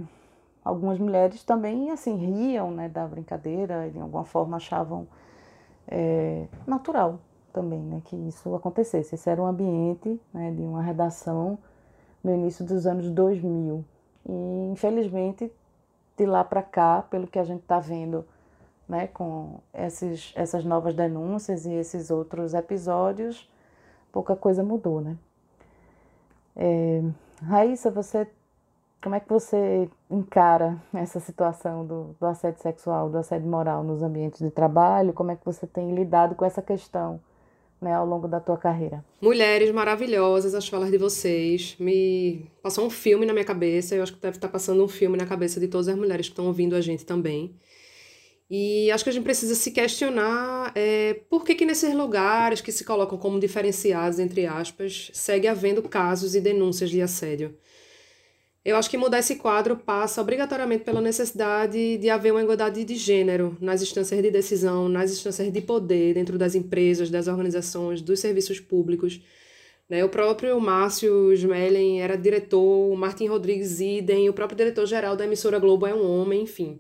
algumas 0.63 0.99
mulheres 0.99 1.43
também 1.43 1.91
assim 1.91 2.15
riam 2.15 2.71
né, 2.71 2.87
da 2.89 3.05
brincadeira, 3.07 3.89
de 3.89 3.99
alguma 3.99 4.23
forma 4.23 4.57
achavam 4.57 5.07
é, 5.87 6.47
natural 6.65 7.19
também 7.51 7.79
né, 7.79 8.01
que 8.05 8.15
isso 8.15 8.53
acontecesse. 8.55 9.15
Esse 9.15 9.29
era 9.29 9.41
um 9.41 9.45
ambiente 9.45 10.19
né, 10.33 10.51
de 10.51 10.61
uma 10.61 10.81
redação 10.81 11.57
no 12.23 12.33
início 12.33 12.65
dos 12.65 12.87
anos 12.87 13.09
2000. 13.09 13.85
E 14.25 14.71
infelizmente 14.71 15.51
de 16.17 16.25
lá 16.25 16.43
para 16.43 16.61
cá, 16.61 17.03
pelo 17.09 17.27
que 17.27 17.39
a 17.39 17.43
gente 17.43 17.61
está 17.61 17.79
vendo, 17.79 18.25
né, 18.93 19.07
com 19.07 19.59
esses, 19.73 20.31
essas 20.35 20.63
novas 20.63 20.93
denúncias 20.93 21.65
e 21.65 21.73
esses 21.73 22.11
outros 22.11 22.53
episódios, 22.53 23.49
pouca 24.11 24.35
coisa 24.35 24.63
mudou, 24.63 25.01
né? 25.01 25.17
É, 26.55 27.01
Raíssa, 27.41 27.89
você, 27.89 28.27
como 29.01 29.15
é 29.15 29.19
que 29.19 29.27
você 29.27 29.89
encara 30.11 30.77
essa 30.93 31.19
situação 31.19 31.83
do, 31.83 32.15
do 32.19 32.25
assédio 32.27 32.61
sexual, 32.61 33.09
do 33.09 33.17
assédio 33.17 33.49
moral 33.49 33.83
nos 33.83 34.03
ambientes 34.03 34.39
de 34.39 34.51
trabalho? 34.51 35.11
Como 35.11 35.31
é 35.31 35.35
que 35.35 35.43
você 35.43 35.65
tem 35.65 35.95
lidado 35.95 36.35
com 36.35 36.45
essa 36.45 36.61
questão? 36.61 37.19
né, 37.81 37.93
ao 37.93 38.05
longo 38.05 38.29
da 38.29 38.39
tua 38.39 38.55
carreira? 38.57 39.03
Mulheres 39.21 39.69
maravilhosas, 39.71 40.55
as 40.55 40.69
falas 40.69 40.89
de 40.89 40.97
vocês. 40.97 41.75
Me 41.77 42.45
passou 42.61 42.85
um 42.85 42.89
filme 42.89 43.25
na 43.25 43.33
minha 43.33 43.43
cabeça. 43.43 43.93
Eu 43.93 44.03
acho 44.03 44.13
que 44.13 44.21
deve 44.21 44.37
estar 44.37 44.47
passando 44.47 44.81
um 44.81 44.87
filme 44.87 45.17
na 45.17 45.25
cabeça 45.25 45.59
de 45.59 45.67
todas 45.67 45.89
as 45.89 45.95
mulheres 45.97 46.27
que 46.27 46.31
estão 46.31 46.47
ouvindo 46.47 46.77
a 46.77 46.79
gente 46.79 47.05
também. 47.05 47.53
E 48.55 48.91
acho 48.91 49.03
que 49.03 49.09
a 49.09 49.13
gente 49.13 49.23
precisa 49.23 49.55
se 49.55 49.71
questionar 49.71 50.71
é, 50.75 51.15
por 51.27 51.43
que, 51.43 51.55
que 51.55 51.65
nesses 51.65 51.91
lugares 51.91 52.61
que 52.61 52.71
se 52.71 52.85
colocam 52.85 53.17
como 53.17 53.39
diferenciados, 53.39 54.19
entre 54.19 54.45
aspas, 54.45 55.09
segue 55.11 55.47
havendo 55.47 55.81
casos 55.81 56.35
e 56.35 56.39
denúncias 56.39 56.91
de 56.91 57.01
assédio. 57.01 57.57
Eu 58.63 58.75
acho 58.77 58.91
que 58.91 58.95
mudar 58.95 59.17
esse 59.17 59.37
quadro 59.37 59.75
passa 59.75 60.21
obrigatoriamente 60.21 60.83
pela 60.83 61.01
necessidade 61.01 61.97
de 61.97 62.09
haver 62.11 62.31
uma 62.31 62.43
igualdade 62.43 62.83
de 62.85 62.95
gênero 62.95 63.57
nas 63.59 63.81
instâncias 63.81 64.21
de 64.21 64.29
decisão, 64.29 64.87
nas 64.87 65.11
instâncias 65.11 65.51
de 65.51 65.61
poder, 65.61 66.13
dentro 66.13 66.37
das 66.37 66.53
empresas, 66.53 67.09
das 67.09 67.27
organizações, 67.27 68.03
dos 68.03 68.19
serviços 68.19 68.59
públicos. 68.59 69.19
Né? 69.89 70.05
O 70.05 70.09
próprio 70.09 70.61
Márcio 70.61 71.33
Smelling 71.33 72.01
era 72.01 72.15
diretor, 72.15 72.93
o 72.93 72.95
Martin 72.95 73.25
Rodrigues 73.25 73.79
idem, 73.79 74.29
o 74.29 74.33
próprio 74.33 74.57
diretor-geral 74.57 75.15
da 75.15 75.25
emissora 75.25 75.57
Globo 75.57 75.87
é 75.87 75.95
um 75.95 76.07
homem, 76.07 76.43
enfim. 76.43 76.79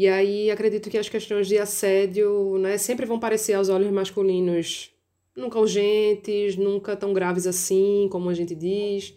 E 0.00 0.08
aí 0.08 0.50
acredito 0.50 0.88
que 0.88 0.96
as 0.96 1.10
questões 1.10 1.46
de 1.46 1.58
assédio 1.58 2.56
né, 2.56 2.78
sempre 2.78 3.04
vão 3.04 3.20
parecer 3.20 3.52
aos 3.52 3.68
olhos 3.68 3.92
masculinos 3.92 4.90
nunca 5.36 5.58
urgentes, 5.58 6.56
nunca 6.56 6.96
tão 6.96 7.12
graves 7.12 7.46
assim, 7.46 8.08
como 8.10 8.30
a 8.30 8.32
gente 8.32 8.54
diz. 8.54 9.12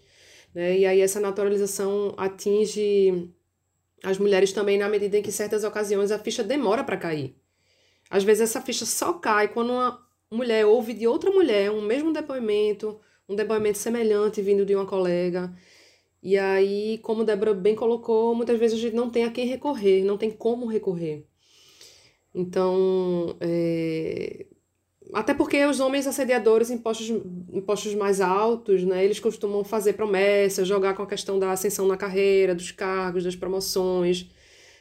Né? 0.53 0.79
E 0.79 0.85
aí 0.85 0.99
essa 0.99 1.21
naturalização 1.21 2.13
atinge 2.17 3.31
as 4.03 4.17
mulheres 4.17 4.51
também 4.51 4.77
na 4.77 4.89
medida 4.89 5.17
em 5.17 5.21
que, 5.21 5.29
em 5.29 5.31
certas 5.31 5.63
ocasiões, 5.63 6.11
a 6.11 6.19
ficha 6.19 6.43
demora 6.43 6.83
para 6.83 6.97
cair. 6.97 7.33
Às 8.09 8.25
vezes 8.25 8.49
essa 8.49 8.59
ficha 8.59 8.85
só 8.85 9.13
cai 9.13 9.47
quando 9.47 9.71
uma 9.71 10.05
mulher 10.29 10.65
ouve 10.65 10.93
de 10.93 11.07
outra 11.07 11.31
mulher 11.31 11.71
um 11.71 11.81
mesmo 11.81 12.11
depoimento, 12.11 12.99
um 13.29 13.37
depoimento 13.37 13.77
semelhante 13.77 14.41
vindo 14.41 14.65
de 14.65 14.75
uma 14.75 14.85
colega. 14.85 15.49
E 16.23 16.37
aí, 16.37 16.99
como 16.99 17.25
Débora 17.25 17.53
bem 17.53 17.75
colocou, 17.75 18.33
muitas 18.33 18.57
vezes 18.57 18.79
a 18.79 18.81
gente 18.81 18.95
não 18.95 19.09
tem 19.09 19.25
a 19.25 19.31
quem 19.31 19.45
recorrer, 19.45 20.05
não 20.05 20.17
tem 20.17 20.31
como 20.31 20.65
recorrer. 20.65 21.27
Então, 22.33 23.35
é... 23.41 24.45
até 25.13 25.33
porque 25.33 25.65
os 25.65 25.79
homens 25.81 26.07
assediadores 26.07 26.71
em 26.71 26.77
postos, 26.77 27.09
em 27.09 27.61
postos 27.61 27.93
mais 27.95 28.21
altos, 28.21 28.83
né, 28.85 29.03
eles 29.03 29.19
costumam 29.19 29.63
fazer 29.63 29.93
promessas, 29.93 30.67
jogar 30.67 30.95
com 30.95 31.03
a 31.03 31.07
questão 31.07 31.37
da 31.37 31.51
ascensão 31.51 31.87
na 31.87 31.97
carreira, 31.97 32.55
dos 32.55 32.71
cargos, 32.71 33.23
das 33.25 33.35
promoções. 33.35 34.29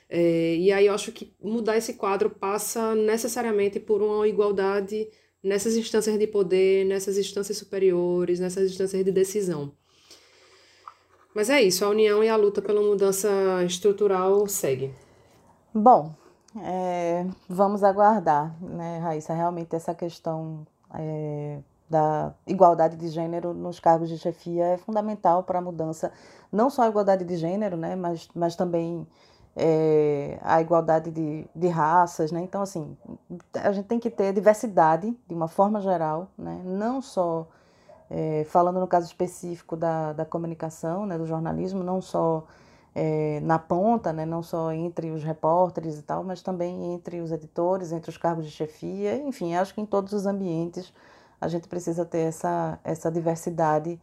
É... 0.08 0.56
E 0.56 0.72
aí 0.72 0.86
eu 0.86 0.94
acho 0.94 1.12
que 1.12 1.34
mudar 1.42 1.76
esse 1.76 1.94
quadro 1.94 2.30
passa 2.30 2.94
necessariamente 2.94 3.80
por 3.80 4.02
uma 4.02 4.28
igualdade 4.28 5.08
nessas 5.42 5.76
instâncias 5.76 6.18
de 6.18 6.26
poder, 6.26 6.86
nessas 6.86 7.18
instâncias 7.18 7.58
superiores, 7.58 8.40
nessas 8.40 8.70
instâncias 8.70 9.04
de 9.04 9.10
decisão. 9.12 9.76
Mas 11.34 11.48
é 11.48 11.62
isso, 11.62 11.84
a 11.84 11.88
união 11.88 12.22
e 12.22 12.28
a 12.28 12.36
luta 12.36 12.60
pela 12.60 12.80
mudança 12.80 13.28
estrutural 13.64 14.46
segue. 14.46 14.94
Bom, 15.74 16.12
é, 16.60 17.26
vamos 17.48 17.82
aguardar, 17.82 18.54
né, 18.60 18.98
Raíssa? 18.98 19.32
Realmente 19.32 19.74
essa 19.74 19.94
questão 19.94 20.66
é, 20.94 21.58
da 21.88 22.34
igualdade 22.46 22.96
de 22.96 23.08
gênero 23.08 23.54
nos 23.54 23.80
cargos 23.80 24.08
de 24.08 24.18
chefia 24.18 24.64
é 24.64 24.76
fundamental 24.76 25.42
para 25.42 25.58
a 25.58 25.62
mudança, 25.62 26.12
não 26.50 26.68
só 26.68 26.82
a 26.82 26.88
igualdade 26.88 27.24
de 27.24 27.36
gênero, 27.36 27.76
né, 27.76 27.96
mas, 27.96 28.28
mas 28.34 28.54
também 28.54 29.06
é, 29.56 30.38
a 30.42 30.60
igualdade 30.60 31.10
de, 31.10 31.46
de 31.54 31.68
raças, 31.68 32.32
né? 32.32 32.40
Então, 32.40 32.62
assim, 32.62 32.96
a 33.54 33.72
gente 33.72 33.86
tem 33.86 33.98
que 33.98 34.10
ter 34.10 34.32
diversidade 34.32 35.16
de 35.28 35.34
uma 35.34 35.48
forma 35.48 35.80
geral, 35.80 36.28
né? 36.38 36.60
Não 36.64 37.02
só 37.02 37.46
é, 38.14 38.44
falando 38.44 38.78
no 38.78 38.86
caso 38.86 39.06
específico 39.06 39.74
da, 39.74 40.12
da 40.12 40.26
comunicação, 40.26 41.06
né, 41.06 41.16
do 41.16 41.26
jornalismo, 41.26 41.82
não 41.82 42.02
só 42.02 42.44
é, 42.94 43.40
na 43.40 43.58
ponta, 43.58 44.12
né, 44.12 44.26
não 44.26 44.42
só 44.42 44.70
entre 44.70 45.10
os 45.10 45.24
repórteres 45.24 45.98
e 45.98 46.02
tal, 46.02 46.22
mas 46.22 46.42
também 46.42 46.92
entre 46.92 47.22
os 47.22 47.32
editores, 47.32 47.90
entre 47.90 48.10
os 48.10 48.18
cargos 48.18 48.44
de 48.44 48.50
chefia, 48.50 49.16
enfim, 49.16 49.54
acho 49.54 49.74
que 49.74 49.80
em 49.80 49.86
todos 49.86 50.12
os 50.12 50.26
ambientes 50.26 50.92
a 51.40 51.48
gente 51.48 51.66
precisa 51.66 52.04
ter 52.04 52.18
essa, 52.18 52.78
essa 52.84 53.10
diversidade 53.10 53.98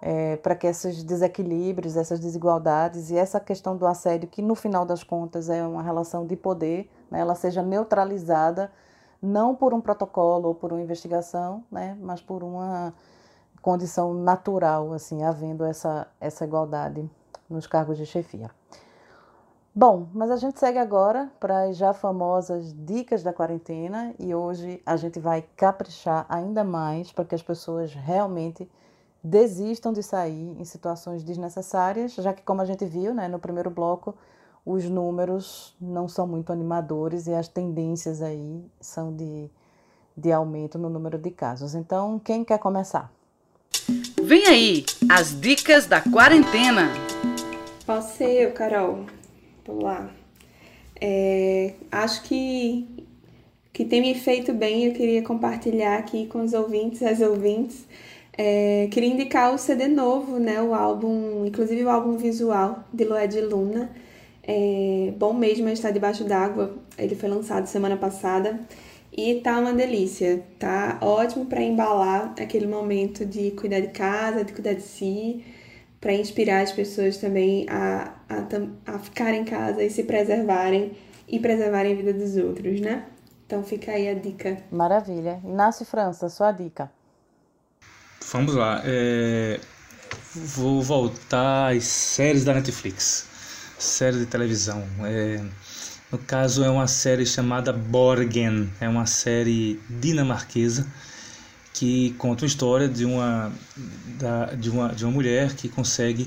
é, 0.00 0.36
para 0.36 0.54
que 0.54 0.68
esses 0.68 1.02
desequilíbrios, 1.02 1.96
essas 1.96 2.20
desigualdades 2.20 3.10
e 3.10 3.16
essa 3.16 3.40
questão 3.40 3.76
do 3.76 3.88
assédio, 3.88 4.28
que 4.28 4.40
no 4.40 4.54
final 4.54 4.84
das 4.84 5.02
contas 5.02 5.50
é 5.50 5.66
uma 5.66 5.82
relação 5.82 6.24
de 6.24 6.36
poder, 6.36 6.88
né, 7.10 7.18
ela 7.18 7.34
seja 7.34 7.60
neutralizada 7.60 8.70
não 9.20 9.52
por 9.52 9.74
um 9.74 9.80
protocolo 9.80 10.46
ou 10.46 10.54
por 10.54 10.72
uma 10.72 10.80
investigação, 10.80 11.64
né, 11.72 11.98
mas 12.00 12.20
por 12.20 12.44
uma 12.44 12.94
condição 13.68 14.14
natural, 14.14 14.94
assim, 14.94 15.22
havendo 15.22 15.62
essa, 15.62 16.06
essa 16.18 16.42
igualdade 16.42 17.06
nos 17.50 17.66
cargos 17.66 17.98
de 17.98 18.06
chefia. 18.06 18.50
Bom, 19.74 20.08
mas 20.14 20.30
a 20.30 20.36
gente 20.36 20.58
segue 20.58 20.78
agora 20.78 21.30
para 21.38 21.64
as 21.64 21.76
já 21.76 21.92
famosas 21.92 22.72
dicas 22.72 23.22
da 23.22 23.30
quarentena 23.30 24.14
e 24.18 24.34
hoje 24.34 24.80
a 24.86 24.96
gente 24.96 25.20
vai 25.20 25.44
caprichar 25.54 26.24
ainda 26.30 26.64
mais 26.64 27.12
para 27.12 27.26
que 27.26 27.34
as 27.34 27.42
pessoas 27.42 27.92
realmente 27.92 28.66
desistam 29.22 29.92
de 29.92 30.02
sair 30.02 30.58
em 30.58 30.64
situações 30.64 31.22
desnecessárias, 31.22 32.14
já 32.14 32.32
que, 32.32 32.42
como 32.42 32.62
a 32.62 32.64
gente 32.64 32.86
viu 32.86 33.12
né, 33.12 33.28
no 33.28 33.38
primeiro 33.38 33.68
bloco, 33.68 34.14
os 34.64 34.88
números 34.88 35.76
não 35.78 36.08
são 36.08 36.26
muito 36.26 36.54
animadores 36.54 37.26
e 37.26 37.34
as 37.34 37.48
tendências 37.48 38.22
aí 38.22 38.64
são 38.80 39.14
de, 39.14 39.50
de 40.16 40.32
aumento 40.32 40.78
no 40.78 40.88
número 40.88 41.18
de 41.18 41.30
casos. 41.30 41.74
Então, 41.74 42.18
quem 42.18 42.42
quer 42.42 42.58
começar? 42.58 43.17
Vem 44.22 44.46
aí, 44.46 44.84
as 45.08 45.38
dicas 45.40 45.86
da 45.86 46.00
quarentena. 46.00 46.90
Posso 47.86 48.18
ser 48.18 48.42
eu, 48.42 48.52
Carol. 48.52 49.06
Vamos 49.66 49.84
lá. 49.84 50.10
É, 51.00 51.74
acho 51.90 52.22
que 52.24 52.86
que 53.72 53.84
tem 53.84 54.00
me 54.00 54.12
feito 54.12 54.52
bem, 54.52 54.86
eu 54.86 54.92
queria 54.92 55.22
compartilhar 55.22 55.98
aqui 55.98 56.26
com 56.26 56.42
os 56.42 56.52
ouvintes, 56.52 57.00
as 57.00 57.20
ouvintes. 57.20 57.86
É, 58.36 58.88
queria 58.90 59.08
indicar 59.08 59.54
o 59.54 59.58
CD 59.58 59.86
novo, 59.86 60.38
né? 60.40 60.60
O 60.60 60.74
álbum, 60.74 61.46
inclusive 61.46 61.84
o 61.84 61.88
álbum 61.88 62.16
visual 62.16 62.82
de 62.92 63.04
Lué 63.04 63.28
de 63.28 63.40
Luna. 63.40 63.90
É, 64.42 65.12
bom 65.16 65.32
mesmo 65.32 65.68
estar 65.68 65.92
debaixo 65.92 66.24
d'água. 66.24 66.74
Ele 66.98 67.14
foi 67.14 67.28
lançado 67.28 67.66
semana 67.66 67.96
passada. 67.96 68.58
E 69.20 69.40
tá 69.40 69.58
uma 69.58 69.72
delícia, 69.72 70.44
tá 70.60 70.96
ótimo 71.02 71.46
para 71.46 71.60
embalar 71.60 72.34
aquele 72.40 72.68
momento 72.68 73.26
de 73.26 73.50
cuidar 73.50 73.80
de 73.80 73.88
casa, 73.88 74.44
de 74.44 74.52
cuidar 74.52 74.74
de 74.74 74.82
si, 74.82 75.44
para 76.00 76.12
inspirar 76.12 76.62
as 76.62 76.70
pessoas 76.70 77.16
também 77.16 77.66
a, 77.68 78.14
a, 78.28 78.94
a 78.94 78.98
ficar 79.00 79.34
em 79.34 79.44
casa 79.44 79.82
e 79.82 79.90
se 79.90 80.04
preservarem 80.04 80.96
e 81.26 81.40
preservarem 81.40 81.94
a 81.94 81.96
vida 81.96 82.12
dos 82.12 82.36
outros, 82.36 82.80
né? 82.80 83.06
Então 83.44 83.64
fica 83.64 83.90
aí 83.90 84.08
a 84.08 84.14
dica. 84.14 84.62
Maravilha. 84.70 85.40
Inácio 85.44 85.84
França, 85.84 86.28
sua 86.28 86.52
dica. 86.52 86.88
Vamos 88.30 88.54
lá. 88.54 88.82
É... 88.84 89.58
Vou 90.32 90.80
voltar 90.80 91.74
às 91.74 91.82
séries 91.82 92.44
da 92.44 92.54
Netflix. 92.54 93.26
Séries 93.80 94.20
de 94.20 94.26
televisão. 94.26 94.80
É... 95.04 95.44
No 96.10 96.16
caso, 96.18 96.64
é 96.64 96.70
uma 96.70 96.86
série 96.86 97.26
chamada 97.26 97.70
Borgen, 97.70 98.72
é 98.80 98.88
uma 98.88 99.04
série 99.04 99.78
dinamarquesa 99.90 100.86
que 101.74 102.12
conta 102.12 102.44
uma 102.44 102.48
história 102.48 102.88
de 102.88 103.04
uma, 103.04 103.52
de 104.58 104.70
uma, 104.70 104.88
de 104.88 105.04
uma 105.04 105.12
mulher 105.12 105.54
que 105.54 105.68
consegue 105.68 106.26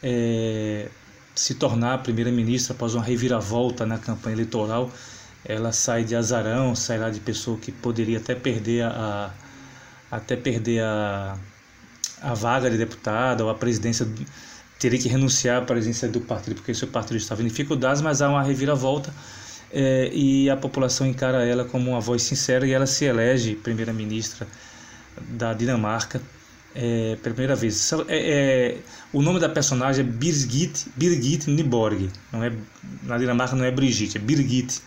é, 0.00 0.88
se 1.34 1.54
tornar 1.56 2.04
primeira-ministra 2.04 2.72
após 2.72 2.94
uma 2.94 3.02
reviravolta 3.02 3.84
na 3.84 3.98
campanha 3.98 4.36
eleitoral. 4.36 4.90
Ela 5.44 5.72
sai 5.72 6.04
de 6.04 6.14
azarão, 6.14 6.74
sai 6.76 6.98
lá 6.98 7.10
de 7.10 7.18
pessoa 7.18 7.58
que 7.58 7.72
poderia 7.72 8.18
até 8.18 8.34
perder 8.34 8.84
a, 8.84 9.34
até 10.10 10.36
perder 10.36 10.82
a, 10.82 11.36
a 12.22 12.32
vaga 12.32 12.70
de 12.70 12.78
deputada 12.78 13.44
ou 13.44 13.50
a 13.50 13.54
presidência 13.54 14.06
teria 14.78 14.98
que 14.98 15.08
renunciar 15.08 15.62
à 15.62 15.64
presença 15.64 16.08
do 16.08 16.20
partido 16.20 16.56
porque 16.56 16.74
seu 16.74 16.88
partido 16.88 17.16
estava 17.16 17.42
em 17.42 17.46
dificuldades, 17.46 18.02
mas 18.02 18.20
há 18.20 18.28
uma 18.28 18.42
reviravolta 18.42 19.12
é, 19.72 20.10
e 20.12 20.48
a 20.48 20.56
população 20.56 21.06
encara 21.06 21.44
ela 21.44 21.64
como 21.64 21.90
uma 21.90 22.00
voz 22.00 22.22
sincera 22.22 22.66
e 22.66 22.72
ela 22.72 22.86
se 22.86 23.04
elege 23.04 23.54
primeira-ministra 23.56 24.46
da 25.28 25.54
Dinamarca 25.54 26.20
é, 26.74 27.16
pela 27.22 27.34
primeira 27.34 27.56
vez. 27.56 27.90
É, 28.08 28.76
o 29.12 29.22
nome 29.22 29.40
da 29.40 29.48
personagem 29.48 30.04
é 30.04 30.08
Birgit, 30.08 30.86
Birgit 30.94 31.50
Nyborg. 31.50 32.10
Não 32.32 32.44
é, 32.44 32.52
na 33.02 33.16
Dinamarca 33.16 33.56
não 33.56 33.64
é 33.64 33.70
Brigitte, 33.70 34.18
é 34.18 34.20
Birgit. 34.20 34.82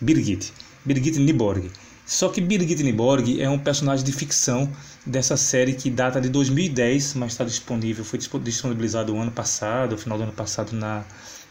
Birgit. 0.00 0.52
Birgit 0.84 1.18
Nyborg. 1.18 1.70
Só 2.06 2.28
que 2.28 2.40
Birgit 2.40 2.84
Nyborg 2.84 3.42
é 3.42 3.50
um 3.50 3.58
personagem 3.58 4.04
de 4.04 4.12
ficção 4.12 4.72
dessa 5.04 5.36
série 5.36 5.72
que 5.72 5.90
data 5.90 6.20
de 6.20 6.28
2010, 6.28 7.14
mas 7.14 7.32
está 7.32 7.44
disponível, 7.44 8.04
foi 8.04 8.20
disponibilizado 8.38 9.12
o 9.12 9.20
ano 9.20 9.32
passado, 9.32 9.92
no 9.92 9.98
final 9.98 10.16
do 10.16 10.22
ano 10.22 10.32
passado 10.32 10.72
na, 10.72 11.04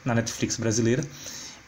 na 0.05 0.15
Netflix 0.15 0.55
brasileira. 0.55 1.03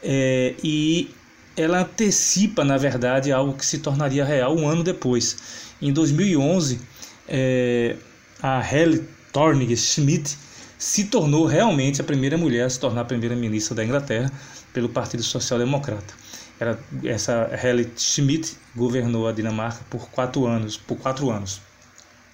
É, 0.02 0.54
e 0.64 1.10
ela 1.54 1.80
antecipa, 1.80 2.64
na 2.64 2.78
verdade, 2.78 3.30
algo 3.30 3.52
que 3.52 3.66
se 3.66 3.78
tornaria 3.78 4.24
real 4.24 4.56
um 4.56 4.66
ano 4.66 4.82
depois. 4.82 5.36
Em 5.82 5.92
2011, 5.92 6.80
é, 7.28 7.94
a 8.42 8.58
Helle 8.74 9.06
Thorning 9.32 9.76
Schmidt 9.76 10.38
se 10.78 11.04
tornou 11.04 11.44
realmente 11.44 12.00
a 12.00 12.04
primeira 12.04 12.38
mulher 12.38 12.64
a 12.64 12.70
se 12.70 12.80
tornar 12.80 13.04
primeira-ministra 13.04 13.74
da 13.74 13.84
Inglaterra 13.84 14.32
pelo 14.72 14.88
Partido 14.88 15.22
Social 15.22 15.58
Democrata. 15.58 16.14
Era, 16.60 16.78
essa 17.04 17.50
Helle 17.62 17.90
Schmidt 17.96 18.56
governou 18.74 19.28
a 19.28 19.32
Dinamarca 19.32 19.80
por 19.88 20.08
quatro 20.10 20.46
anos. 20.46 20.76
Por 20.76 20.96
quatro 20.98 21.30
anos. 21.30 21.60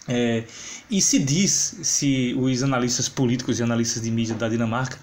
É, 0.06 0.44
e 0.90 1.00
se 1.00 1.18
diz, 1.18 1.78
se 1.82 2.34
os 2.38 2.62
analistas 2.62 3.08
políticos 3.08 3.58
e 3.58 3.62
analistas 3.62 4.02
de 4.02 4.10
mídia 4.10 4.34
da 4.34 4.48
Dinamarca 4.48 4.98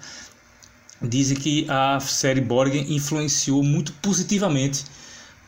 dizem 1.00 1.36
que 1.36 1.66
a 1.68 1.98
série 1.98 2.40
Borgen 2.40 2.94
influenciou 2.94 3.62
muito 3.64 3.92
positivamente 3.94 4.84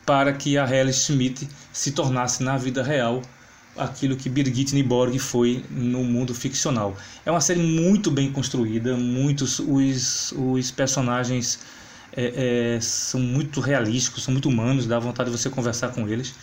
para 0.05 0.33
que 0.33 0.57
a 0.57 0.65
Helle 0.69 0.93
Schmidt 0.93 1.47
se 1.71 1.91
tornasse 1.91 2.43
na 2.43 2.57
vida 2.57 2.83
real 2.83 3.21
aquilo 3.77 4.15
que 4.15 4.29
Birgit 4.29 4.73
Nyborg 4.73 5.17
foi 5.19 5.63
no 5.69 6.03
mundo 6.03 6.33
ficcional. 6.33 6.95
É 7.25 7.31
uma 7.31 7.41
série 7.41 7.59
muito 7.59 8.09
bem 8.09 8.31
construída, 8.31 8.95
muitos 8.95 9.59
os, 9.59 10.33
os 10.37 10.71
personagens 10.71 11.59
é, 12.15 12.75
é, 12.75 12.79
são 12.79 13.19
muito 13.19 13.59
realísticos, 13.59 14.23
são 14.23 14.31
muito 14.31 14.47
humanos, 14.47 14.87
dá 14.87 14.97
vontade 14.99 15.29
de 15.29 15.37
você 15.37 15.49
conversar 15.49 15.89
com 15.89 16.07
eles. 16.07 16.33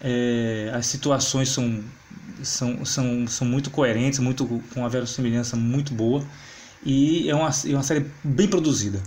É, 0.00 0.70
as 0.74 0.86
situações 0.86 1.50
são, 1.50 1.82
são, 2.42 2.84
são, 2.84 3.26
são 3.26 3.46
muito 3.46 3.70
coerentes, 3.70 4.18
muito 4.18 4.46
com 4.46 4.80
uma 4.80 4.88
verossimilhança 4.88 5.56
muito 5.56 5.92
boa 5.92 6.24
e 6.84 7.28
é 7.28 7.34
uma, 7.34 7.50
é 7.50 7.72
uma 7.72 7.82
série 7.82 8.10
bem 8.24 8.48
produzida. 8.48 9.00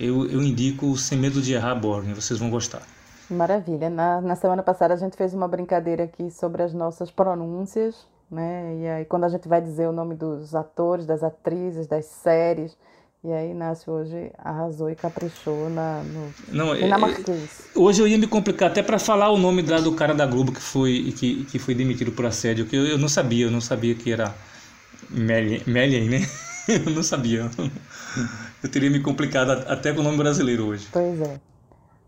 Eu, 0.00 0.26
eu 0.30 0.42
indico 0.42 0.96
Sem 0.96 1.18
Medo 1.18 1.42
de 1.42 1.52
Errar 1.52 1.74
Borgen, 1.74 2.14
vocês 2.14 2.38
vão 2.38 2.50
gostar. 2.50 2.82
Maravilha. 3.28 3.90
Na, 3.90 4.20
na 4.20 4.36
semana 4.36 4.62
passada 4.62 4.94
a 4.94 4.96
gente 4.96 5.16
fez 5.16 5.34
uma 5.34 5.46
brincadeira 5.46 6.04
aqui 6.04 6.30
sobre 6.30 6.62
as 6.62 6.72
nossas 6.72 7.10
pronúncias, 7.10 8.06
né? 8.30 8.76
E 8.80 8.88
aí 8.88 9.04
quando 9.04 9.24
a 9.24 9.28
gente 9.28 9.46
vai 9.46 9.60
dizer 9.60 9.86
o 9.86 9.92
nome 9.92 10.14
dos 10.14 10.54
atores, 10.54 11.04
das 11.04 11.22
atrizes, 11.22 11.86
das 11.86 12.06
séries, 12.06 12.76
e 13.24 13.32
aí 13.32 13.50
Inácio 13.50 13.92
hoje 13.92 14.30
arrasou 14.38 14.90
e 14.90 14.94
caprichou 14.94 15.68
na, 15.68 16.02
no 16.02 16.32
Não, 16.48 16.74
dinamarquês. 16.74 17.70
É, 17.74 17.78
hoje 17.78 18.00
eu 18.00 18.06
ia 18.06 18.16
me 18.16 18.26
complicar 18.26 18.70
até 18.70 18.82
para 18.82 18.98
falar 18.98 19.30
o 19.30 19.38
nome 19.38 19.62
da, 19.62 19.80
do 19.80 19.92
cara 19.92 20.14
da 20.14 20.26
Globo 20.26 20.52
que 20.52 20.60
foi, 20.60 21.12
que, 21.16 21.44
que 21.44 21.58
foi 21.58 21.74
demitido 21.74 22.12
por 22.12 22.26
assédio, 22.26 22.66
que 22.66 22.76
eu, 22.76 22.86
eu 22.86 22.98
não 22.98 23.08
sabia, 23.08 23.46
eu 23.46 23.50
não 23.50 23.60
sabia 23.60 23.94
que 23.94 24.12
era 24.12 24.34
Melien, 25.10 26.08
né? 26.08 26.26
Eu 26.68 26.90
não 26.90 27.02
sabia. 27.02 27.50
Eu 28.62 28.68
teria 28.68 28.90
me 28.90 29.00
complicado 29.00 29.52
até 29.52 29.90
com 29.90 30.00
o 30.00 30.02
nome 30.02 30.18
brasileiro 30.18 30.66
hoje. 30.66 30.86
Pois 30.92 31.18
é. 31.22 31.40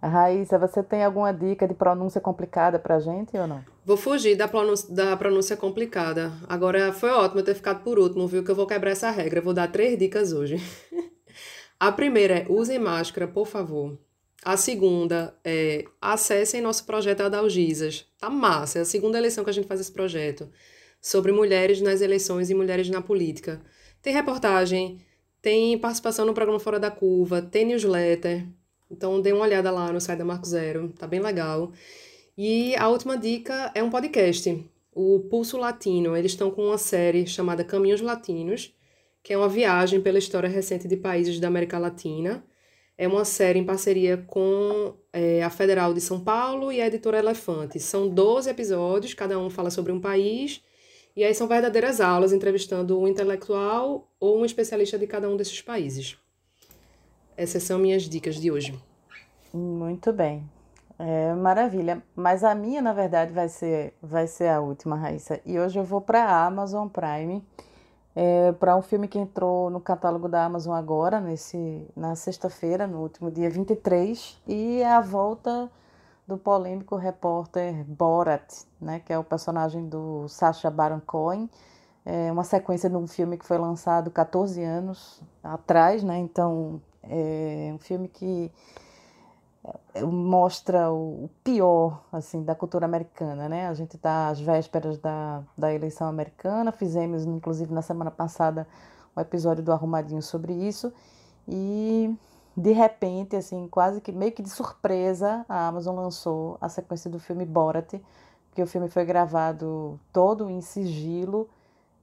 Raíssa, 0.09 0.59
você 0.59 0.83
tem 0.83 1.05
alguma 1.05 1.33
dica 1.33 1.69
de 1.69 1.75
pronúncia 1.75 2.21
complicada 2.21 2.79
pra 2.79 3.01
gente 3.01 3.37
ou 3.37 3.47
não? 3.47 3.63
Vou 3.85 3.97
fugir 3.97 4.37
da 4.37 4.49
pronúncia, 4.49 4.95
da 4.95 5.17
pronúncia 5.17 5.57
complicada. 5.57 6.33
Agora, 6.49 6.93
foi 6.93 7.11
ótimo 7.11 7.43
ter 7.43 7.55
ficado 7.55 7.83
por 7.83 7.99
último, 7.99 8.27
viu? 8.27 8.43
Que 8.43 8.51
eu 8.51 8.55
vou 8.55 8.67
quebrar 8.67 8.93
essa 8.93 9.11
regra. 9.11 9.41
vou 9.41 9.53
dar 9.53 9.71
três 9.71 9.99
dicas 9.99 10.33
hoje. 10.33 10.57
A 11.79 11.91
primeira 11.91 12.41
é 12.41 12.47
usem 12.49 12.79
máscara, 12.79 13.27
por 13.27 13.47
favor. 13.47 13.99
A 14.45 14.57
segunda 14.57 15.35
é 15.45 15.85
acessem 16.01 16.61
nosso 16.61 16.85
projeto 16.85 17.23
Adalgisas. 17.23 18.07
Tá 18.19 18.29
massa, 18.31 18.79
é 18.79 18.83
a 18.83 18.87
segunda 18.87 19.19
eleição 19.19 19.45
que 19.45 19.51
a 19.51 19.53
gente 19.53 19.67
faz 19.67 19.81
esse 19.81 19.93
projeto. 19.93 20.49
Sobre 21.01 21.33
mulheres 21.33 21.81
nas 21.81 22.01
eleições 22.01 22.51
e 22.51 22.55
mulheres 22.55 22.89
na 22.89 23.01
política. 23.01 23.63
Tem 24.03 24.13
reportagem, 24.13 24.99
tem 25.41 25.79
participação 25.79 26.27
no 26.27 26.35
programa 26.35 26.61
Fora 26.61 26.79
da 26.79 26.91
Curva, 26.91 27.41
tem 27.41 27.67
newsletter. 27.67 28.47
Então 28.91 29.21
dê 29.21 29.33
uma 29.33 29.45
olhada 29.45 29.71
lá 29.71 29.93
no 29.93 30.01
site 30.01 30.19
da 30.19 30.25
Marco 30.25 30.47
Zero, 30.47 30.93
tá 30.99 31.07
bem 31.07 31.21
legal. 31.21 31.73
E 32.37 32.75
a 32.77 32.89
última 32.89 33.17
dica 33.17 33.71
é 33.75 33.83
um 33.83 33.91
podcast, 33.91 34.65
o 34.93 35.21
Pulso 35.31 35.57
Latino. 35.59 36.17
Eles 36.17 36.33
estão 36.33 36.51
com 36.51 36.67
uma 36.67 36.79
série 36.79 37.27
chamada 37.27 37.65
Caminhos 37.65 38.01
Latinos, 38.01 38.75
que 39.23 39.33
é 39.33 39.37
uma 39.37 39.49
viagem 39.49 40.01
pela 40.01 40.19
história 40.19 40.49
recente 40.49 40.89
de 40.89 40.97
países 40.97 41.39
da 41.39 41.49
América 41.49 41.79
Latina. 41.79 42.45
É 42.97 43.09
uma 43.09 43.25
série 43.25 43.59
em 43.59 43.65
parceria 43.65 44.19
com 44.27 44.95
é, 45.13 45.43
a 45.43 45.51
Federal 45.51 45.95
de 45.95 46.01
São 46.01 46.21
Paulo 46.21 46.71
e 46.71 46.81
a 46.81 46.87
editora 46.87 47.19
Elefante. 47.19 47.81
São 47.81 48.09
12 48.09 48.51
episódios, 48.51 49.15
cada 49.15 49.39
um 49.39 49.49
fala 49.49 49.71
sobre 49.71 49.93
um 49.93 50.01
país. 50.01 50.63
E 51.17 51.25
aí 51.25 51.35
são 51.35 51.49
verdadeiras 51.49 52.01
aulas 52.01 52.33
entrevistando 52.33 52.99
um 52.99 53.09
intelectual 53.09 54.11
ou 54.21 54.41
um 54.41 54.45
especialista 54.45 54.99
de 54.99 55.07
cada 55.07 55.29
um 55.29 55.37
desses 55.37 55.61
países. 55.61 56.20
Essas 57.41 57.63
são 57.63 57.79
minhas 57.79 58.03
dicas 58.03 58.35
de 58.35 58.51
hoje. 58.51 58.79
Muito 59.51 60.13
bem. 60.13 60.47
É, 60.99 61.33
maravilha. 61.33 62.03
Mas 62.15 62.45
a 62.45 62.55
minha, 62.55 62.83
na 62.83 62.93
verdade, 62.93 63.33
vai 63.33 63.49
ser, 63.49 63.95
vai 64.03 64.27
ser 64.27 64.49
a 64.49 64.61
última, 64.61 64.95
Raíssa. 64.95 65.41
E 65.47 65.59
hoje 65.59 65.79
eu 65.79 65.83
vou 65.83 66.03
para 66.03 66.23
a 66.23 66.45
Amazon 66.45 66.87
Prime, 66.87 67.43
é, 68.15 68.53
para 68.53 68.77
um 68.77 68.83
filme 68.83 69.09
que 69.09 69.19
entrou 69.19 69.71
no 69.71 69.81
catálogo 69.81 70.29
da 70.29 70.45
Amazon 70.45 70.75
agora, 70.75 71.19
nesse, 71.19 71.89
na 71.97 72.15
sexta-feira, 72.15 72.87
no 72.87 73.01
último 73.01 73.31
dia 73.31 73.49
23, 73.49 74.39
e 74.47 74.83
é 74.83 74.93
a 74.93 75.01
volta 75.01 75.71
do 76.29 76.37
polêmico 76.37 76.95
repórter 76.95 77.87
Borat, 77.87 78.67
né, 78.79 79.01
que 79.01 79.15
é 79.15 79.19
o 79.19 79.25
personagem 79.25 79.89
do 79.89 80.29
Sacha 80.29 80.71
Baron 80.71 81.01
Cohen. 81.07 81.49
É 82.05 82.31
uma 82.31 82.45
sequência 82.45 82.91
de 82.91 82.97
um 82.97 83.07
filme 83.07 83.39
que 83.39 83.47
foi 83.47 83.57
lançado 83.57 84.11
14 84.11 84.63
anos 84.63 85.23
atrás, 85.43 86.03
né? 86.03 86.19
Então 86.19 86.81
é 87.03 87.71
um 87.75 87.79
filme 87.79 88.09
que 88.09 88.51
é, 89.95 90.03
mostra 90.03 90.91
o 90.91 91.31
pior 91.45 92.03
assim 92.13 92.43
da 92.43 92.55
cultura 92.55 92.87
americana, 92.87 93.49
né? 93.49 93.69
A 93.69 93.75
gente 93.75 93.97
está 93.97 94.29
às 94.29 94.41
vésperas 94.41 94.99
da, 94.99 95.43
da 95.57 95.73
eleição 95.73 96.09
americana, 96.09 96.73
fizemos 96.73 97.25
inclusive 97.25 97.73
na 97.73 97.83
semana 97.83 98.11
passada 98.11 98.67
um 99.17 99.21
episódio 99.21 99.63
do 99.63 99.73
Arrumadinho 99.73 100.23
sobre 100.23 100.53
isso 100.53 100.93
e 101.49 102.15
de 102.57 102.73
repente, 102.73 103.37
assim, 103.37 103.69
quase 103.69 104.01
que 104.01 104.13
meio 104.13 104.33
que 104.33 104.43
de 104.43 104.51
surpresa, 104.51 105.45
a 105.49 105.69
Amazon 105.69 105.97
lançou 105.97 106.59
a 106.61 106.69
sequência 106.69 107.11
do 107.11 107.19
filme 107.19 107.45
Borat, 107.45 107.95
que 108.55 108.63
o 108.63 108.67
filme 108.67 108.89
foi 108.89 109.05
gravado 109.05 109.99
todo 110.13 110.51
em 110.51 110.61
sigilo. 110.61 111.49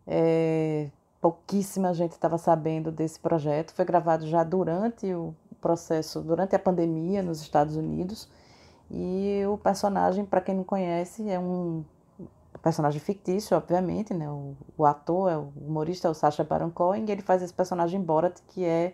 É, 0.06 0.90
pouquíssima 1.22 1.94
gente 1.94 2.12
estava 2.12 2.38
sabendo 2.38 2.92
desse 2.92 3.20
projeto. 3.20 3.74
Foi 3.74 3.86
gravado 3.86 4.28
já 4.28 4.44
durante 4.44 5.12
o 5.14 5.36
processo, 5.60 6.22
durante 6.22 6.56
a 6.56 6.60
pandemia 6.60 7.22
nos 7.22 7.42
Estados 7.42 7.76
Unidos. 7.76 8.30
E 8.90 9.42
o 9.52 9.58
personagem, 9.58 10.26
para 10.26 10.42
quem 10.42 10.56
não 10.56 10.64
conhece, 10.64 11.30
é 11.30 11.40
um 11.40 11.84
personagem 12.62 13.00
fictício, 13.00 13.56
obviamente, 13.56 14.14
né? 14.14 14.30
O, 14.30 14.56
o 14.78 14.86
ator, 14.86 15.32
é 15.32 15.38
o 15.38 15.52
humorista, 15.56 16.08
é 16.08 16.12
o 16.12 16.14
Sacha 16.14 16.44
Baron 16.44 16.70
Cohen, 16.70 17.06
e 17.08 17.12
ele 17.12 17.22
faz 17.22 17.42
esse 17.42 17.54
personagem 17.54 18.02
Borat, 18.02 18.40
que 18.48 18.66
é 18.66 18.94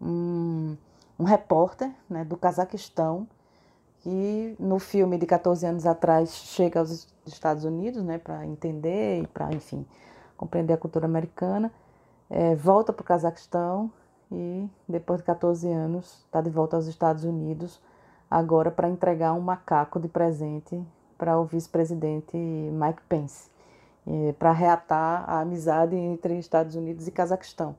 um, 0.00 0.76
um 1.18 1.24
repórter 1.24 1.90
né, 2.08 2.24
do 2.24 2.36
Cazaquistão, 2.36 3.26
que 4.00 4.56
no 4.58 4.78
filme 4.78 5.18
de 5.18 5.26
14 5.26 5.66
anos 5.66 5.86
atrás 5.86 6.32
chega 6.34 6.80
aos 6.80 7.08
Estados 7.26 7.64
Unidos 7.64 8.02
né, 8.02 8.18
para 8.18 8.46
entender 8.46 9.22
e 9.22 9.26
para, 9.26 9.52
enfim, 9.52 9.84
compreender 10.40 10.72
a 10.72 10.78
cultura 10.78 11.04
americana, 11.04 11.70
é, 12.30 12.54
volta 12.54 12.94
para 12.94 13.02
o 13.02 13.04
Cazaquistão 13.04 13.92
e 14.32 14.66
depois 14.88 15.20
de 15.20 15.26
14 15.26 15.70
anos 15.70 16.24
está 16.24 16.40
de 16.40 16.48
volta 16.48 16.76
aos 16.76 16.86
Estados 16.86 17.24
Unidos, 17.24 17.78
agora 18.30 18.70
para 18.70 18.88
entregar 18.88 19.34
um 19.34 19.40
macaco 19.40 20.00
de 20.00 20.08
presente 20.08 20.82
para 21.18 21.38
o 21.38 21.44
vice-presidente 21.44 22.38
Mike 22.38 23.02
Pence, 23.06 23.50
para 24.38 24.50
reatar 24.52 25.28
a 25.28 25.40
amizade 25.40 25.94
entre 25.94 26.38
Estados 26.38 26.74
Unidos 26.74 27.06
e 27.06 27.10
Cazaquistão. 27.10 27.76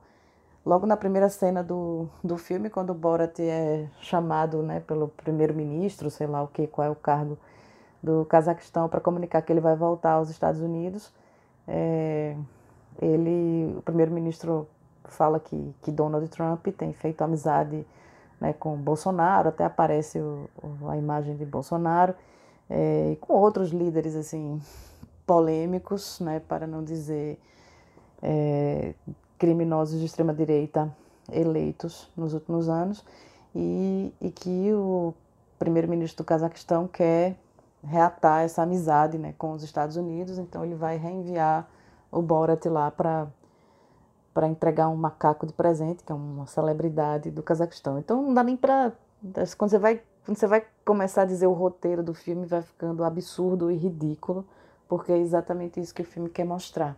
Logo 0.64 0.86
na 0.86 0.96
primeira 0.96 1.30
cena 1.30 1.64
do, 1.64 2.08
do 2.24 2.38
filme, 2.38 2.70
quando 2.70 2.92
o 2.92 2.94
Borat 2.94 3.40
é 3.40 3.88
chamado 4.02 4.62
né, 4.62 4.82
pelo 4.82 5.08
primeiro-ministro, 5.08 6.12
sei 6.12 6.28
lá 6.28 6.44
o 6.44 6.48
que, 6.48 6.68
qual 6.68 6.86
é 6.86 6.92
o 6.92 6.96
cargo 6.96 7.40
do 8.04 8.24
Cazaquistão, 8.26 8.88
para 8.88 9.02
comunicar 9.02 9.42
que 9.42 9.52
ele 9.52 9.60
vai 9.60 9.76
voltar 9.76 10.12
aos 10.12 10.30
Estados 10.30 10.62
Unidos, 10.62 11.12
é, 11.68 12.36
ele, 13.02 13.76
o 13.78 13.82
primeiro-ministro 13.82 14.68
fala 15.06 15.40
que, 15.40 15.74
que 15.82 15.92
Donald 15.92 16.28
Trump 16.30 16.68
tem 16.78 16.94
feito 16.94 17.22
amizade 17.22 17.86
né, 18.40 18.54
com 18.54 18.76
Bolsonaro, 18.76 19.50
até 19.50 19.64
aparece 19.64 20.20
o, 20.20 20.50
a 20.90 20.98
imagem 20.98 21.36
de 21.36 21.46
Bolsonaro, 21.46 22.16
é, 22.70 23.12
e 23.12 23.16
com 23.18 23.34
outros 23.34 23.70
líderes 23.70 24.16
assim 24.16 24.60
polêmicos, 25.26 26.20
né, 26.20 26.42
para 26.48 26.66
não 26.66 26.84
dizer 26.84 27.40
é, 28.22 28.94
criminosos 29.38 30.00
de 30.00 30.06
extrema-direita 30.06 30.94
eleitos 31.32 32.12
nos 32.18 32.34
últimos 32.34 32.68
anos, 32.68 33.06
e, 33.56 34.14
e 34.20 34.32
que 34.32 34.74
o 34.74 35.14
primeiro-ministro 35.60 36.24
do 36.24 36.28
Cazaquistão 36.28 36.88
quer 36.88 37.38
reatar 37.84 38.44
essa 38.44 38.62
amizade 38.62 39.18
né, 39.18 39.34
com 39.38 39.54
os 39.54 39.64
Estados 39.64 39.96
Unidos, 39.96 40.38
então 40.38 40.64
ele 40.64 40.76
vai 40.76 40.98
reenviar 40.98 41.68
o 42.12 42.22
Borat 42.22 42.66
lá 42.66 42.92
para 42.92 43.28
para 44.34 44.48
entregar 44.48 44.88
um 44.88 44.96
macaco 44.96 45.46
de 45.46 45.52
presente, 45.52 46.06
que 46.06 46.12
é 46.12 46.16
uma 46.16 46.46
celebridade 46.46 47.30
do 47.30 47.44
Cazaquistão. 47.44 48.00
Então 48.00 48.22
não 48.22 48.34
dá 48.34 48.42
nem 48.42 48.56
para 48.56 48.94
quando 49.58 49.70
você 49.72 49.78
vai 49.78 50.02
quando 50.26 50.38
você 50.38 50.48
vai 50.48 50.66
começar 50.86 51.24
a 51.24 51.26
dizer 51.26 51.48
o 51.48 51.54
roteiro 51.54 52.04
do 52.04 52.14
filme 52.14 52.46
vai 52.46 52.62
ficando 52.62 53.04
absurdo 53.04 53.72
e 53.72 53.76
ridículo, 53.76 54.46
porque 54.88 55.12
é 55.12 55.18
exatamente 55.18 55.80
isso 55.80 55.94
que 55.94 56.04
o 56.04 56.06
filme 56.06 56.30
quer 56.30 56.46
mostrar, 56.46 56.96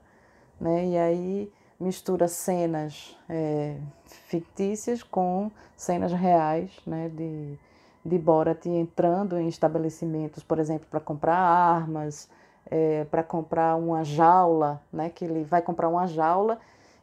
né? 0.59 0.85
E 0.85 0.97
aí 0.97 1.53
mistura 1.79 2.27
cenas 2.27 3.17
é, 3.29 3.77
fictícias 4.05 5.01
com 5.01 5.49
cenas 5.75 6.11
reais, 6.11 6.71
né? 6.85 7.09
De 7.09 7.57
de 8.05 8.17
Borat 8.17 8.65
entrando 8.65 9.37
em 9.37 9.47
estabelecimentos, 9.47 10.43
por 10.43 10.59
exemplo, 10.59 10.87
para 10.89 10.99
comprar 10.99 11.37
armas, 11.37 12.29
é, 12.69 13.05
para 13.05 13.23
comprar 13.23 13.75
uma 13.75 14.03
jaula, 14.03 14.81
né? 14.91 15.09
Que 15.09 15.25
ele 15.25 15.43
vai 15.43 15.61
comprar 15.61 15.87
uma 15.87 16.05
jaula 16.07 16.59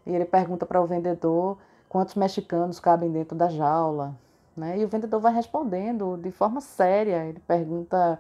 e 0.07 0.15
ele 0.15 0.25
pergunta 0.25 0.67
para 0.67 0.81
o 0.81 0.87
vendedor 0.87 1.57
quantos 1.89 2.15
mexicanos 2.15 2.79
cabem 2.79 3.11
dentro 3.11 3.37
da 3.37 3.49
jaula, 3.49 4.15
né? 4.57 4.79
E 4.79 4.85
o 4.85 4.89
vendedor 4.89 5.21
vai 5.21 5.33
respondendo 5.33 6.19
de 6.19 6.31
forma 6.31 6.61
séria. 6.61 7.25
Ele 7.25 7.41
pergunta 7.41 8.19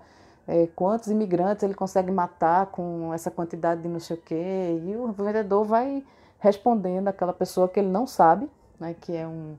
é, 0.48 0.66
quantos 0.74 1.08
imigrantes 1.08 1.62
ele 1.62 1.74
consegue 1.74 2.10
matar 2.10 2.66
com 2.66 3.12
essa 3.12 3.30
quantidade 3.30 3.82
de 3.82 3.88
não 3.88 4.00
sei 4.00 4.16
o 4.16 4.20
quê. 4.20 4.80
E 4.84 4.96
o 4.96 5.12
vendedor 5.12 5.64
vai 5.64 6.04
respondendo 6.38 7.08
aquela 7.08 7.32
pessoa 7.32 7.68
que 7.68 7.78
ele 7.78 7.90
não 7.90 8.06
sabe, 8.06 8.48
né? 8.78 8.94
Que 8.98 9.14
é 9.16 9.26
um 9.26 9.56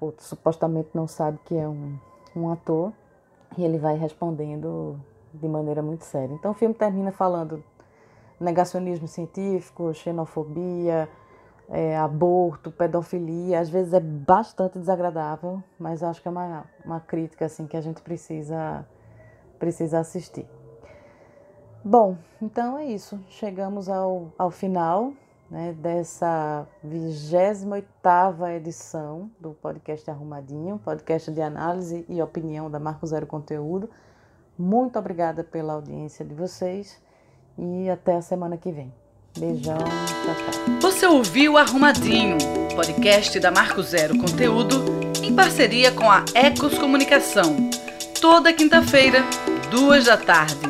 ou 0.00 0.14
supostamente 0.18 0.88
não 0.94 1.06
sabe 1.06 1.38
que 1.44 1.54
é 1.54 1.68
um, 1.68 1.98
um 2.34 2.50
ator, 2.50 2.92
e 3.56 3.64
ele 3.64 3.78
vai 3.78 3.96
respondendo 3.96 4.98
de 5.32 5.48
maneira 5.48 5.82
muito 5.82 6.04
séria. 6.04 6.34
Então 6.34 6.50
o 6.50 6.54
filme 6.54 6.74
termina 6.74 7.12
falando 7.12 7.62
negacionismo 8.38 9.06
científico, 9.06 9.92
xenofobia, 9.92 11.08
é, 11.68 11.96
aborto, 11.96 12.70
pedofilia. 12.70 13.60
Às 13.60 13.68
vezes 13.68 13.92
é 13.92 14.00
bastante 14.00 14.78
desagradável, 14.78 15.62
mas 15.78 16.02
acho 16.02 16.20
que 16.20 16.28
é 16.28 16.30
uma, 16.30 16.64
uma 16.84 17.00
crítica 17.00 17.44
assim 17.44 17.66
que 17.66 17.76
a 17.76 17.80
gente 17.80 18.02
precisa, 18.02 18.84
precisa 19.58 20.00
assistir. 20.00 20.46
Bom, 21.84 22.16
então 22.42 22.76
é 22.78 22.84
isso. 22.84 23.18
Chegamos 23.28 23.88
ao, 23.88 24.32
ao 24.38 24.50
final 24.50 25.12
né, 25.50 25.74
dessa 25.76 26.66
28ª 26.86 28.56
edição 28.56 29.30
do 29.40 29.50
podcast 29.50 30.08
Arrumadinho, 30.10 30.78
podcast 30.78 31.30
de 31.32 31.42
análise 31.42 32.04
e 32.08 32.22
opinião 32.22 32.70
da 32.70 32.78
Marco 32.78 33.06
Zero 33.06 33.26
Conteúdo. 33.26 33.90
Muito 34.56 34.98
obrigada 34.98 35.42
pela 35.42 35.72
audiência 35.72 36.24
de 36.24 36.34
vocês 36.34 37.00
e 37.58 37.90
até 37.90 38.14
a 38.16 38.22
semana 38.22 38.56
que 38.56 38.70
vem. 38.70 38.92
Beijão, 39.38 39.78
tchau, 39.78 40.34
tchau. 40.34 40.80
Você 40.80 41.06
ouviu 41.06 41.56
Arrumadinho, 41.56 42.36
podcast 42.74 43.38
da 43.40 43.50
Marco 43.50 43.82
Zero 43.82 44.18
Conteúdo, 44.18 44.76
em 45.22 45.34
parceria 45.34 45.92
com 45.92 46.10
a 46.10 46.24
Ecos 46.34 46.78
Comunicação. 46.78 47.56
Toda 48.20 48.52
quinta-feira, 48.52 49.20
duas 49.70 50.04
da 50.04 50.16
tarde. 50.16 50.69